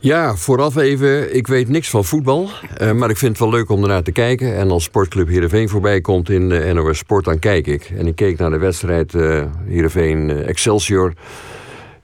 [0.00, 2.48] Ja, vooraf even, ik weet niks van voetbal.
[2.76, 4.56] eh, maar ik vind het wel leuk om ernaar te kijken.
[4.56, 7.92] En als Sportclub Heerenveen voorbij komt in eh, NOS Sport, dan kijk ik.
[7.98, 11.12] En ik keek naar de wedstrijd eh Heerenveen Excelsior.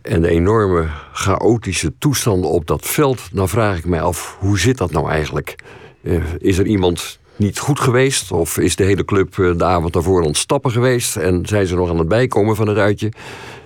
[0.02, 3.20] En de enorme chaotische toestanden op dat veld.
[3.32, 5.54] Dan vraag ik mij af, hoe zit dat nou eigenlijk?
[6.02, 8.32] Eh, is er iemand niet goed geweest?
[8.32, 11.16] Of is de hele club eh, de avond daarvoor aan het stappen geweest?
[11.16, 13.12] En zijn ze nog aan het bijkomen van het uitje?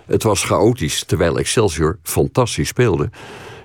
[0.07, 3.11] Het was chaotisch, terwijl Excelsior fantastisch speelde.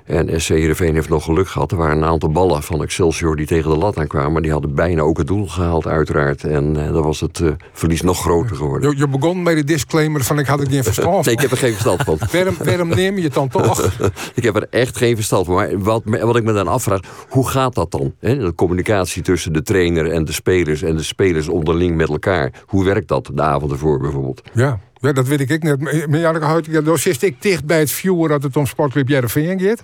[0.05, 1.71] En SC Heerenveen heeft nog geluk gehad.
[1.71, 4.31] Er waren een aantal ballen van Excelsior die tegen de lat aankwamen.
[4.31, 6.43] Maar die hadden bijna ook het doel gehaald, uiteraard.
[6.43, 8.89] En eh, dan was het eh, verlies nog groter geworden.
[8.89, 11.25] Je, je begon met de disclaimer van ik had het niet verstand.
[11.25, 12.17] Nee, ik heb er geen verstand van.
[12.31, 13.91] waarom, waarom neem je het dan toch?
[14.35, 15.55] ik heb er echt geen verstand van.
[15.55, 16.99] Maar wat, wat ik me dan afvraag,
[17.29, 18.13] hoe gaat dat dan?
[18.19, 20.81] De communicatie tussen de trainer en de spelers...
[20.81, 22.51] en de spelers onderling met elkaar.
[22.65, 24.41] Hoe werkt dat de avond ervoor bijvoorbeeld?
[24.53, 24.79] Ja.
[25.03, 26.07] Ja, dat weet ik ook net.
[26.09, 29.59] Maar Janneke Hoitinga, dan zit ik dicht bij het viewer dat het om Sportclub Jereveen
[29.59, 29.81] gaat.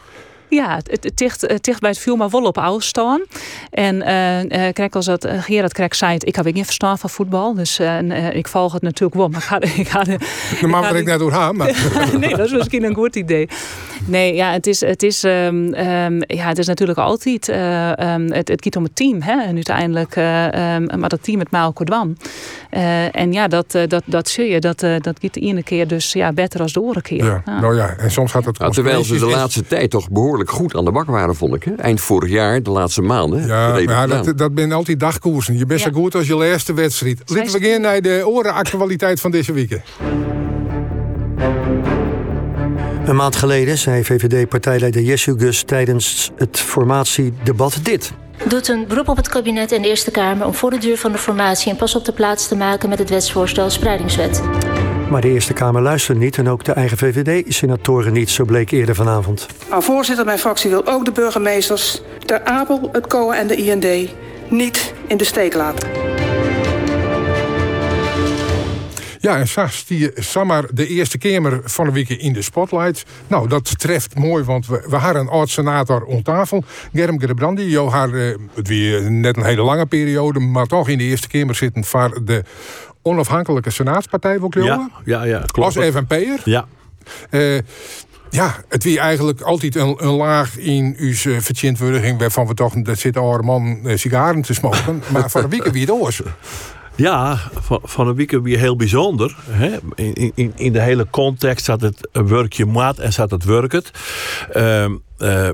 [0.49, 3.21] Ja, het, dicht, het dicht bij het viel maar wel op staan.
[3.69, 7.09] En eh eh, kijk, als dat eh, Gerard Krek zei, ik heb geen verstand van
[7.09, 7.53] voetbal.
[7.53, 9.27] Dus eh, eh, ik volg het natuurlijk wel.
[9.27, 10.03] Maar ik ga, ik ga,
[10.61, 11.89] Normaal ben ik net door haar, maar...
[12.19, 13.49] nee, dat is misschien een goed idee.
[14.09, 17.49] Nee, ja, het is, het is, ehm, ehm, ja, het is natuurlijk altijd.
[17.49, 19.21] eh, ehm, het, het gaat om het team.
[19.21, 19.41] Hè?
[19.41, 22.17] En uiteindelijk, eh, ehm, maar dat team het elkaar dwan.
[22.69, 24.59] Eh, en ja, dat, eh, dat, dat zie je.
[24.59, 27.25] Dat, eh, dat gaat de ene keer dus ja, beter als de andere keer.
[27.25, 30.49] Ja, nou ja, en soms gaat het Nou, terwijl ze de laatste tijd toch behoorlijk
[30.49, 31.63] goed aan de bak waren, vond ik.
[31.63, 31.73] Hè?
[31.73, 33.47] Eind vorig jaar, de laatste maanden.
[33.47, 35.57] Ja, maar ja, dat, dat zijn altijd dagkoersen.
[35.57, 37.21] Je bent zo goed als je laatste wedstrijd.
[37.25, 39.81] Laten we gaan naar de orenactualiteit van deze week.
[43.09, 48.11] Een maand geleden zei VVD-partijleider Jesse Gus tijdens het formatiedebat dit.
[48.47, 51.11] doet een beroep op het kabinet en de Eerste Kamer om voor de duur van
[51.11, 54.41] de formatie een pas op de plaats te maken met het wetsvoorstel Spreidingswet.
[55.09, 58.95] Maar de Eerste Kamer luisterde niet en ook de eigen VVD-senatoren niet, zo bleek eerder
[58.95, 59.47] vanavond.
[59.69, 64.09] Maar voorzitter, mijn fractie wil ook de burgemeesters, de APEL, het COA en de IND
[64.49, 65.89] niet in de steek laten.
[69.21, 73.05] Ja, en Sas, die Samar de Eerste Kamer van de week in de spotlight.
[73.27, 76.63] Nou, dat treft mooi, want we, we hadden een oud-senator om tafel.
[76.93, 77.19] Germ
[77.89, 80.39] haar, eh, het weer net een hele lange periode...
[80.39, 82.43] maar toch in de Eerste Kamer zitten voor de
[83.01, 85.77] onafhankelijke senaatspartij, wil ik Ja, ja, ja, klopt.
[85.77, 86.41] Als FNP'er.
[86.43, 86.65] Ja.
[87.29, 87.57] Eh,
[88.29, 92.19] ja, het wie eigenlijk altijd een, een laag in uw uh, vertjintwürdiging...
[92.19, 95.03] waarvan we toch, dat zit oude man sigaren te smoken.
[95.13, 96.23] maar van de week wie het.
[96.99, 97.37] Ja,
[97.83, 99.35] van, een week weer heel bijzonder.
[99.49, 99.77] Hè?
[99.95, 103.91] In, in, in de hele context zat het werkje maat en zat het werket.
[104.55, 104.85] Uh,
[105.19, 105.49] uh,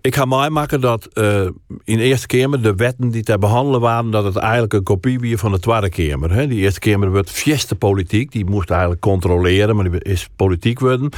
[0.00, 1.40] ik ga mij maken dat uh,
[1.84, 5.20] in de Eerste Kamer de wetten die te behandelen waren, dat het eigenlijk een kopie
[5.20, 6.32] was van de Tweede Kamer.
[6.32, 6.46] Hè.
[6.46, 11.10] Die Eerste Kamer werd fieste politiek, die moest eigenlijk controleren, maar die is politiek worden.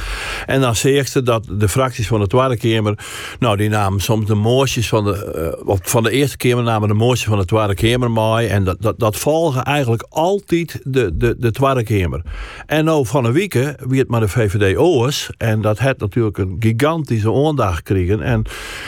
[0.45, 2.97] En dan zie ze dat de fracties van de Tweede Kamer,
[3.39, 6.93] nou die namen soms de moosjes van de, uh, van de Eerste Kamer namen de
[6.93, 8.47] moosjes van de Tweede Kamer mee.
[8.47, 12.21] En dat, dat, dat volgen eigenlijk altijd de, de, de Tweede Kamer.
[12.65, 15.29] En nou van een week wie het maar de VVD oors.
[15.37, 18.21] En dat had natuurlijk een gigantische aandacht gekregen.
[18.21, 18.42] En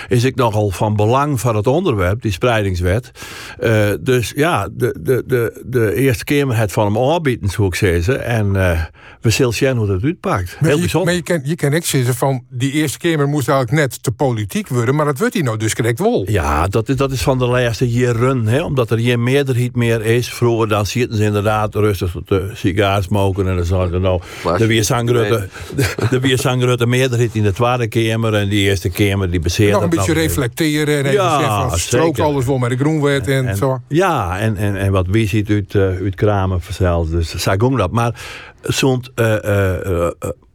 [0.08, 3.12] is ik nogal van belang van het onderwerp, die spreidingswet.
[3.60, 7.76] Uh, dus ja, de, de, de, de Eerste Kamer het van hem aanbieden, zou ik
[7.76, 8.26] zeggen.
[8.26, 8.82] En uh,
[9.22, 10.58] we zullen zien hoe dat uitpakt.
[10.60, 11.06] Heel je, bijzonder.
[11.06, 14.12] Maar je kan, je kan ook zeggen van, die Eerste Kamer moest eigenlijk net te
[14.12, 16.26] politiek worden, maar dat wordt hij nou dus correct wel.
[16.28, 20.06] Ja, dat is, dat is van de laatste jaren, hè, omdat er hier meerderheid meer
[20.06, 20.34] is.
[20.34, 24.22] Vroeger dan zitten ze inderdaad rustig te sigaar smoken en dan zeggen ze nou,
[24.58, 28.90] de weer zangrutte, de, de weer zangrutte meerderheid in de Tweede Kamer en die Eerste
[28.90, 29.40] Kamer die
[29.72, 32.24] nog een beetje reflecteren en even Ja, zeggen van strook zeker.
[32.24, 33.80] alles wel met de groenwet en, en, zo.
[33.88, 37.10] Ja, en, en, en wat wie ziet uit, uh, uit kramen vanzelf.
[37.10, 37.92] Dus zij ging dat.
[37.92, 38.22] Maar
[38.62, 39.06] zo'n.
[39.16, 40.10] Uh, uh,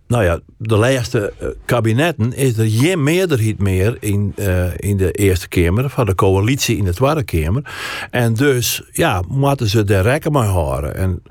[0.07, 1.33] nou ja, de laatste
[1.65, 4.35] kabinetten is er geen meerderheid meer in,
[4.77, 7.75] in de Eerste Kamer, van de coalitie in de Tweede Kamer.
[8.11, 10.97] En dus, ja, moeten ze de rekken mee houden.
[10.97, 11.23] En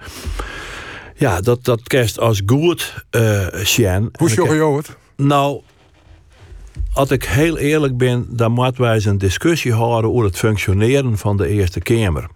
[1.20, 4.10] ja, dat, dat kerst als goed uh, zien.
[4.18, 4.98] Hoe zorg je het?
[5.16, 5.62] Nou,
[6.94, 11.18] als ik heel eerlijk ben, dan moeten wij eens een discussie houden over het functioneren
[11.18, 12.28] van de Eerste Kamer.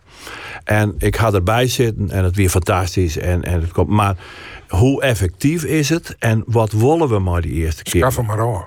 [0.64, 3.18] En ik ga erbij zitten en het weer fantastisch.
[3.18, 4.18] En, en het komt, maar
[4.68, 8.12] hoe effectief is het en wat willen we maar die Eerste Kamer?
[8.12, 8.66] Schaf maar aan.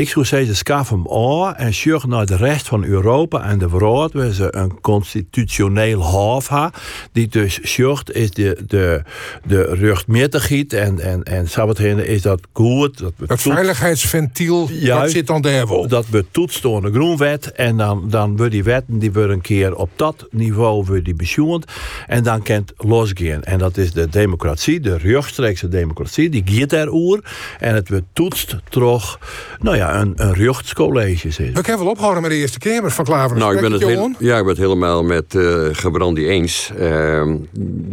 [0.00, 3.70] Ik zou zeggen, schaf hem aan en zorg naar de rest van Europa en de
[3.70, 6.72] wereld waar ze een constitutioneel hof hebben.
[7.12, 9.02] Die dus zorgt is de, de,
[9.46, 12.98] de rechtmatigheid en, en, en sabbatheden is dat goed.
[12.98, 15.88] Dat Het veiligheidsventiel, dat zit dan daar wel.
[15.88, 19.74] Dat betoetst door de groenwet en dan, dan worden die wetten die worden een keer
[19.74, 21.64] op dat niveau worden die besjoend
[22.06, 23.42] en dan kan het losgaan.
[23.42, 27.24] En dat is de democratie, de rechtstreekse democratie, die gaat daarover
[27.58, 29.18] en het wordt toetst terug,
[29.60, 31.52] nou ja, een, een rechtscollege zit.
[31.54, 33.36] We kunnen wel ophouden met de Eerste Kamer van Klaver.
[33.36, 36.70] Nou, ik ben het, heel, ja, ik ben het helemaal met uh, Gebrandi eens.
[36.74, 36.80] Uh,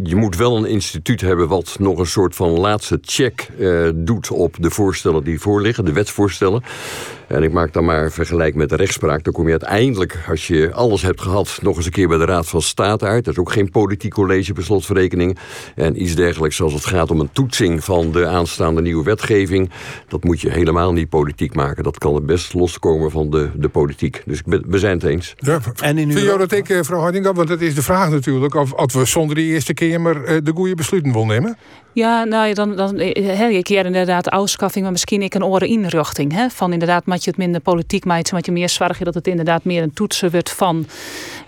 [0.02, 4.30] je moet wel een instituut hebben wat nog een soort van laatste check uh, doet
[4.30, 6.62] op de voorstellen die voorliggen, de wetsvoorstellen.
[7.28, 9.24] En ik maak dan maar een vergelijk met de rechtspraak.
[9.24, 12.24] Dan kom je uiteindelijk, als je alles hebt gehad, nog eens een keer bij de
[12.24, 13.24] Raad van State uit.
[13.24, 15.38] Dat is ook geen politiek college per slotverrekening.
[15.74, 19.70] En iets dergelijks als het gaat om een toetsing van de aanstaande nieuwe wetgeving.
[20.08, 21.82] Dat moet je helemaal niet politiek maken.
[21.82, 24.22] Dat kan het best loskomen van de, de politiek.
[24.26, 25.34] Dus we zijn het eens.
[25.36, 28.54] Ja, en in Vind je dat ik, mevrouw Hardinga, want dat is de vraag natuurlijk...
[28.54, 31.56] of, of we zonder die Eerste Kamer uh, de goede besluiten willen nemen?
[31.92, 35.68] Ja, nou, dan, dan he, ik keer inderdaad de afschaffing, maar misschien ik een oren
[35.68, 36.32] inrichting.
[36.32, 36.48] Hè?
[36.50, 39.64] Van inderdaad, moet je het minder politiek maakt, moet je meer zorgen dat het inderdaad
[39.64, 40.86] meer een toetsen wordt van.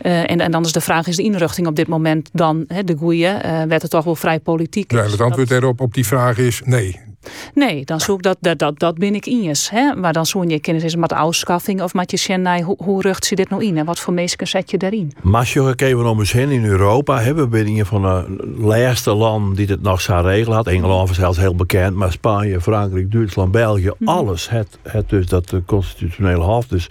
[0.02, 2.96] Uh, en, en dan is de vraag, is de inrichting op dit moment dan de
[2.98, 3.40] goede?
[3.44, 4.92] Uh, werd het toch wel vrij politiek?
[4.92, 7.09] Ja, het antwoord daarop op die vraag is nee.
[7.54, 9.70] Nee, dan zoek dat, dat, dat, dat ben ik eens.
[9.70, 9.94] Hè?
[9.94, 13.24] Maar dan zoen je kennis is met afschaffing of met je Chennai, hoe, hoe rucht
[13.24, 15.12] ze dit nou in en wat voor mensen zet je daarin?
[15.22, 19.14] Maar als je even om eens heen in Europa hebben we een van de laatste
[19.14, 20.66] landen die het nog zou regelen had.
[20.66, 24.08] Engeland was zelfs heel bekend, maar Spanje, Frankrijk, Duitsland, België, mm.
[24.08, 24.48] alles.
[24.48, 26.66] Het, het dus dat de constitutionele hof.
[26.66, 26.88] Dus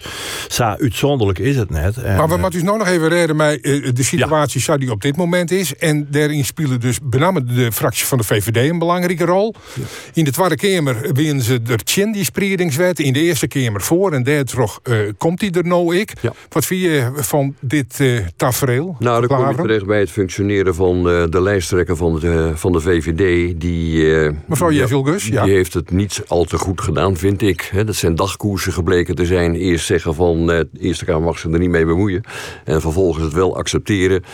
[0.48, 1.96] zo uitzonderlijk is het net.
[1.96, 4.76] En, maar we moeten dus nou nog even reden met uh, de situatie ja.
[4.76, 5.76] die op dit moment is.
[5.76, 9.54] En daarin spelen dus bename de fractie van de VVD een belangrijke rol.
[9.74, 9.82] Ja.
[10.20, 12.98] In de Tweede Kamer winnen ze er tjen die spreidingswet.
[12.98, 14.12] In de Eerste Kamer voor.
[14.12, 14.44] En daar
[14.88, 16.12] uh, komt die er nou ik.
[16.20, 16.32] Ja.
[16.48, 18.96] Wat vind je van dit uh, tafereel?
[18.98, 22.72] Nou, dan kom je terecht bij het functioneren van uh, de lijsttrekker van de, van
[22.72, 23.60] de VVD.
[23.60, 24.04] Die,
[24.46, 25.44] Mevrouw Jevilgus, ja.
[25.44, 27.68] Die heeft het niet al te goed gedaan, vind ik.
[27.72, 29.54] He, dat zijn dagkoersen gebleken te zijn.
[29.54, 32.22] Eerst zeggen van de Eerste Kamer mag ze er niet mee bemoeien.
[32.64, 34.24] En vervolgens het wel accepteren.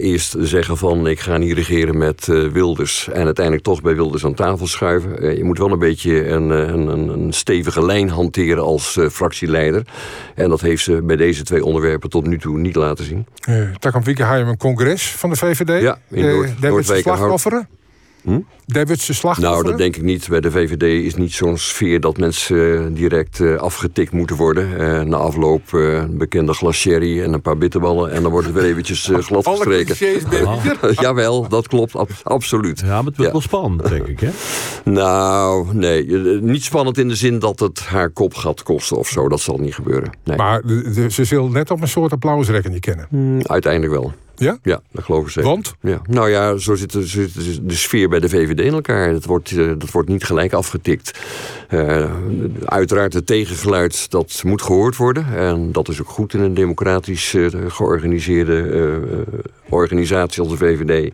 [0.00, 3.08] eerst zeggen van ik ga niet regeren met Wilders.
[3.08, 4.86] En uiteindelijk toch bij Wilders aan tafel schuiven.
[5.36, 9.82] Je moet wel een beetje een, een, een stevige lijn hanteren als uh, fractieleider.
[10.34, 13.26] En dat heeft ze bij deze twee onderwerpen tot nu toe niet laten zien.
[13.48, 15.80] Uh, Wieke een congres van de VVD.
[15.82, 16.24] Ja, in
[16.60, 17.68] Noord, uh, verslag offeren.
[18.72, 19.52] Daar ze slachtoffer?
[19.54, 20.28] Nou, dat denk ik niet.
[20.28, 24.78] Bij de VVD is niet zo'n sfeer dat mensen eh, direct eh, afgetikt moeten worden.
[24.78, 28.10] Eh, na afloop eh, een bekende glas sherry en een paar bitterballen...
[28.12, 29.96] en dan wordt het weer eventjes glad Alle gestreken.
[30.06, 32.80] je Jawel, dat klopt, ab- absoluut.
[32.80, 34.30] Ja, maar het wordt wel spannend, denk ik, hè?
[34.84, 36.06] Nou, nee.
[36.40, 39.28] Niet spannend in de zin dat het haar kop gaat kosten of zo.
[39.28, 40.10] Dat zal niet gebeuren.
[40.24, 40.36] Nee.
[40.36, 40.62] Maar
[41.10, 43.06] ze zullen net op een soort applausrekken kennen.
[43.10, 44.12] Mm, Uiteindelijk wel.
[44.36, 44.58] Ja?
[44.62, 45.50] Ja, dat geloof ik zeker.
[45.50, 45.74] Want?
[45.80, 46.00] Ja.
[46.06, 49.12] Nou ja, zo zit, de, zo zit de- de sfeer bij de VVD in elkaar.
[49.12, 51.18] Dat wordt, eh, dat wordt niet gelijk afgetikt.
[51.68, 52.12] Eh,
[52.64, 55.26] uiteraard het tegengeluid, dat moet gehoord worden.
[55.36, 59.26] En dat is ook goed in een democratisch eh, georganiseerde
[59.68, 61.12] organisatie als de VVD.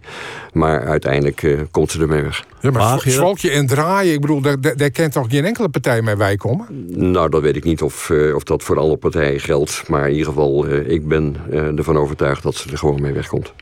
[0.52, 2.44] Maar uiteindelijk eh, komt ze ermee weg.
[2.60, 6.16] Ja, maar zwalkje en draaien, ik bedoel, daar, daar, kent toch geen enkele partij mee
[6.16, 6.66] wij komen?
[6.88, 9.88] Nou, dat weet ik niet of, eh, of dat voor alle partijen geldt.
[9.88, 13.12] Maar in ieder geval, eh, ik ben eh, ervan overtuigd dat ze er gewoon mee
[13.12, 13.52] wegkomt.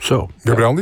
[0.00, 0.28] Zo.
[0.44, 0.78] Gabriel,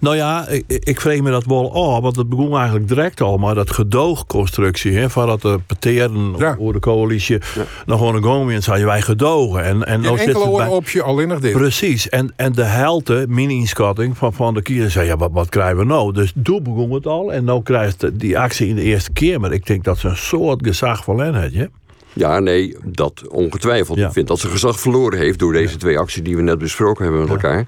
[0.00, 3.36] Nou ja, ik, ik vreeg me dat wel af, want het begon eigenlijk direct al,
[3.36, 7.38] maar dat gedoogconstructie, hè, van dat de parteren over de coalitie
[7.86, 9.64] nog gewoon een gang en zeiden wij gedogen.
[9.64, 11.52] En, en nou zit het bij- op je, alleen nog dit.
[11.52, 15.76] Precies, en, en de helte, mini-inschatting van, van de kiezer, zei ja, wat, wat krijgen
[15.76, 16.12] we nou?
[16.12, 19.40] Dus toen begon het al en nou krijgt de- die actie in de eerste keer,
[19.40, 21.64] maar ik denk dat ze een soort gezag verlen heeft, hè?
[22.12, 23.98] Ja, nee, dat ongetwijfeld.
[23.98, 27.04] Ik vind dat ze gezag verloren heeft door deze twee acties die we net besproken
[27.04, 27.66] hebben met elkaar.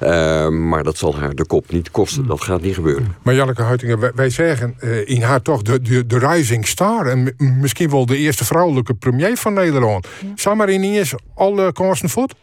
[0.00, 2.26] Eh, maar dat zal haar de kop niet kosten.
[2.26, 3.16] Dat gaat niet gebeuren.
[3.22, 7.06] Maar Janneke Huitingen, wij, wij zeggen eh, in haar toch de, de, de rising star.
[7.06, 10.06] En misschien wel de eerste vrouwelijke premier van Nederland.
[10.34, 12.34] Zou maar in eens alle kansen voet?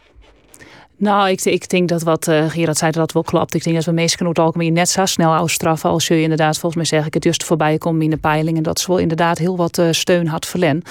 [0.98, 3.54] Nou, ik, ik denk dat wat eh Gerard zei, dat wel klopt.
[3.54, 6.58] Ik denk dat we meesten over het algemeen net zo snel uitstraffen als je inderdaad,
[6.58, 8.56] volgens mij zeg ik het juist voorbij komt in de peiling.
[8.56, 10.82] En dat ze wel inderdaad heel wat eh, steun had verlen.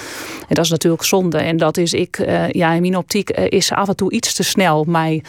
[0.48, 1.38] En dat is natuurlijk zonde.
[1.38, 4.42] En dat is ik, eh, ja, in mijn optiek is af en toe iets te
[4.42, 5.22] snel mij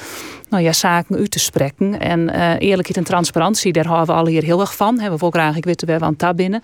[0.49, 1.99] nou ja, zaken uit te spreken.
[1.99, 4.99] En eh eerlijkheid en transparantie, daar houden we alle hier heel erg van.
[4.99, 6.61] Hebben we ook graag, ik weet we aan tab binnen.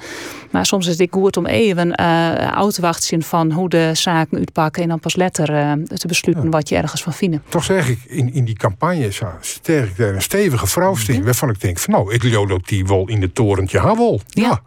[0.52, 4.38] Maar soms is het goed om even uh, uit te wachten van hoe de zaken
[4.38, 4.84] uitpakken.
[4.84, 7.38] En dan pas later eh, te besluiten wat je ergens van vindt.
[7.50, 9.12] Toch zeg ik, in, in die campagne
[9.42, 11.24] sterk ik daar een stevige vrouw staan.
[11.24, 14.22] Waarvan ik denk, van, nou, ik loop ook die wel in het torentje Havel.
[14.28, 14.44] Ja.
[14.44, 14.62] Ja,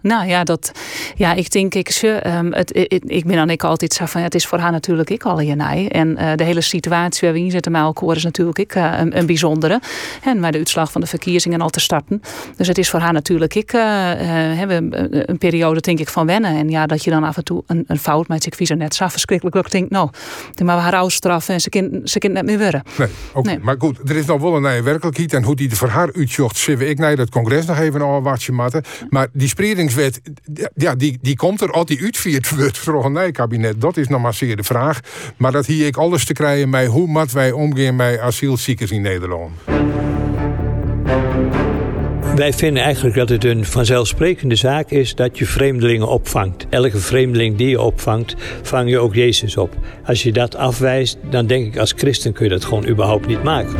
[0.00, 0.72] nou ja, dat,
[1.16, 4.20] ja ik denk, ik, ze, um, het, ik, ik ben dan ik altijd zo van,
[4.20, 5.88] ja, het is voor haar natuurlijk ik al nij.
[5.88, 9.18] En uh, de hele situatie waar we in zitten elkaar is natuurlijk ik, uh, een,
[9.18, 9.80] een, bijzondere.
[10.22, 12.20] En maar de uitslag van de verkiezingen al te starten.
[12.56, 16.56] Dus het is voor haar natuurlijk ik, uh, hebben een periode denk ik van wennen.
[16.56, 18.46] En ja, dat je dan af en toe een, een fout maakt.
[18.46, 19.56] Ik vies er net zo verschrikkelijk.
[19.56, 20.10] Dat ik denk, nou,
[20.64, 22.82] maar we haar straffen en ze kind, ze kind net meer worden.
[22.98, 23.54] Nee, okay.
[23.54, 25.32] nee, maar goed, er is nog wel een werkelijkheid.
[25.32, 28.22] En hoe die er voor haar uitzocht, zullen ik naar dat congres nog even een
[28.22, 28.82] watje matten.
[29.08, 30.20] Maar die spreidingswet,
[30.74, 33.80] ja, die, die komt er als die uitvierd wordt door kabinet.
[33.80, 35.00] Dat is nog maar zeer de vraag.
[35.36, 39.02] Maar dat hier ik alles te krijgen met hoe mat wij omgaan met asielziekers in
[39.02, 39.52] Nederland.
[42.34, 46.66] Wij vinden eigenlijk dat het een vanzelfsprekende zaak is dat je vreemdelingen opvangt.
[46.70, 49.76] Elke vreemdeling die je opvangt, vang je ook Jezus op.
[50.04, 53.42] Als je dat afwijst, dan denk ik als christen kun je dat gewoon überhaupt niet
[53.42, 53.76] maken.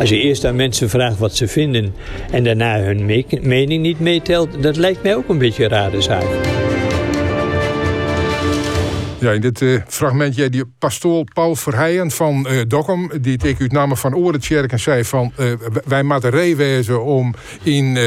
[0.00, 1.94] Als je eerst aan mensen vraagt wat ze vinden
[2.30, 6.00] en daarna hun me mening niet meetelt, dat lijkt mij ook een beetje een rare
[6.00, 6.69] zaak.
[9.20, 13.72] Ja, in dit uh, fragmentje die pastoor Paul Verheijen van uh, Dokkum, die ik uit
[13.72, 15.52] namen van Orenkerk en zei van uh,
[15.84, 17.98] wij moeten reewezen om in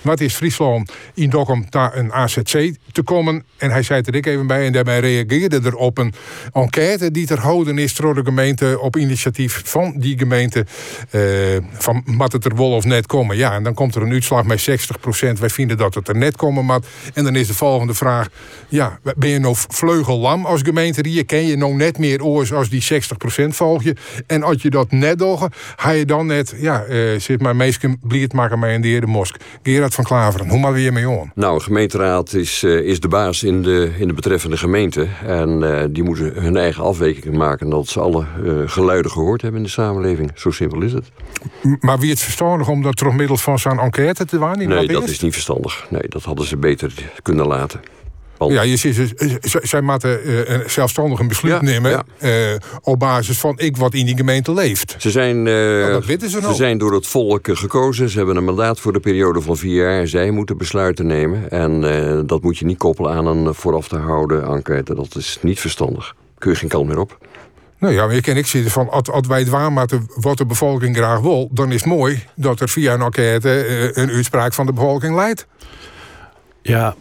[0.00, 3.44] wat is Friesland in Dokkum naar een AZC te komen.
[3.56, 6.12] En hij zei er ik even bij en daarbij reageerde er op een
[6.52, 10.66] enquête die ter houden is door de gemeente op initiatief van die gemeente
[11.72, 13.36] van mat het er wel of net komen.
[13.36, 14.72] Ja, en dan komt er een uitslag met 60%.
[15.38, 16.86] Wij vinden dat het er net komen mat.
[17.14, 18.28] En dan is de volgende vraag,
[18.68, 22.68] ja, ben je nou vleugel als gemeente hier ken je nog net meer oors als
[22.68, 23.96] die 60% volg je.
[24.26, 25.26] En als je dat net doet,
[25.76, 29.00] ga je dan net, ja, uh, zit maar meestal bliert maken mij in de heer
[29.00, 29.36] de Mosk.
[29.62, 31.30] Gerard van Klaveren, hoe maar weer mee om?
[31.34, 35.06] Nou, een gemeenteraad is, uh, is de baas in de, in de betreffende gemeente.
[35.26, 38.24] En uh, die moeten hun eigen afwegingen maken dat ze alle
[38.66, 40.30] geluiden gehoord hebben in de samenleving.
[40.34, 41.10] Zo simpel is het.
[41.80, 44.76] Maar wie het verstandig om dat door middel van zo'n enquête te waarnemen?
[44.76, 45.86] Nee, dat is niet verstandig.
[45.90, 46.92] Nee, dat hadden ze beter
[47.22, 47.80] kunnen laten.
[48.38, 48.50] Al.
[48.50, 49.14] Ja, je ziet,
[49.62, 52.04] zij moeten uh, zelfstandig een besluit ja, nemen ja.
[52.52, 54.94] Uh, op basis van ik wat in die gemeente leeft.
[54.98, 58.08] Ze zijn, uh, nou, dat weten ze, ze zijn door het volk gekozen.
[58.08, 60.06] Ze hebben een mandaat voor de periode van vier jaar.
[60.06, 61.50] Zij moeten besluiten nemen.
[61.50, 61.80] En
[62.26, 64.94] dat moet je niet koppelen aan een vooraf te houden enquête.
[64.94, 66.14] Dat is niet verstandig.
[66.38, 67.18] Kun je geen kant meer op.
[67.78, 70.46] Nou ja, maar je kan ik zitten van, als, als wij het waarmaken wat de
[70.46, 74.66] bevolking graag wil, dan is het mooi dat er via een enquête een uitspraak van
[74.66, 75.46] de bevolking leidt.
[76.62, 76.96] Ja,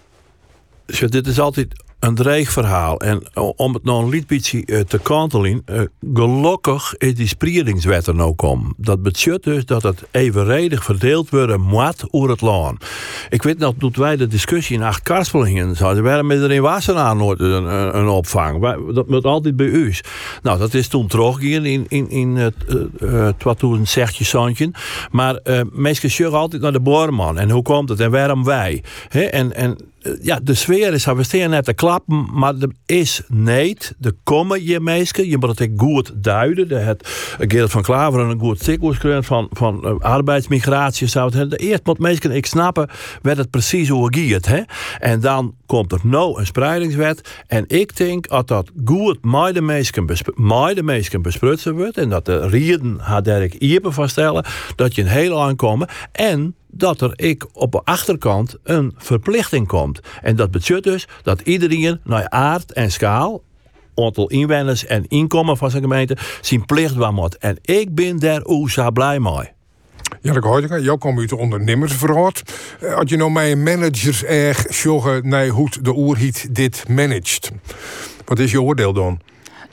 [0.88, 3.00] dus dit is altijd een dreig verhaal.
[3.00, 5.82] En o- om het nou een liedbietje eh, te kantelen, eh,
[6.14, 8.74] gelukkig is die spriedingswet er nou kom.
[8.78, 12.86] Dat betekent dus dat het evenredig verdeeld worden moet over het land.
[13.30, 16.62] Ik weet nog, toen wij de discussie in Acht Karspelingen zouden, waarom is er in
[16.62, 18.62] Wassenaar nooit een, een, opvang?
[18.94, 19.94] Dat moet altijd bij u.
[20.42, 22.56] Nou, dat is toen teruggegaan in, in, in het
[23.00, 24.72] uh, 2016 zoontje.
[25.12, 27.40] Maar eh mensen altijd naar de boorman.
[27.40, 28.84] En hoe komt het en waarom wij?
[29.10, 29.76] Hè, en, en eh,
[30.22, 33.96] ja, de sfeer is, we staan net te klappen, maar er is niet.
[34.02, 36.70] Er komen je mensen, je moet het goed duiden.
[36.70, 37.08] Er het
[37.38, 41.08] Gerrit van Klaveren een goed stikwoord van, van eh, arbeidsmigratie.
[41.08, 42.90] Zou het, eerst moet mensen ik snappen
[43.22, 44.46] werd het precies hoe het.
[44.46, 44.62] Hè?
[45.00, 47.44] En dan komt er nou een spreidingswet.
[47.48, 49.56] En ik denk dat dat goed met
[50.76, 51.98] de mensen besprutsen wordt.
[51.98, 54.46] En dat de rieden haar Dirk Iepen vaststellen.
[54.76, 55.88] Dat je een heel aankomen.
[56.12, 60.00] En dat er ik op de achterkant een verplichting komt.
[60.22, 63.44] En dat betekent dus dat iedereen naar aard en schaal
[63.96, 67.38] aantal inwoners en inkomen van zijn gemeente zijn plicht moet.
[67.38, 69.56] En ik ben daar zo blij mee.
[70.22, 70.80] Ja, dat hoor ik.
[70.80, 72.32] Jou komt uit de ondernemersverhaal.
[72.80, 77.52] Eh, Als je nou een managers erg zeggen naar hoe de oerhiet dit managt.
[78.26, 79.20] Wat is je oordeel dan?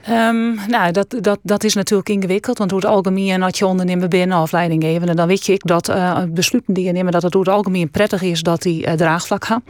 [0.05, 2.59] Ehm, nou, dat, dat, dat is natuurlijk ingewikkeld.
[2.59, 5.89] Want hoe het algemeen, als je ondernemer bent of leidinggevende, dan weet je ik dat
[5.89, 8.93] uh, besluiten die je neemt, dat het hoe het algemeen prettig is dat die uh,
[8.93, 9.63] draagvlak gaan.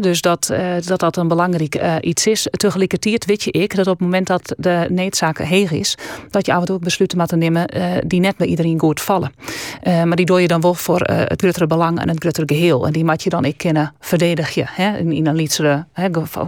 [0.00, 2.48] Dus dat, uh, dat dat een belangrijk iets is.
[2.50, 5.94] Tegelijkertijd weet je ik dat op het moment dat de needzaak heeg is,
[6.30, 7.68] dat je af en toe ook besluiten moet nemen
[8.06, 9.32] die net bij iedereen goed vallen.
[9.82, 12.86] maar die doe je dan wel voor het grotere belang en het grotere geheel.
[12.86, 14.64] En die moet je dan ik kunnen verdedigen.
[14.68, 15.86] Hè, in, in een lietsere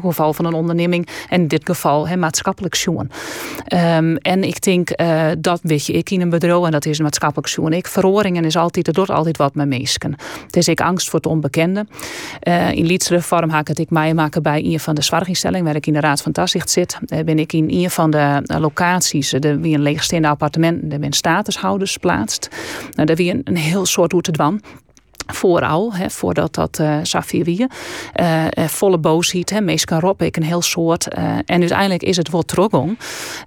[0.03, 1.09] geval van een onderneming.
[1.29, 3.00] En in dit geval maatschappelijk zoen.
[3.01, 6.99] Um, en ik denk, uh, dat weet je, ik in een bedrijf, en dat is
[6.99, 7.73] een maatschappelijk zoen.
[7.73, 10.15] Ik, verhoringen is altijd, er doet altijd wat met meesken.
[10.47, 11.87] Het is ik angst voor het onbekende.
[12.49, 15.77] Uh, in lietsere vorm haak het ik mij maken bij een van de zorginstellingen, waar
[15.77, 16.99] ik in de Raad van Toezicht zit.
[17.07, 21.13] Uh, ben ik in een van de locaties, de, wie een leegstaande appartement, daar ben
[21.13, 22.49] statushouders plaatst.
[22.95, 24.61] Nou, daar wie een, een heel soort hoe te dwan
[25.33, 26.99] vooral, hè, voordat dat uh,
[28.67, 31.09] volle boosheid, hè, meest kan rob ik een heel soort.
[31.09, 32.99] en uiteindelijk is het wat trogong.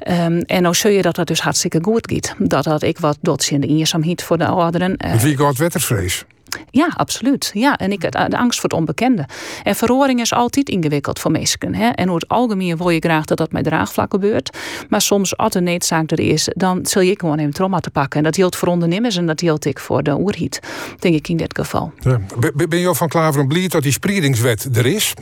[0.09, 2.35] Um, en nou zul je dat dat dus hartstikke goed gaat.
[2.37, 4.97] Dat had ik wat dots in de eenzaamheid voor de ouderen.
[5.21, 6.25] Wie gaat wettersvrees?
[6.69, 7.51] Ja, absoluut.
[7.53, 9.25] Ja, en ik, de angst voor het onbekende.
[9.63, 11.75] En verhoring is altijd ingewikkeld voor mensen.
[11.75, 11.89] Hè?
[11.89, 14.57] En hoe het algemeen wil je graag dat dat met draagvlak gebeurt.
[14.89, 18.17] Maar soms, als een needzaak er is, dan zul je gewoon een trauma te pakken.
[18.17, 20.59] En dat hield voor ondernemers en dat hield ik voor de oerhiet.
[20.99, 21.91] Denk ik in dit geval.
[21.99, 22.21] Ja.
[22.67, 25.13] Ben je van Klaveren blij dat die spreidingswet er is?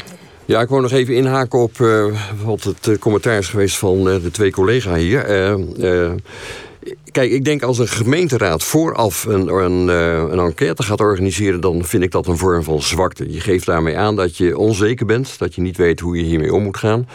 [0.45, 2.05] Ja, ik wou nog even inhaken op uh,
[2.43, 5.25] wat het uh, commentaar is geweest van uh, de twee collega's hier.
[7.11, 12.03] Kijk, ik denk als een gemeenteraad vooraf een, een, een, enquête gaat organiseren, dan vind
[12.03, 13.31] ik dat een vorm van zwakte.
[13.31, 16.53] Je geeft daarmee aan dat je onzeker bent, dat je niet weet hoe je hiermee
[16.53, 17.07] om moet gaan.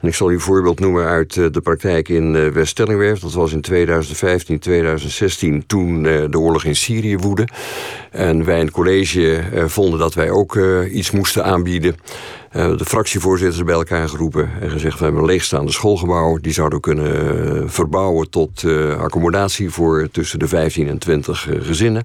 [0.00, 3.20] En ik zal u een voorbeeld noemen uit de praktijk in West-Stellingwerf.
[3.20, 7.48] Dat was in 2015, 2016, toen de oorlog in Syrië woedde.
[8.10, 10.58] En wij in het college vonden dat wij ook
[10.92, 11.96] iets moesten aanbieden.
[12.52, 16.36] De fractievoorzitters bij elkaar geroepen en gezegd: we hebben een leegstaande schoolgebouw.
[16.36, 19.00] Die zouden we kunnen verbouwen tot uh,
[19.46, 22.04] voor tussen de 15 en 20 uh, gezinnen.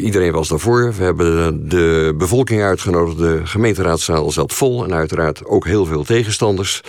[0.00, 0.94] iedereen was daarvoor.
[0.96, 3.18] We hebben de bevolking uitgenodigd.
[3.18, 6.82] De gemeenteraadzaal zat vol en uiteraard ook heel veel tegenstanders.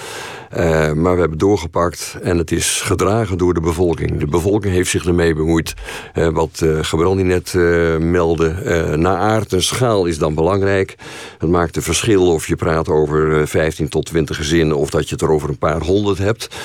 [0.56, 4.20] Uh, maar we hebben doorgepakt en het is gedragen door de bevolking.
[4.20, 5.74] De bevolking heeft zich ermee bemoeid.
[6.16, 7.54] Uh, wat uh, Gebrandi net
[8.00, 8.96] meldde.
[8.98, 10.96] na aard en schaal is dan belangrijk.
[11.38, 14.78] Het maakt een verschil of je praat over 15 tot 20 gezinnen...
[14.78, 16.56] of dat je het er over een paar honderd hebt.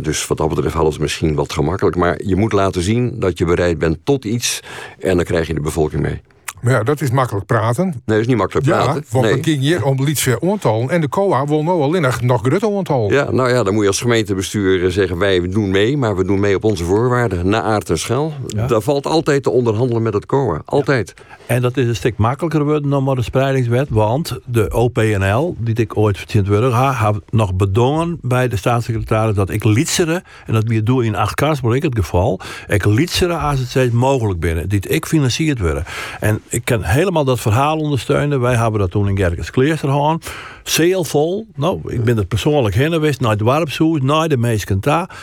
[0.00, 1.96] dus wat dat betreft alles misschien wat gemakkelijk.
[1.96, 4.62] Maar je moet laten zien dat je bereid bent tot iets...
[4.98, 6.20] en dan krijg je de bevolking mee.
[6.64, 7.84] Maar ja, dat is makkelijk praten.
[7.84, 8.94] Nee, dat is niet makkelijk praten.
[8.94, 9.34] Ja, want nee.
[9.34, 10.88] het ging hier om Lietse aantal.
[10.88, 13.12] En de COA wil nou alleen nog, nog groter aantal.
[13.12, 15.18] Ja, nou ja, dan moet je als gemeentebestuur zeggen...
[15.18, 17.48] wij doen mee, maar we doen mee op onze voorwaarden.
[17.48, 18.32] Na aard en schaal.
[18.46, 18.66] Ja.
[18.66, 20.62] Daar valt altijd te onderhandelen met het COA.
[20.64, 21.14] Altijd.
[21.16, 21.34] Ja.
[21.46, 23.88] En dat is een stuk makkelijker geworden dan maar de spreidingswet.
[23.90, 26.72] Want de OPNL, die ik ooit verteld werd...
[26.72, 29.34] had nog bedongen bij de staatssecretaris...
[29.34, 32.40] dat ik lietsere, en dat we doen in acht kaars, maar ik het geval...
[32.66, 34.68] ik lietsere als het steeds mogelijk binnen.
[34.68, 35.84] Die ik financierd worden.
[36.20, 38.40] En ik kan helemaal dat verhaal ondersteunen.
[38.40, 40.30] Wij hebben dat toen in Gerkens Kleerster gehad.
[40.62, 41.46] Zeelvol.
[41.54, 43.20] Nou, ik ben er persoonlijk heen geweest.
[43.20, 45.16] Naar het warpshoes, naar de meesten daar.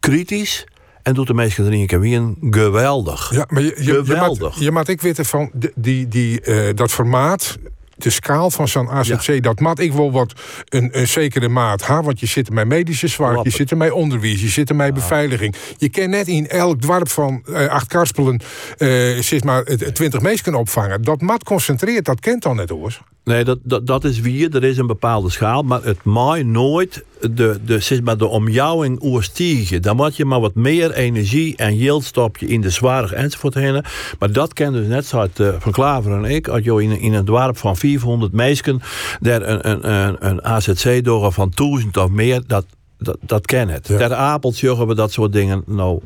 [0.00, 0.66] Kritisch.
[1.02, 3.34] En doet de meesten erin keer weer geweldig.
[3.34, 4.58] Ja, maar je, je, geweldig.
[4.58, 7.58] Je maakt ik weten van die, die, die, uh, dat formaat
[8.04, 9.40] de schaal van zo'n AZC, ja.
[9.40, 10.32] dat maat ik wel wat
[10.68, 13.76] een, een zekere maat ha, want je zit er met medische zwart, je zit er
[13.76, 14.92] met onderwijs, je zit er met ja.
[14.92, 15.54] beveiliging.
[15.76, 18.40] Je kan net in elk dorp van uh, acht karspelen
[18.78, 21.02] uh, zeg maar twintig mensen opvangen.
[21.02, 23.02] Dat mat concentreert, dat kent dan net hoor.
[23.24, 24.48] Nee, dat, dat, dat is wie.
[24.48, 25.62] Er is een bepaalde schaal.
[25.62, 29.82] Maar het mag nooit de, de, zeg maar de omjouwing oerstiegen.
[29.82, 33.84] Dan moet je maar wat meer energie en yield stopje in de zwaar enzovoort heen.
[34.18, 36.48] Maar dat kennen dus net zoals uh, Van Klaver en ik.
[36.48, 38.80] Als je in, in een dorp van 400 meisken
[39.20, 42.66] daar een, een, een, een AZC door van 1000 of meer, dat,
[42.98, 43.88] dat, dat ken het.
[43.88, 43.96] Ja.
[43.96, 46.00] Ter Apels we dat soort dingen nou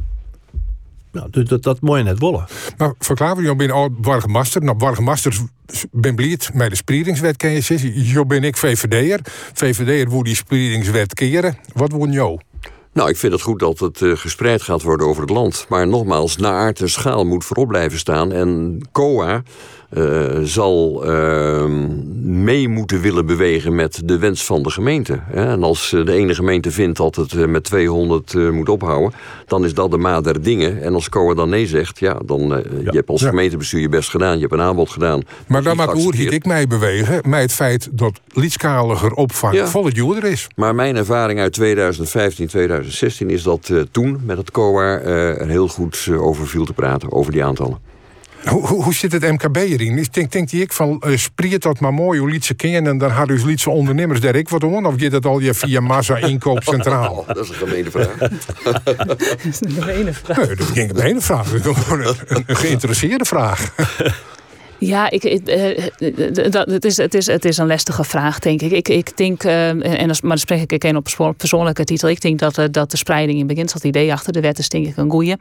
[1.18, 2.44] nou, dus dat, dat moet je net willen.
[2.76, 4.62] Maar verklaar je bent al burgemeester.
[4.62, 5.38] Nou, burgemeester
[5.90, 8.02] ben blij met de spreidingswet ken je zeggen.
[8.02, 9.20] Jo ben ik VVD'er.
[9.52, 11.58] VVD'er wil die spreidingswet keren.
[11.74, 12.38] Wat wordt jou?
[12.92, 15.66] Nou, ik vind het goed dat het uh, gespreid gaat worden over het land.
[15.68, 18.32] Maar nogmaals, naar aard en schaal moet voorop blijven staan.
[18.32, 19.42] En COA
[19.90, 21.64] uh, zal uh,
[22.22, 25.20] mee moeten willen bewegen met de wens van de gemeente.
[25.32, 29.12] En als de ene gemeente vindt dat het uh, met 200 moet ophouden,
[29.46, 30.82] dan is dat de maat der dingen.
[30.82, 32.62] En als COA dan nee zegt, ja, dan ja.
[32.84, 33.28] je hebt als ja.
[33.28, 35.22] gemeentebestuur je best gedaan, je hebt een aanbod gedaan.
[35.46, 39.66] Maar dan maakt hoe ik mij bewegen met het feit dat liedskaliger opvang ja.
[39.66, 40.46] volle duurder is.
[40.56, 46.08] Maar mijn ervaring uit 2015, 2016 is dat toen met het COA er heel goed
[46.18, 47.87] over viel te praten, over die aantallen.
[48.44, 49.98] Hoe, hoe, zit het MKB erin?
[49.98, 52.92] Ik denk, denk ik van, uh, spreekt dat maar mooi, hoe liet ze kennen...
[52.92, 54.86] en dan hadden u lietse ondernemers daar ik wat doen?
[54.86, 57.14] Of je dat al je via massa inkoop centraal?
[57.14, 58.18] Oh, dat is een gemene vraag.
[59.06, 60.36] dat is een gemene vraag.
[60.36, 61.50] Nee, dat is geen gemene vraag.
[61.50, 63.74] Dat is gewoon een, een geïnteresseerde vraag.
[64.78, 68.70] Ja, ik, uh, dat, het, is, het, is, het is een lastige vraag, denk ik.
[68.70, 72.08] Ik, ik denk, en maar dan spreek ik een op persoonlijke titel.
[72.08, 74.86] Ik denk dat, dat de spreiding in begint, dat idee achter de wet is, denk
[74.86, 75.36] ik, een goeie.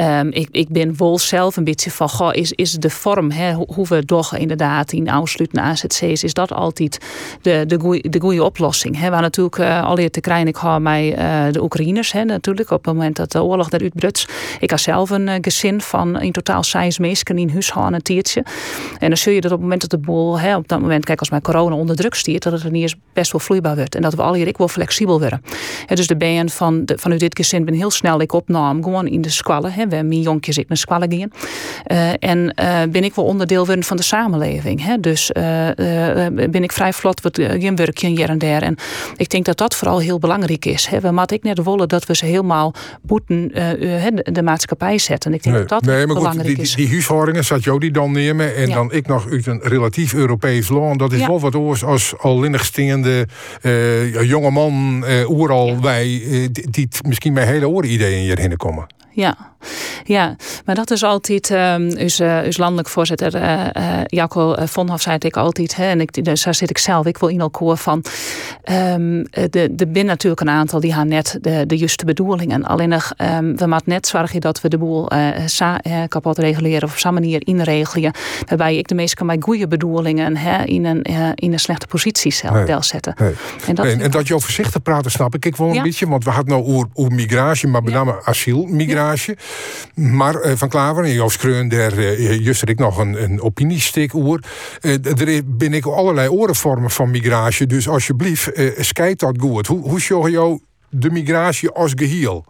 [0.00, 3.52] Um, ik, ik ben wel zelf een beetje van, goh, is, is de vorm, hè,
[3.52, 6.98] hoe we toch inderdaad in aansluiten AZC's, is dat altijd
[7.42, 8.98] de, de, goeie, de goede oplossing?
[9.00, 9.10] Hè?
[9.10, 11.16] Waar natuurlijk uh, al te krijgen, ik ga mij
[11.52, 14.28] de Oekraïners, hè, natuurlijk, op het moment dat de oorlog daar uitbruts.
[14.60, 18.44] Ik had zelf een gezin van in totaal zes mensen in huis een tiertje.
[18.98, 21.04] En dan zul je dat op het moment dat de boel, hè, op dat moment,
[21.04, 23.76] kijk, als mijn corona onder druk stiert, dat het er niet eens best wel vloeibaar
[23.76, 23.94] wordt.
[23.94, 25.42] En dat we al hier ik wel flexibel worden.
[25.86, 29.20] Dus de band van de, vanuit dit gezin ben heel snel ik opnam, gewoon in
[29.20, 29.72] de squallen.
[29.72, 29.88] Hè.
[29.88, 31.30] We hebben jonkjes ik naar squallen gaan.
[31.92, 34.84] Uh, en uh, ben ik wel onderdeel worden van de samenleving.
[34.84, 35.00] Hè.
[35.00, 35.42] Dus uh,
[36.50, 38.62] ben ik vrij vlot wat geen werkje hier en daar.
[38.62, 38.76] En
[39.16, 40.86] ik denk dat dat vooral heel belangrijk is.
[40.86, 41.00] Hè.
[41.00, 45.34] We moeten ik net willen dat we ze helemaal boeten de, de maatschappij zetten.
[45.34, 46.74] Ik denk nee, dat dat nee, maar belangrijk goed, die, is.
[46.74, 48.74] Die, die huishoudingen zat jou die dan nemen en Ja.
[48.74, 50.98] dan ik nog uit een relatief Europees land.
[50.98, 51.26] Dat is Ja.
[51.26, 53.26] wel wat oors als al linnigstingende
[53.62, 58.86] uh, jonge man, uh, oeral wij, uh, die, misschien met hele oren ideeën hierheen komen.
[59.18, 59.36] Ja.
[60.04, 61.82] ja, maar dat is altijd, um,
[62.20, 66.42] uh, landelijk voorzitter uh, uh, Jacco Vonhoff zei het ik altijd, hè, en ik, dus
[66.42, 68.04] daar zit ik zelf, ik wil in koor van.
[68.72, 72.64] Um, de, de bin natuurlijk een aantal die gaan net de, de juiste bedoelingen.
[72.64, 75.10] Alleen nog, um, we moeten net zorgen dat we de boel
[75.46, 78.12] sa, kapot reguleren of op zo'n manier inregelen.
[78.46, 81.02] Waarbij ik de meesten met goede bedoelingen hè, in, een,
[81.34, 82.82] in een slechte positie zelf Nee.
[82.82, 83.14] zetten.
[83.18, 83.34] Nee.
[83.66, 85.44] En dat, Nee, en dat je over voorzichtig praten, snap ik.
[85.44, 85.82] Ik wel een Ja.
[85.82, 89.06] beetje, want we hadden nou over, over migratie, maar met name asielmigratie.
[89.94, 93.40] Maar eh, Van Klaver en Joost Kreun, daar uh, juist ik nog een, een.
[94.80, 97.66] Eh, er ben ik allerlei orenvormen van migratie.
[97.66, 99.66] Dus alsjeblieft, uh, scheid dat goed.
[99.66, 100.60] Hoe, hoe zorg je
[100.90, 102.44] de migratie als geheel?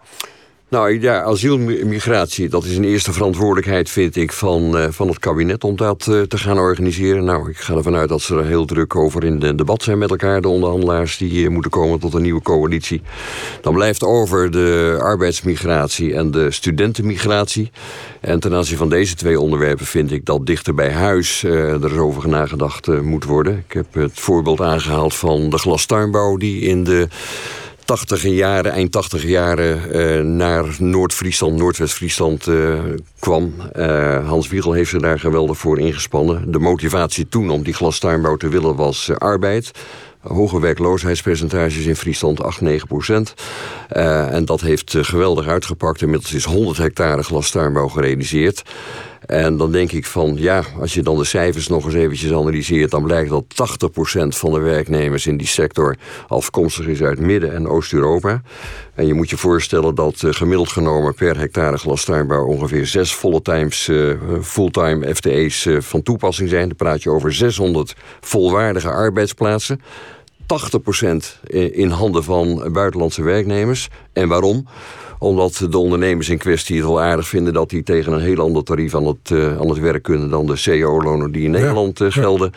[0.71, 5.65] Nou ja, asielmigratie, dat is een eerste verantwoordelijkheid, vind ik, van, eh, van het kabinet
[5.65, 7.25] om dat eh, te gaan organiseren.
[7.25, 9.99] Nou, ik ga ervan uit dat ze er heel druk over in de debat zijn
[9.99, 13.03] met elkaar, de onderhandelaars die eh, moeten komen tot een nieuwe coalitie.
[13.61, 17.71] Dan blijft over de arbeidsmigratie en de studentenmigratie.
[18.21, 22.29] En ten aanzien van deze twee onderwerpen vind ik dat dichter bij huis er over
[22.29, 23.65] nagedacht moet worden.
[23.69, 27.09] Ik heb het voorbeeld aangehaald van de glastuinbouw die in de
[27.89, 32.79] tachtige jaren, eind tachtige jaren eh, naar Noord-Friesland, Noordwest-Friesland eh,
[33.19, 33.55] kwam.
[33.73, 36.53] Eh, Hans Wiegel heeft zich daar geweldig voor ingespannen.
[36.53, 39.71] De motivatie toen om die glastuinbouw te willen was arbeid.
[40.21, 43.35] Hoge werkloosheidspercentages in Friesland, 8, 9 procent.
[43.89, 46.03] En dat heeft geweldig uitgepakt.
[46.03, 48.63] Inmiddels is 100 hectare glastuinbouw gerealiseerd.
[49.29, 52.91] En dan denk ik van, ja, als je dan de cijfers nog eens eventjes analyseert...
[52.91, 55.97] dan blijkt dat 80% van de werknemers in die sector
[56.29, 58.43] afkomstig is uit Midden- en Oost-Europa.
[58.95, 62.47] En je moet je voorstellen dat eh, gemiddeld genomen per hectare glastuinbouw...
[62.47, 64.11] ongeveer zes fulltimes, eh,
[64.43, 66.69] fulltime FTE's eh, van toepassing zijn.
[66.69, 69.81] Dan praat je over 600 volwaardige arbeidsplaatsen.
[71.43, 73.89] 80% in handen van buitenlandse werknemers.
[74.13, 74.67] En waarom?
[75.19, 78.65] Omdat de ondernemers in kwestie het wel aardig vinden dat die tegen een heel ander
[78.65, 82.11] tarief aan het, uh, aan het werk kunnen dan de CO-lonen die in Nederland uh,
[82.13, 82.53] gelden.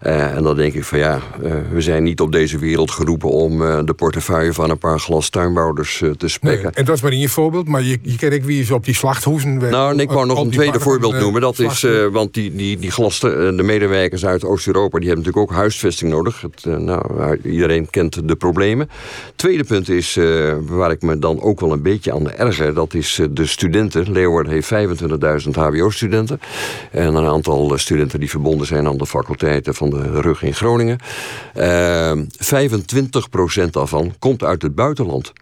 [0.00, 3.30] Eh, en dan denk ik van ja, eh, we zijn niet op deze wereld geroepen
[3.30, 6.74] om eh, de portefeuille van een paar glas tuinbouwers eh, te Nee, spekken.
[6.74, 8.84] en dat is maar in je voorbeeld, maar je, je kent ook wie is op
[8.84, 9.58] die slachthoezen.
[9.58, 9.74] werkt.
[9.74, 11.40] Nou, en ik wou nog een tweede voorbeeld eh, noemen.
[11.40, 14.98] Dat is, eh, want die, die, die glasten, de medewerkers uit Oost-Europa...
[14.98, 16.40] die hebben natuurlijk ook huisvesting nodig.
[16.40, 18.90] Het, eh, nou, iedereen kent de problemen.
[19.36, 22.74] Tweede punt is, eh, waar ik me dan ook wel een beetje aan erger...
[22.74, 24.12] dat is eh, de studenten.
[24.12, 24.72] Leeuwarden heeft
[25.44, 26.40] 25.000 hbo-studenten.
[26.90, 30.54] En een aantal eh, studenten die verbonden zijn aan de faculteiten van de RUG in
[30.54, 30.98] Groningen.
[31.54, 35.32] Eh 25% daarvan komt uit het buitenland.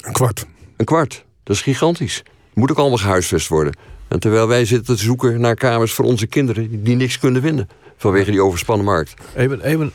[0.00, 0.46] Een kwart.
[0.76, 1.24] Een kwart.
[1.42, 2.22] Dat is gigantisch.
[2.54, 3.76] Moet ook allemaal gehuisvest worden.
[4.08, 6.82] En terwijl wij zitten te zoeken naar kamers voor onze kinderen...
[6.82, 9.14] die niks kunnen vinden vanwege die overspannen markt.
[9.36, 9.92] Even, even,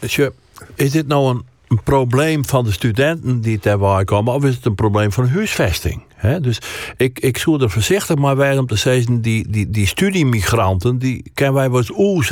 [0.75, 4.66] is dit nou een, een probleem van de studenten die daarbij komen, of is het
[4.66, 6.02] een probleem van huisvesting?
[6.41, 6.60] Dus
[6.98, 11.32] ik, ik zou er voorzichtig maar bij om te zeggen, die, die, die studiemigranten, die
[11.34, 12.26] kennen wij eens oeh,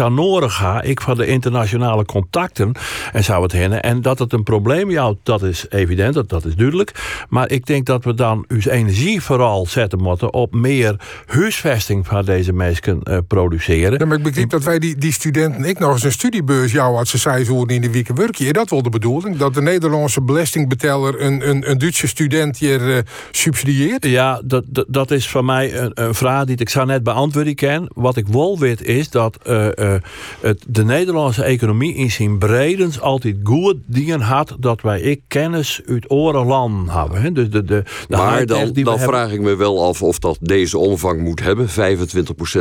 [0.52, 0.84] gaan.
[0.84, 2.72] Ik van de internationale contacten
[3.14, 3.72] en zou het heen.
[3.72, 7.26] En dat het een probleem ja, dat is evident, dat, dat is duidelijk.
[7.30, 10.96] Maar ik denk dat we dan onze energie vooral zetten moeten op meer
[11.26, 14.08] huisvesting van deze mensen eh, produceren.
[14.08, 17.08] Maar ik begreep dat wij die, die studenten, ik nog eens een studiebeurs jou had
[17.08, 18.54] ze zei in de week werkje.
[18.54, 19.38] Dat wel de bedoeling?
[19.38, 22.98] Dat de Nederlandse belastingbetaler een, een, een Duitse student hier eh,
[23.32, 23.81] subsidieert?
[24.00, 27.56] Ja, dat, dat, dat is voor mij een, een vraag die ik zou net beantwoorden
[27.56, 27.90] kan.
[27.94, 30.02] Wat ik wel weet is dat eh, eh,
[30.42, 35.82] het, de Nederlandse economie in zijn bredens altijd goed dingen had dat wij ik kennis
[35.88, 37.22] uit oren land hebben.
[37.22, 37.32] Hè.
[37.32, 40.78] Dus de, de, de maar dan, dan vraag ik me wel af of dat deze
[40.78, 41.68] omvang moet hebben.
[41.68, 41.72] 25%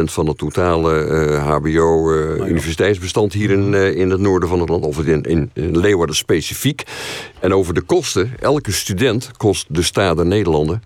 [0.04, 4.84] van het totale eh, HBO-universiteitsbestand hier in, in het noorden van het land.
[4.84, 6.82] Of in, in, Leeuwarden specifiek.
[7.40, 8.32] En over de kosten.
[8.40, 10.82] Elke student kost de staat der Nederlanden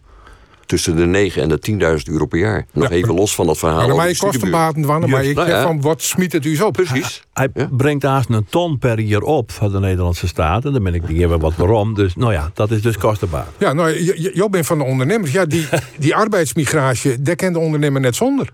[0.75, 2.67] tussen de 9 en de 10.000 euro per jaar.
[2.73, 3.87] Nog even los van dat verhaal.
[3.87, 4.61] Maar mij de kosten studiebuur.
[4.61, 5.63] baten van, maar ik nou ja.
[5.63, 6.71] van, wat smiet het u zo?
[6.71, 7.23] Precies.
[7.33, 10.65] Hij brengt haast een ton per jaar op van de Nederlandse staat.
[10.65, 11.95] En dan ben ik niet even wat waarom.
[11.95, 13.47] Dus nou ja, dat is dus kostenbaar.
[13.59, 15.33] Ja, nou, je, je, jij bent van de ondernemers.
[15.33, 15.67] Ja, die,
[15.99, 18.49] die arbeidsmigratie, daar kent de ondernemer net zonder.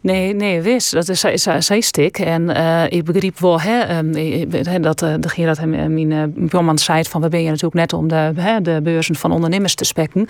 [0.00, 0.92] Nee, nee, wist.
[0.92, 2.18] Dat is zij- zij- zij stik.
[2.18, 5.86] En eh, ik begreep wel hè, ehm, eh, eh, dat eh, de Gerard hem eh,
[5.86, 9.32] mijn uh, zei van we ben je natuurlijk net om de, hè, de beurzen van
[9.32, 10.26] ondernemers te spekken.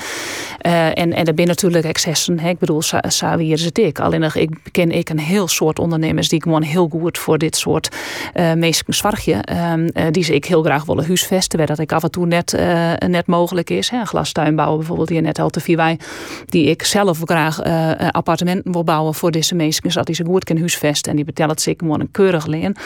[0.59, 2.39] Eh, en, en er zijn natuurlijk excessen.
[2.39, 2.49] Hè.
[2.49, 4.01] Ik bedoel, Sa- Savi is het ik.
[4.01, 7.89] Alleen ik ken ik een heel soort ondernemers die gewoon heel goed voor dit soort
[8.57, 9.45] uh.
[9.45, 11.59] Ehm, eh, die ze ik heel graag willen huisvesten.
[11.59, 13.91] Waar dat ik af en toe net, eh, net mogelijk is.
[13.91, 13.99] Hè.
[13.99, 15.99] Een glastuin bouwen bijvoorbeeld hier net al te wij.
[16.47, 19.91] Die ik zelf graag eh, appartementen wil bouwen voor deze mensen.
[19.91, 21.11] Zodat die ze goed kunnen huisvesten.
[21.11, 22.77] En die het zeker gewoon een keurig leen.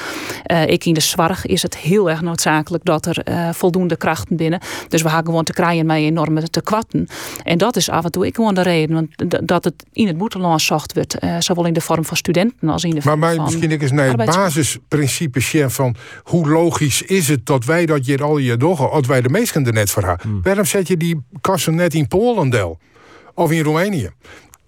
[0.45, 4.37] Eh, ik in de zorg is het heel erg noodzakelijk dat er eh, voldoende krachten
[4.37, 4.61] binnen.
[4.89, 7.09] Dus we gaan gewoon te krijgen met enorme te kwatten.
[7.45, 8.95] En dat is af en toe ik gewoon de reden.
[8.95, 11.19] Want dat het in het boeteland zocht wordt.
[11.19, 13.71] eh, zowel in de vorm van studenten als in de Maar vorm mij van misschien
[13.71, 18.23] ik eens naar het basisprincipe chef van hoe logisch is het dat wij dat hier
[18.23, 20.29] al je doggen, als wij de meesten er net voor hebben.
[20.29, 20.43] Hmm.
[20.43, 22.79] Waarom zet je die kassen net in Polen del?
[23.35, 24.11] Of in Roemenië?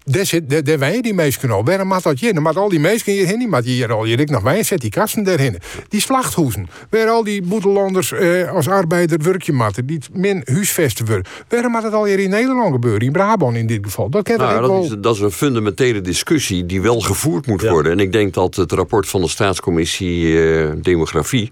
[0.05, 1.63] Daar zit, daar, daar wij die meesten al.
[1.63, 2.33] Waarom maakt dat hier?
[2.33, 4.81] Dan maakt al die meesten hierheen, die maakt hier al je dik nog wij, zet
[4.81, 5.57] die kassen daarheen.
[5.89, 11.25] Die slachthoezen, waar al die boetelanders eh, als arbeider werkje matten, die min huisvesten worden.
[11.49, 13.01] Waarom maakt het al hier in Nederland gebeuren?
[13.01, 14.09] In Brabant in dit geval.
[14.09, 14.83] Dat ken Nou, dat, wel.
[14.83, 17.91] is, dat is een fundamentele discussie die wel gevoerd moet worden.
[17.91, 21.49] En ik denk dat het rapport van de staatscommissie eh, Demografie...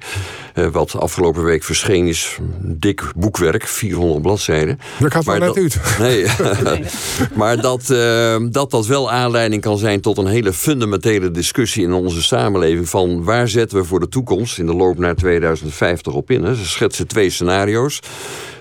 [0.53, 4.79] eh, wat afgelopen week verscheen is, een dik boekwerk, 400 bladzijden.
[4.99, 5.79] Dat gaat wel net dat- uit.
[5.99, 6.25] Nee,
[7.39, 11.93] maar dat, eh, dat dat wel aanleiding kan zijn tot een hele fundamentele discussie in
[11.93, 12.89] onze samenleving.
[12.89, 16.43] Van waar zetten we voor de toekomst in de loop naar 2050 op in?
[16.43, 16.55] Hè?
[16.55, 17.99] Ze schetsen twee scenario's.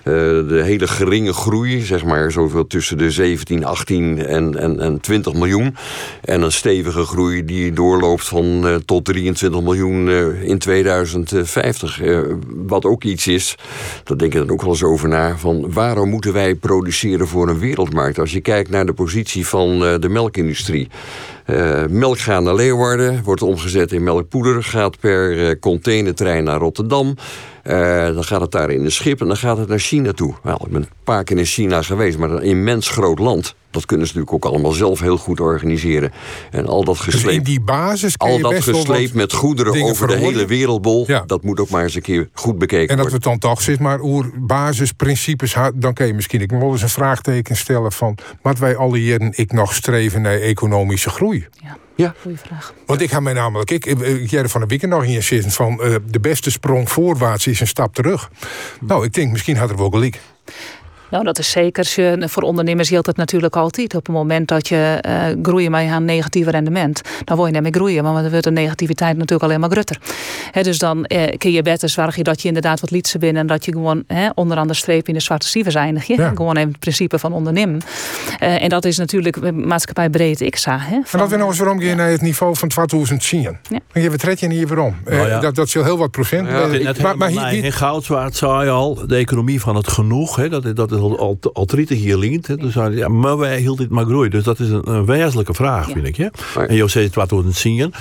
[0.02, 0.14] Eh,
[0.48, 5.32] de hele geringe groei, zeg maar zoveel tussen de 17, 18 en, en, en 20
[5.32, 5.76] miljoen.
[6.24, 12.00] En een stevige groei die doorloopt van eh, tot 23 miljoen eh, in 2050.
[12.00, 13.54] Eh, wat ook iets is,
[14.04, 17.48] daar denk ik dan ook wel eens over na, van waarom moeten wij produceren voor
[17.48, 18.18] een wereldmarkt?
[18.18, 20.88] Als je kijkt naar de positie van de melkindustrie.
[21.50, 27.14] Eh, melk gaat naar Leeuwarden, wordt omgezet in melkpoeder, gaat per containertrein naar Rotterdam.
[27.70, 30.34] Eh, dan gaat het daar in de schip en dan gaat het naar China toe.
[30.42, 33.54] Wel, ik ben een paar keer in China geweest, maar een immens groot land.
[33.70, 36.12] Dat kunnen ze natuurlijk ook allemaal zelf heel goed organiseren.
[36.50, 40.16] En al dat Dus in gesleept, die basis al dat gesleept met goederen over de
[40.16, 43.30] hele wereldbol, dat moet ook maar eens een keer goed bekeken En dat we worden.
[43.30, 46.88] het dan toch zit, maar oer basisprincipes dan kun je misschien ik wel eens een
[46.88, 51.46] vraagteken stellen van wat wij alle jaren ik nog streven naar economische groei.
[51.62, 51.76] Ja.
[52.20, 52.74] Goeie vraag.
[52.86, 53.86] Want ik ga mij namelijk, ik,
[54.32, 57.66] er van de week nog in zitten van eh, de beste sprong voorwaarts is een
[57.66, 58.30] stap terug.
[58.80, 60.18] Nou, ik denk misschien had er wel gelijk.
[61.10, 61.92] Nou, dat is zeker.
[61.96, 63.94] Je- Voor ondernemers geldt het natuurlijk altijd.
[63.94, 67.62] Op het moment dat je eh groeit met een negatief rendement, dan word je niet
[67.62, 68.02] meer groeien.
[68.02, 69.98] Want dan wordt de negativiteit natuurlijk alleen maar grutter.
[70.50, 73.46] Hè, dus dan eh, kun je beter zorgen dat je inderdaad wat lietse bent en
[73.46, 76.06] dat je gewoon hè, onderaan de streep in de zwarte cijfers eindigt.
[76.06, 76.14] je.
[76.16, 76.32] Ja.
[76.34, 77.80] Gewoon even het principe van ondernemen.
[78.38, 81.80] Eh, en dat is natuurlijk maatschappij breed ik Hè, En dat we nog eens waarom
[81.80, 83.42] gaan naar het niveau van 2010.
[83.42, 84.96] Dan geven we het redje niet waarom.
[85.04, 85.40] Eh, Nou ja.
[85.40, 86.48] dat, dat is heel wat procent.
[86.48, 90.48] Ja, maar, maar hier- in Goudswaard zei je al, de economie van het genoeg, hè,
[90.48, 92.46] dat, dat is al, al, al 30 jaar lient.
[92.46, 94.28] Hè, dus ja, maar wij hield dit maar groei.
[94.28, 96.16] Dus dat is een, een wezenlijke vraag, vind ik.
[96.16, 96.30] Ja?
[96.66, 97.94] En je zegt wat we zien.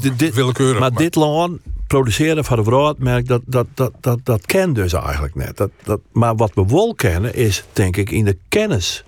[0.00, 0.78] dit, dit, willekeurig.
[0.78, 5.34] Maar, dit land produceren van de broodmerk, dat, dat, dat, dat, dat ken dus eigenlijk
[5.34, 5.56] net.
[5.56, 9.04] Dat, dat, maar wat we wel kennen is, denk ik, in de kennis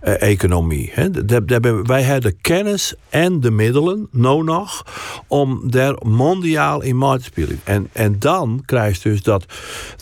[0.00, 0.90] eh, economie.
[0.92, 1.10] Hè.
[1.10, 4.84] Daar- daar hebben- Wij hebben de kennis en de middelen, nog,
[5.26, 7.60] om daar mondiaal in mee te spelen.
[7.64, 9.44] En, en dan krijg je dus dat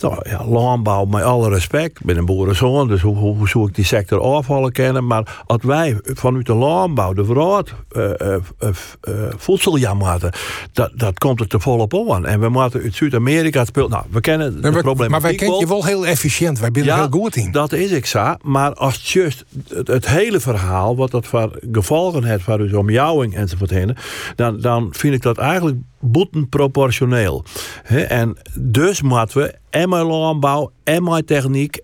[0.01, 3.85] nou, ja, landbouw, met alle respect, ik ben een boerenzoon, dus hoe, hoe, ik die
[3.85, 5.07] sector afvallen kennen.
[5.07, 8.39] Maar als wij vanuit de landbouw de vooruit eh, eh,
[9.37, 10.31] voedsel gaan maken,
[10.71, 12.25] dat, dat komt er te volop aan.
[12.25, 13.89] En we moeten uit Zuid-Amerika spelen.
[13.89, 16.59] Nou, we kennen de Ja, maar- wij kennen je wel heel efficiënt.
[16.59, 17.51] Wij zijn er heel goed in.
[17.51, 18.33] Dat is ik zo.
[18.41, 22.77] Maar als het juist het, het hele verhaal, wat dat voor gevolgen heeft voor uw
[22.77, 23.95] omjouwing enzovoort heen,
[24.35, 27.43] dan, dan vind ik dat eigenlijk boetenproportioneel.
[27.83, 31.81] Hè, en dus moeten we en met landbouw en met techniek.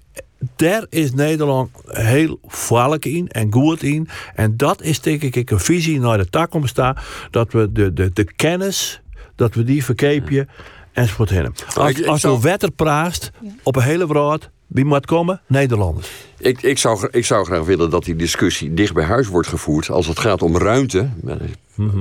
[0.55, 4.07] Daar is Nederland heel valk in en goed in.
[4.35, 6.97] En dat is denk ik een visie naar de toekomst staan.
[7.29, 9.01] Dat we de, de, de kennis,
[9.35, 10.47] dat we die verkeepje
[10.93, 11.31] enzovoort
[11.75, 13.31] Als, als je wetter praat
[13.63, 15.41] op een hele wereld, wie moet komen?
[15.47, 16.11] Nederlanders.
[16.37, 19.89] Ik, ik, zou, ik zou graag willen dat die discussie dicht bij huis wordt gevoerd.
[19.89, 21.09] Als het gaat om ruimte.
[21.27, 21.35] eh,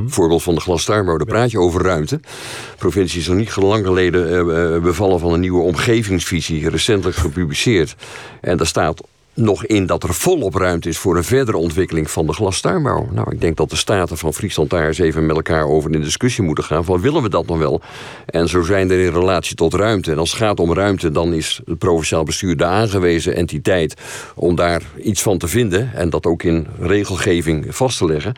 [0.06, 2.16] Voorbeeld van de glastuinbouw, daar praat je over ruimte.
[2.20, 6.68] De provincie is nog niet lang geleden eh, eh, bevallen van een nieuwe omgevingsvisie.
[6.70, 7.96] Recentelijk gepubliceerd.
[8.40, 9.00] En daar staat
[9.34, 13.08] nog in dat er volop ruimte is voor een verdere ontwikkeling van de glastuinbouw.
[13.12, 16.00] Nou, ik denk dat de staten van Friesland daar eens even met elkaar over in
[16.00, 16.84] discussie moeten gaan.
[16.84, 17.80] Van willen we dat nog wel?
[18.26, 20.10] En zo zijn er in relatie tot ruimte.
[20.10, 23.94] En als het gaat om ruimte, dan is het provinciaal bestuur de aangewezen entiteit
[24.34, 25.94] om daar iets van te vinden.
[25.94, 28.34] En dat ook in regelgeving vast te leggen.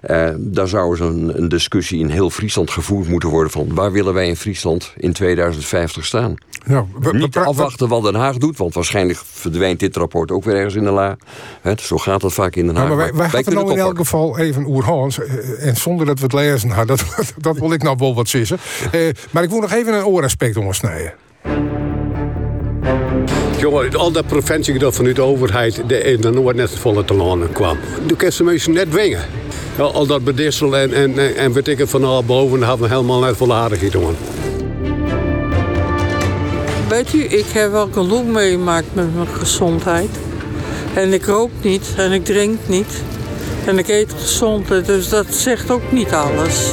[0.00, 3.92] Eh, daar zou eens een, een discussie in heel Friesland gevoerd moeten worden van waar
[3.92, 6.34] willen wij in Friesland in 2050 staan?
[6.66, 10.74] Ja, Niet afwachten wat Den Haag doet, want waarschijnlijk verdwijnt dit rapport ook weer ergens
[10.74, 11.16] in de la.
[11.60, 12.88] Hè, zo gaat het vaak in Den Ja, Haag.
[12.88, 15.18] maar wij, wij wij nou in elk geval even oer Hans.
[15.20, 18.28] eh, En zonder dat we het lezen hadden, dat, dat wil ik nou wel wat
[18.28, 18.58] zissen.
[18.92, 19.00] Eh,
[19.30, 21.12] maar ik wil nog even een ooraspect ondersnijden.
[23.58, 27.78] Jongen, al dat preventiegedeelte vanuit de overheid in de net volle te landen kwam.
[28.06, 29.24] Toen kon ze mensen net dwingen.
[29.78, 32.94] Al dat bedissel en, en, en, weet ik het van al boven, dat hebben we
[32.94, 34.16] helemaal net volwaardig gedaan.
[36.88, 40.10] Weet u, ik heb wel genoeg meegemaakt met mijn gezondheid.
[40.94, 43.02] En ik rook niet en ik drink niet.
[43.66, 46.72] En ik eet gezond, dus dat zegt ook niet alles.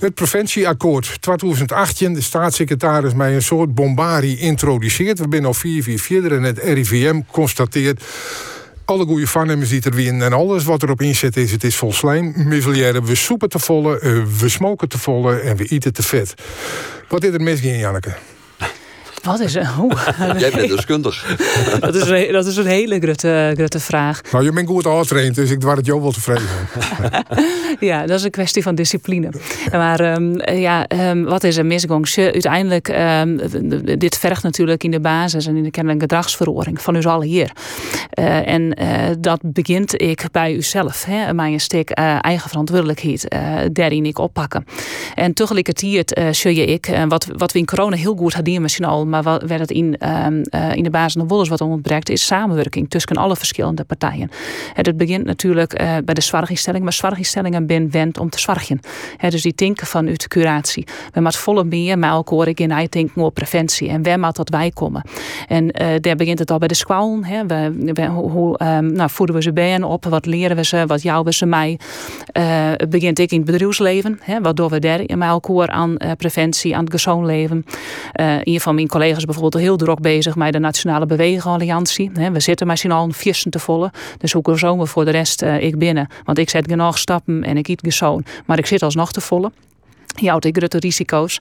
[0.00, 5.18] Het preventieakkoord 2018, de staatssecretaris mij een soort bombardie introduceert.
[5.18, 8.04] We zijn al vier, vier, vier en het RIVM constateert
[8.84, 11.92] alle goede voornemens die er winnen en alles wat erop inzet is, het is vol
[11.92, 12.32] slijm.
[12.36, 16.34] Miseljaren, we soepen te volle, eh, we smoken te volle en we eten te vet.
[17.08, 18.14] Wat is er mis in, Janneke?
[19.22, 19.70] Wat is er?
[19.80, 20.08] Oeh.
[20.38, 21.36] Jij bent deskundig.
[21.80, 24.20] dat, is een, dat is een hele grote, grote vraag.
[24.32, 26.48] Nou, je bent goed aangetraind, dus ik waar het jou wel tevreden.
[27.80, 29.32] Ja, dat is een kwestie van discipline.
[29.72, 32.08] Maar ehm, ja, ehm, wat is er misgang?
[32.08, 33.38] Je, uiteindelijk, ehm,
[33.98, 37.50] dit vergt natuurlijk in de basis en in de kennelijke gedragsverhoring van u allen hier.
[38.10, 38.88] Eh, en eh,
[39.18, 41.04] dat begint ik bij uzelf.
[41.04, 44.64] Hè, mijn stuk eh, eigen verantwoordelijkheid eh daarin ik oppakken.
[45.14, 48.62] En tegelijkertijd uh, zul je ik, uh, wat, wat we in corona heel goed hadden
[48.62, 49.96] misschien al, maar wat, waar het in,
[50.26, 53.84] um, uh, in de basis nog wel eens wat ontbreekt, is samenwerking tussen alle verschillende
[53.84, 54.30] partijen.
[54.74, 58.80] En dat begint natuurlijk uh, bij de zwarginstelling, maar zwarginstellingen ben wend om te zwargen.
[59.28, 60.86] dus die denken vanuit curatie.
[61.12, 64.70] We moeten volle meer met elkaar in uitdenken op preventie en waar moet dat wij
[64.70, 65.02] komen.
[65.48, 67.20] En uh, daar begint het al bij de school.
[67.46, 71.02] We, we, hoe um, nou, voeden we ze bij op, wat leren we ze, wat
[71.02, 71.78] jouwen ze mij.
[72.32, 76.76] Het begint ik in het bedrijfsleven, wat doen we daar met elkaar aan uh, preventie,
[76.76, 77.64] aan het gezond leven.
[78.44, 82.10] Van mijn collega's bijvoorbeeld heel druk bezig met de Nationale Bewegingalliantie.
[82.14, 82.30] Hè.
[82.30, 85.42] We zitten misschien al een viersen te volle, dus hoe zo we voor de rest
[85.42, 86.08] uh, ik binnen.
[86.24, 89.52] Want ik zet genoeg stappen en ik eet gezond, maar ik zit alsnog te volle.
[90.14, 91.38] Ja, ook grote risico's.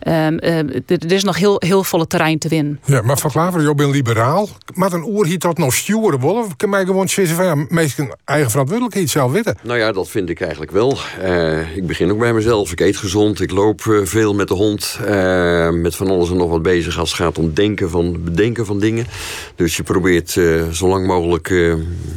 [0.00, 2.80] Ehm, ehm, er is nog heel, heel volle terrein te winnen.
[2.84, 4.48] Ja, maar van Klaver, je bent liberaal.
[4.74, 6.56] Maar een oer hiet dat nog sturen willen.
[6.56, 9.56] Kan mij gewoon zeggen van ja, meestal eigen verantwoordelijkheid zelf weten.
[9.62, 10.98] Nou ja, dat vind ik eigenlijk wel.
[11.20, 12.72] Eh, ik begin ook bij mezelf.
[12.72, 14.98] Ik eet gezond, ik loop eh, veel met de hond.
[15.06, 18.66] eh, met van alles en nog wat bezig als het gaat om denken van, bedenken
[18.66, 19.06] van dingen.
[19.54, 21.74] Dus je probeert eh, zo lang mogelijk eh,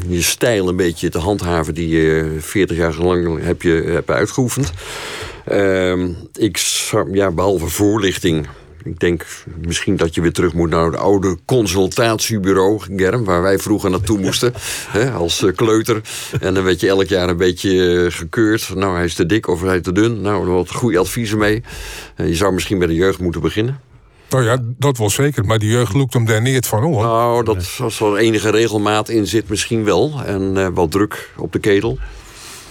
[0.07, 1.73] je stijl een beetje te handhaven...
[1.73, 4.71] die je 40 jaar lang heb, je, hebt uitgeoefend.
[5.45, 8.47] Ehm, ik, zou- ja, behalve voorlichting...
[8.83, 9.25] Ik denk
[9.65, 14.19] misschien dat je weer terug moet naar het oude consultatiebureau, Germ, waar wij vroeger naartoe
[14.19, 14.53] moesten
[14.97, 16.01] hè, als eh, kleuter.
[16.39, 18.71] En dan werd je elk jaar een beetje eh, gekeurd.
[18.75, 20.21] Nou, hij is te dik of hij is te dun.
[20.21, 21.63] Nou, wat goede adviezen mee.
[22.15, 23.79] Eh, je zou misschien bij de jeugd moeten beginnen.
[24.29, 25.45] Nou ja, dat wel zeker.
[25.45, 27.03] Maar die jeugd loekt hem daar niet van hoor.
[27.03, 30.21] Nou, dat, als er enige regelmaat in zit, misschien wel.
[30.25, 31.97] En wat druk op de ketel.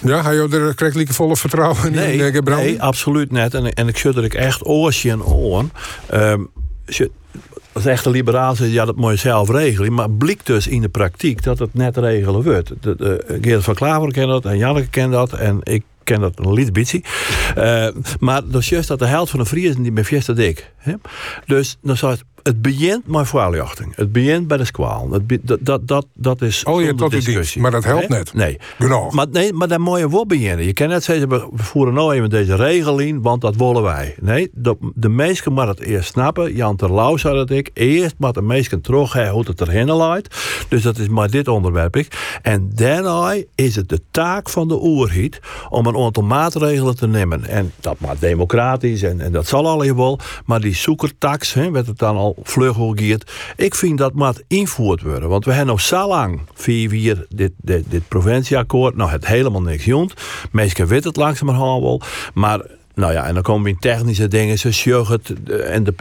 [0.05, 1.91] Ja, hij had er krijgt volle vertrouwen in.
[1.91, 2.63] Nee, eh, Gebrandi?
[2.65, 3.53] nee, absoluut net.
[3.53, 5.71] En, en ik zit er ik echt oortje en oren.
[6.09, 6.41] Ehm,
[6.85, 7.11] je-
[7.71, 9.93] als echte liberaal zegt, ja, dat moet je zelf regelen.
[9.93, 12.71] Maar blijkt dus in de praktijk dat het net regelen wordt.
[12.81, 15.33] De, de, Geert van Klaver kent dat en Janneke kent dat.
[15.33, 17.01] En ik ken dat een lied beetje.
[17.55, 17.87] Eh,
[18.19, 20.71] maar dat is juist dat de helft van de Friesen die met Fiesta dik.
[21.45, 23.95] Dus dan zou het, het begint met voorlichting.
[23.95, 24.65] Het begint bij de.
[25.11, 27.61] Het be- dat, dat, dat, dat is Oh, je tot discussie.
[27.61, 28.33] maar dat helpt net.
[28.33, 28.57] Nee.
[28.79, 29.13] Genoeg.
[29.13, 30.65] Maar, nee, maar daar moet je wel beginnen.
[30.65, 34.15] Je kan net zeggen, we voeren nou even deze regel in, want dat willen wij.
[34.21, 36.55] Nee, de, de meesten moet het eerst snappen.
[36.55, 37.69] Jan Terlouw zei dat ik.
[37.73, 40.35] Eerst moet de meesten terug hoe het erheen leidt.
[40.69, 41.95] Dus dat is maar dit onderwerp.
[41.95, 42.39] Ik.
[42.41, 45.39] En daarna is het de taak van de oerhiet
[45.69, 47.45] om een aantal maatregelen te nemen.
[47.45, 50.19] En dat maar democratisch en, en dat zal al wel.
[50.45, 53.31] Maar die zoekertax, hè, werd het dan al gegeerd.
[53.55, 55.29] Ik vind dat moet invoerd worden.
[55.29, 58.95] Want we hebben nog zo lang, vier, dit, dit, dit provincieakkoord.
[58.95, 60.13] Nou, het helemaal niks jont.
[60.51, 62.01] Meestal weet het langzamerhand wel.
[62.33, 62.61] Maar
[62.95, 65.93] nou ja, en dan komen we in technische dingen, zoals jeugd eh, en de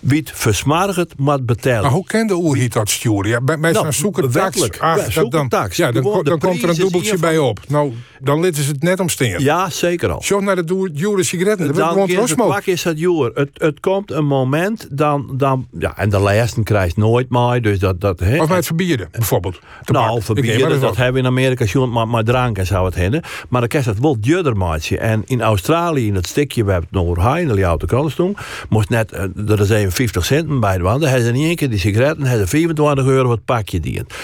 [0.00, 1.82] wiet versmarget, maar betalen.
[1.82, 3.30] Maar hoe kende Oerhiet dat sturen?
[3.30, 4.34] Ja, bij bij Nou, zo'n zoekertax.
[4.34, 4.78] wettelijk.
[4.78, 5.30] ach, Ja, dat.
[5.30, 7.60] Dan, ja, dan, Gewoon de dan komt er een dubbeltje bij op.
[7.68, 9.40] Nou, dan litten ze het net om steen.
[9.40, 10.22] Ja, zeker al.
[10.22, 11.66] Zo naar de dure sigaretten.
[11.66, 13.30] Dat Dan is het is het joer.
[13.34, 17.78] Het, het komt een moment, dan, dan, ja, en de lijsten krijgt nooit meer, dus
[17.78, 18.40] dat, dat, hè.
[18.40, 19.58] Of met het verbieden, bijvoorbeeld.
[19.84, 23.22] Nou, verbieden, dat, hebben we in Amerika maar, maar drank en zou het hebben.
[23.48, 24.56] Maar dan je het wel duurder.
[24.98, 28.36] En in Australië, in het stukje, we het nog in de oude krantenstung,
[28.68, 31.02] moest net, er even 50 cent bij de wand.
[31.02, 34.14] Hebben ze in één keer die sigaretten, hebben ze 24 euro het pakje dient.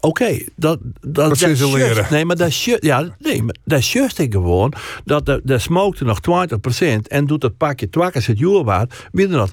[0.00, 4.32] Oké, dat, dat, Dat is Nee, maar dat is ja, nee, maar dat is ik
[4.32, 4.72] gewoon
[5.04, 9.28] dat de, de smokte nog 20% en doet het pakje twakkers het jaar waard, weer
[9.28, 9.50] nog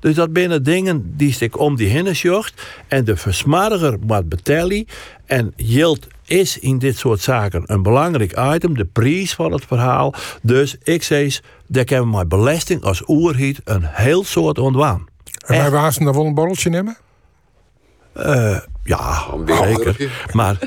[0.00, 4.86] Dus dat binnen dingen die stik om die heen zocht en de versmarger moet betalen
[5.26, 10.14] en yield is in dit soort zaken een belangrijk item, de prijs van het verhaal.
[10.42, 15.06] Dus ik zeg, daar kunnen we met belasting als oerhiet een heel soort ontwaan.
[15.46, 16.96] En wij wazen dan wel een borreltje nemen?
[18.12, 20.10] Eh, ja, zeker.
[20.32, 20.58] Maar,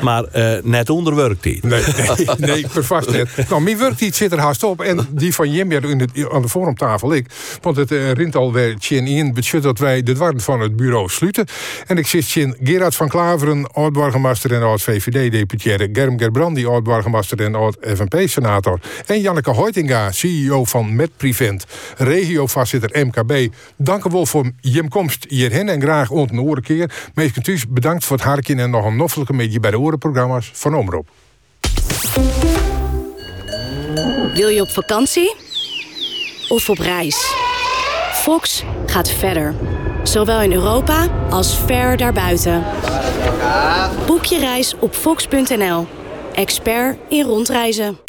[0.00, 1.62] maar eh, net onder werktijd.
[1.62, 1.82] Nee,
[2.16, 3.48] nee, nee per vast net.
[3.48, 4.80] Nou, mijn werktijd zit er haast op.
[4.80, 7.26] En die van Jim in het, aan de vormtafel ik.
[7.60, 9.34] Want het uh, rint alweer tjen in.
[9.34, 11.46] Budget dat wij de dwarren van het bureau sluiten.
[11.86, 15.88] En ik zit tjen Gerard van Klaveren, oud-burgemeester en oud-VVD-deputaire.
[15.92, 18.80] Germ Gerbrandi, oud-burgemeester en oud-FNP-senator.
[19.06, 21.66] En Janneke Hoitinga, CEO van MedPrevent,
[21.96, 23.54] regiovoorzitter MKB.
[23.76, 26.90] Dank u wel voor Jim komst hierheen en graag ont een keer.
[27.68, 31.08] Bedankt voor het harken en nog een noffelijke medie bij de orenprogramma's van Omroep.
[34.34, 35.34] Wil je op vakantie?
[36.48, 37.34] Of op reis?
[38.12, 39.54] Fox gaat verder.
[40.02, 42.64] Zowel in Europa als ver daarbuiten.
[44.06, 45.86] Boek je reis op fox.nl.
[46.34, 48.01] Expert in rondreizen.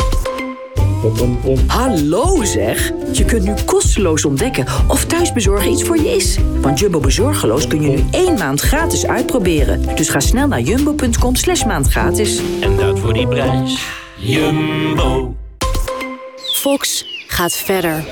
[1.67, 2.91] Hallo zeg!
[3.11, 6.37] Je kunt nu kosteloos ontdekken of thuisbezorgen iets voor je is.
[6.61, 9.95] Want Jumbo Bezorgeloos kun je nu één maand gratis uitproberen.
[9.95, 12.41] Dus ga snel naar jumbo.com slash maand gratis.
[12.61, 13.87] En dat voor die prijs.
[14.17, 15.35] Jumbo.
[16.53, 18.03] Fox gaat verder.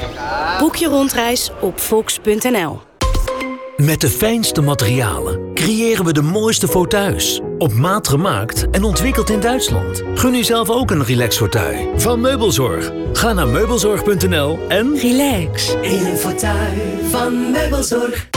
[0.59, 2.90] Boek je rondreis op fox.nl.
[3.85, 7.41] Met de fijnste materialen creëren we de mooiste fauteuils.
[7.57, 10.03] Op maat gemaakt en ontwikkeld in Duitsland.
[10.15, 12.91] Gun u zelf ook een relax fauteuil van Meubelzorg.
[13.13, 14.97] Ga naar meubelzorg.nl en...
[14.97, 15.73] Relax.
[15.81, 18.29] In een fauteuil van Meubelzorg.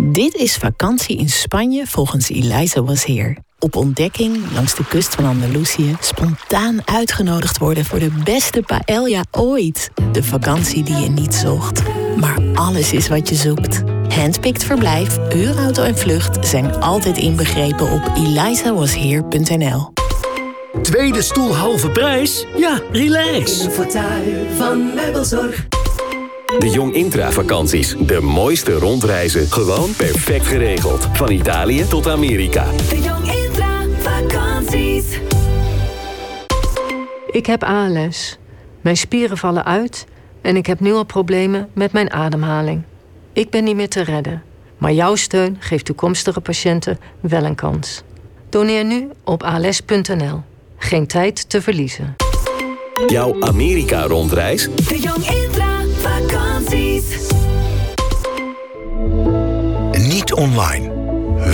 [0.00, 3.36] Dit is vakantie in Spanje volgens Eliza Was Here.
[3.58, 9.90] Op ontdekking langs de kust van Andalusië spontaan uitgenodigd worden voor de beste paella ooit.
[10.12, 11.82] De vakantie die je niet zocht,
[12.16, 13.82] maar alles is wat je zoekt.
[14.08, 19.92] Handpicked verblijf, huurauto en vlucht zijn altijd inbegrepen op elizawasheer.nl.
[20.82, 22.46] Tweede stoel halve prijs?
[22.56, 23.66] Ja, relax.
[23.70, 25.66] Fauteuil van Meubelzorg.
[26.56, 27.94] De Jong Intra vakanties.
[27.98, 29.50] De mooiste rondreizen.
[29.50, 31.08] Gewoon perfect geregeld.
[31.12, 32.64] Van Italië tot Amerika.
[32.88, 35.20] De Jong Intra vakanties.
[37.30, 38.38] Ik heb ALS.
[38.80, 40.06] Mijn spieren vallen uit
[40.42, 42.82] en ik heb nu al problemen met mijn ademhaling.
[43.32, 44.42] Ik ben niet meer te redden.
[44.78, 48.02] Maar jouw steun geeft toekomstige patiënten wel een kans.
[48.48, 50.42] Doneer nu op als.nl.
[50.76, 52.14] Geen tijd te verliezen.
[53.06, 54.68] Jouw Amerika-rondreis?
[54.74, 55.67] De Jong Intra
[60.38, 60.90] online,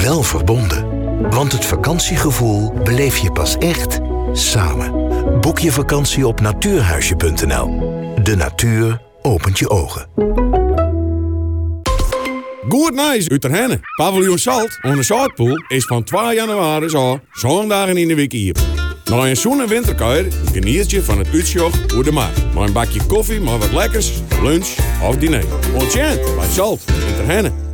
[0.02, 0.86] wel verbonden.
[1.30, 4.00] Want het vakantiegevoel beleef je pas echt
[4.32, 5.10] samen.
[5.40, 7.66] Boek je vakantie op natuurhuisje.nl.
[8.22, 10.06] De natuur opent je ogen.
[12.68, 13.80] Goed nice uit.
[13.96, 18.56] Paviljoen Salt, onze Zuidpool, is van 2 januari zo zondagen in de week hier.
[19.04, 22.12] Na een zoen- en winterkuier geniet je van het uitzicht hoe de.
[22.54, 24.12] Maar een bakje koffie, maar wat lekkers,
[24.42, 24.68] lunch
[25.02, 25.44] of diner.
[25.74, 26.82] Ontjent bij Salt
[27.26, 27.73] in.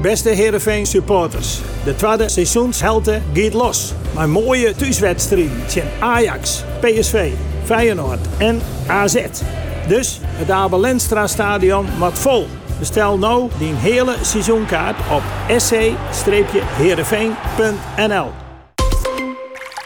[0.00, 1.60] Beste Heerenveen supporters.
[1.84, 3.92] De tweede seizoenshelte gaat los.
[4.14, 7.30] Mijn mooie thuiswedstrijden tegen Ajax, PSV,
[7.64, 9.16] Feyenoord en AZ.
[9.88, 12.46] Dus het Abel Lenstra stadion wordt vol.
[12.78, 15.22] Bestel nou die hele seizoenkaart op
[15.56, 18.30] sc-heerenveen.nl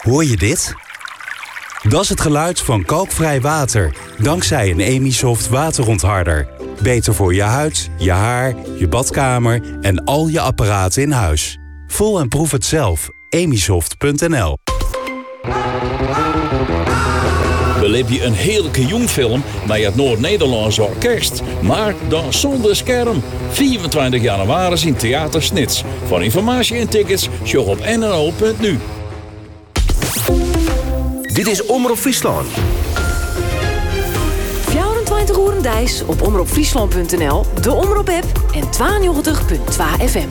[0.02, 0.74] Hoor je dit?
[1.88, 6.48] Dat is het geluid van kalkvrij water, dankzij een Emisoft waterontharder.
[6.82, 11.59] Beter voor je huid, je haar, je badkamer en al je apparaten in huis.
[11.86, 13.09] Voel en proef het zelf.
[13.28, 14.56] Emisoft.nl
[17.80, 21.42] Beleef je een heerlijke jongfilm bij het Noord-Nederlandse Orkest.
[21.62, 23.22] Maar dan zonder scherm.
[23.51, 25.84] 24 januari in Theater Snits.
[26.06, 28.78] Voor informatie en tickets, show op nno.nu.
[31.34, 32.46] Dit is Omroep Friesland.
[35.24, 40.28] 24 uur Dijs op omroepfriesland.nl, de Omroep app en 92.2 FM.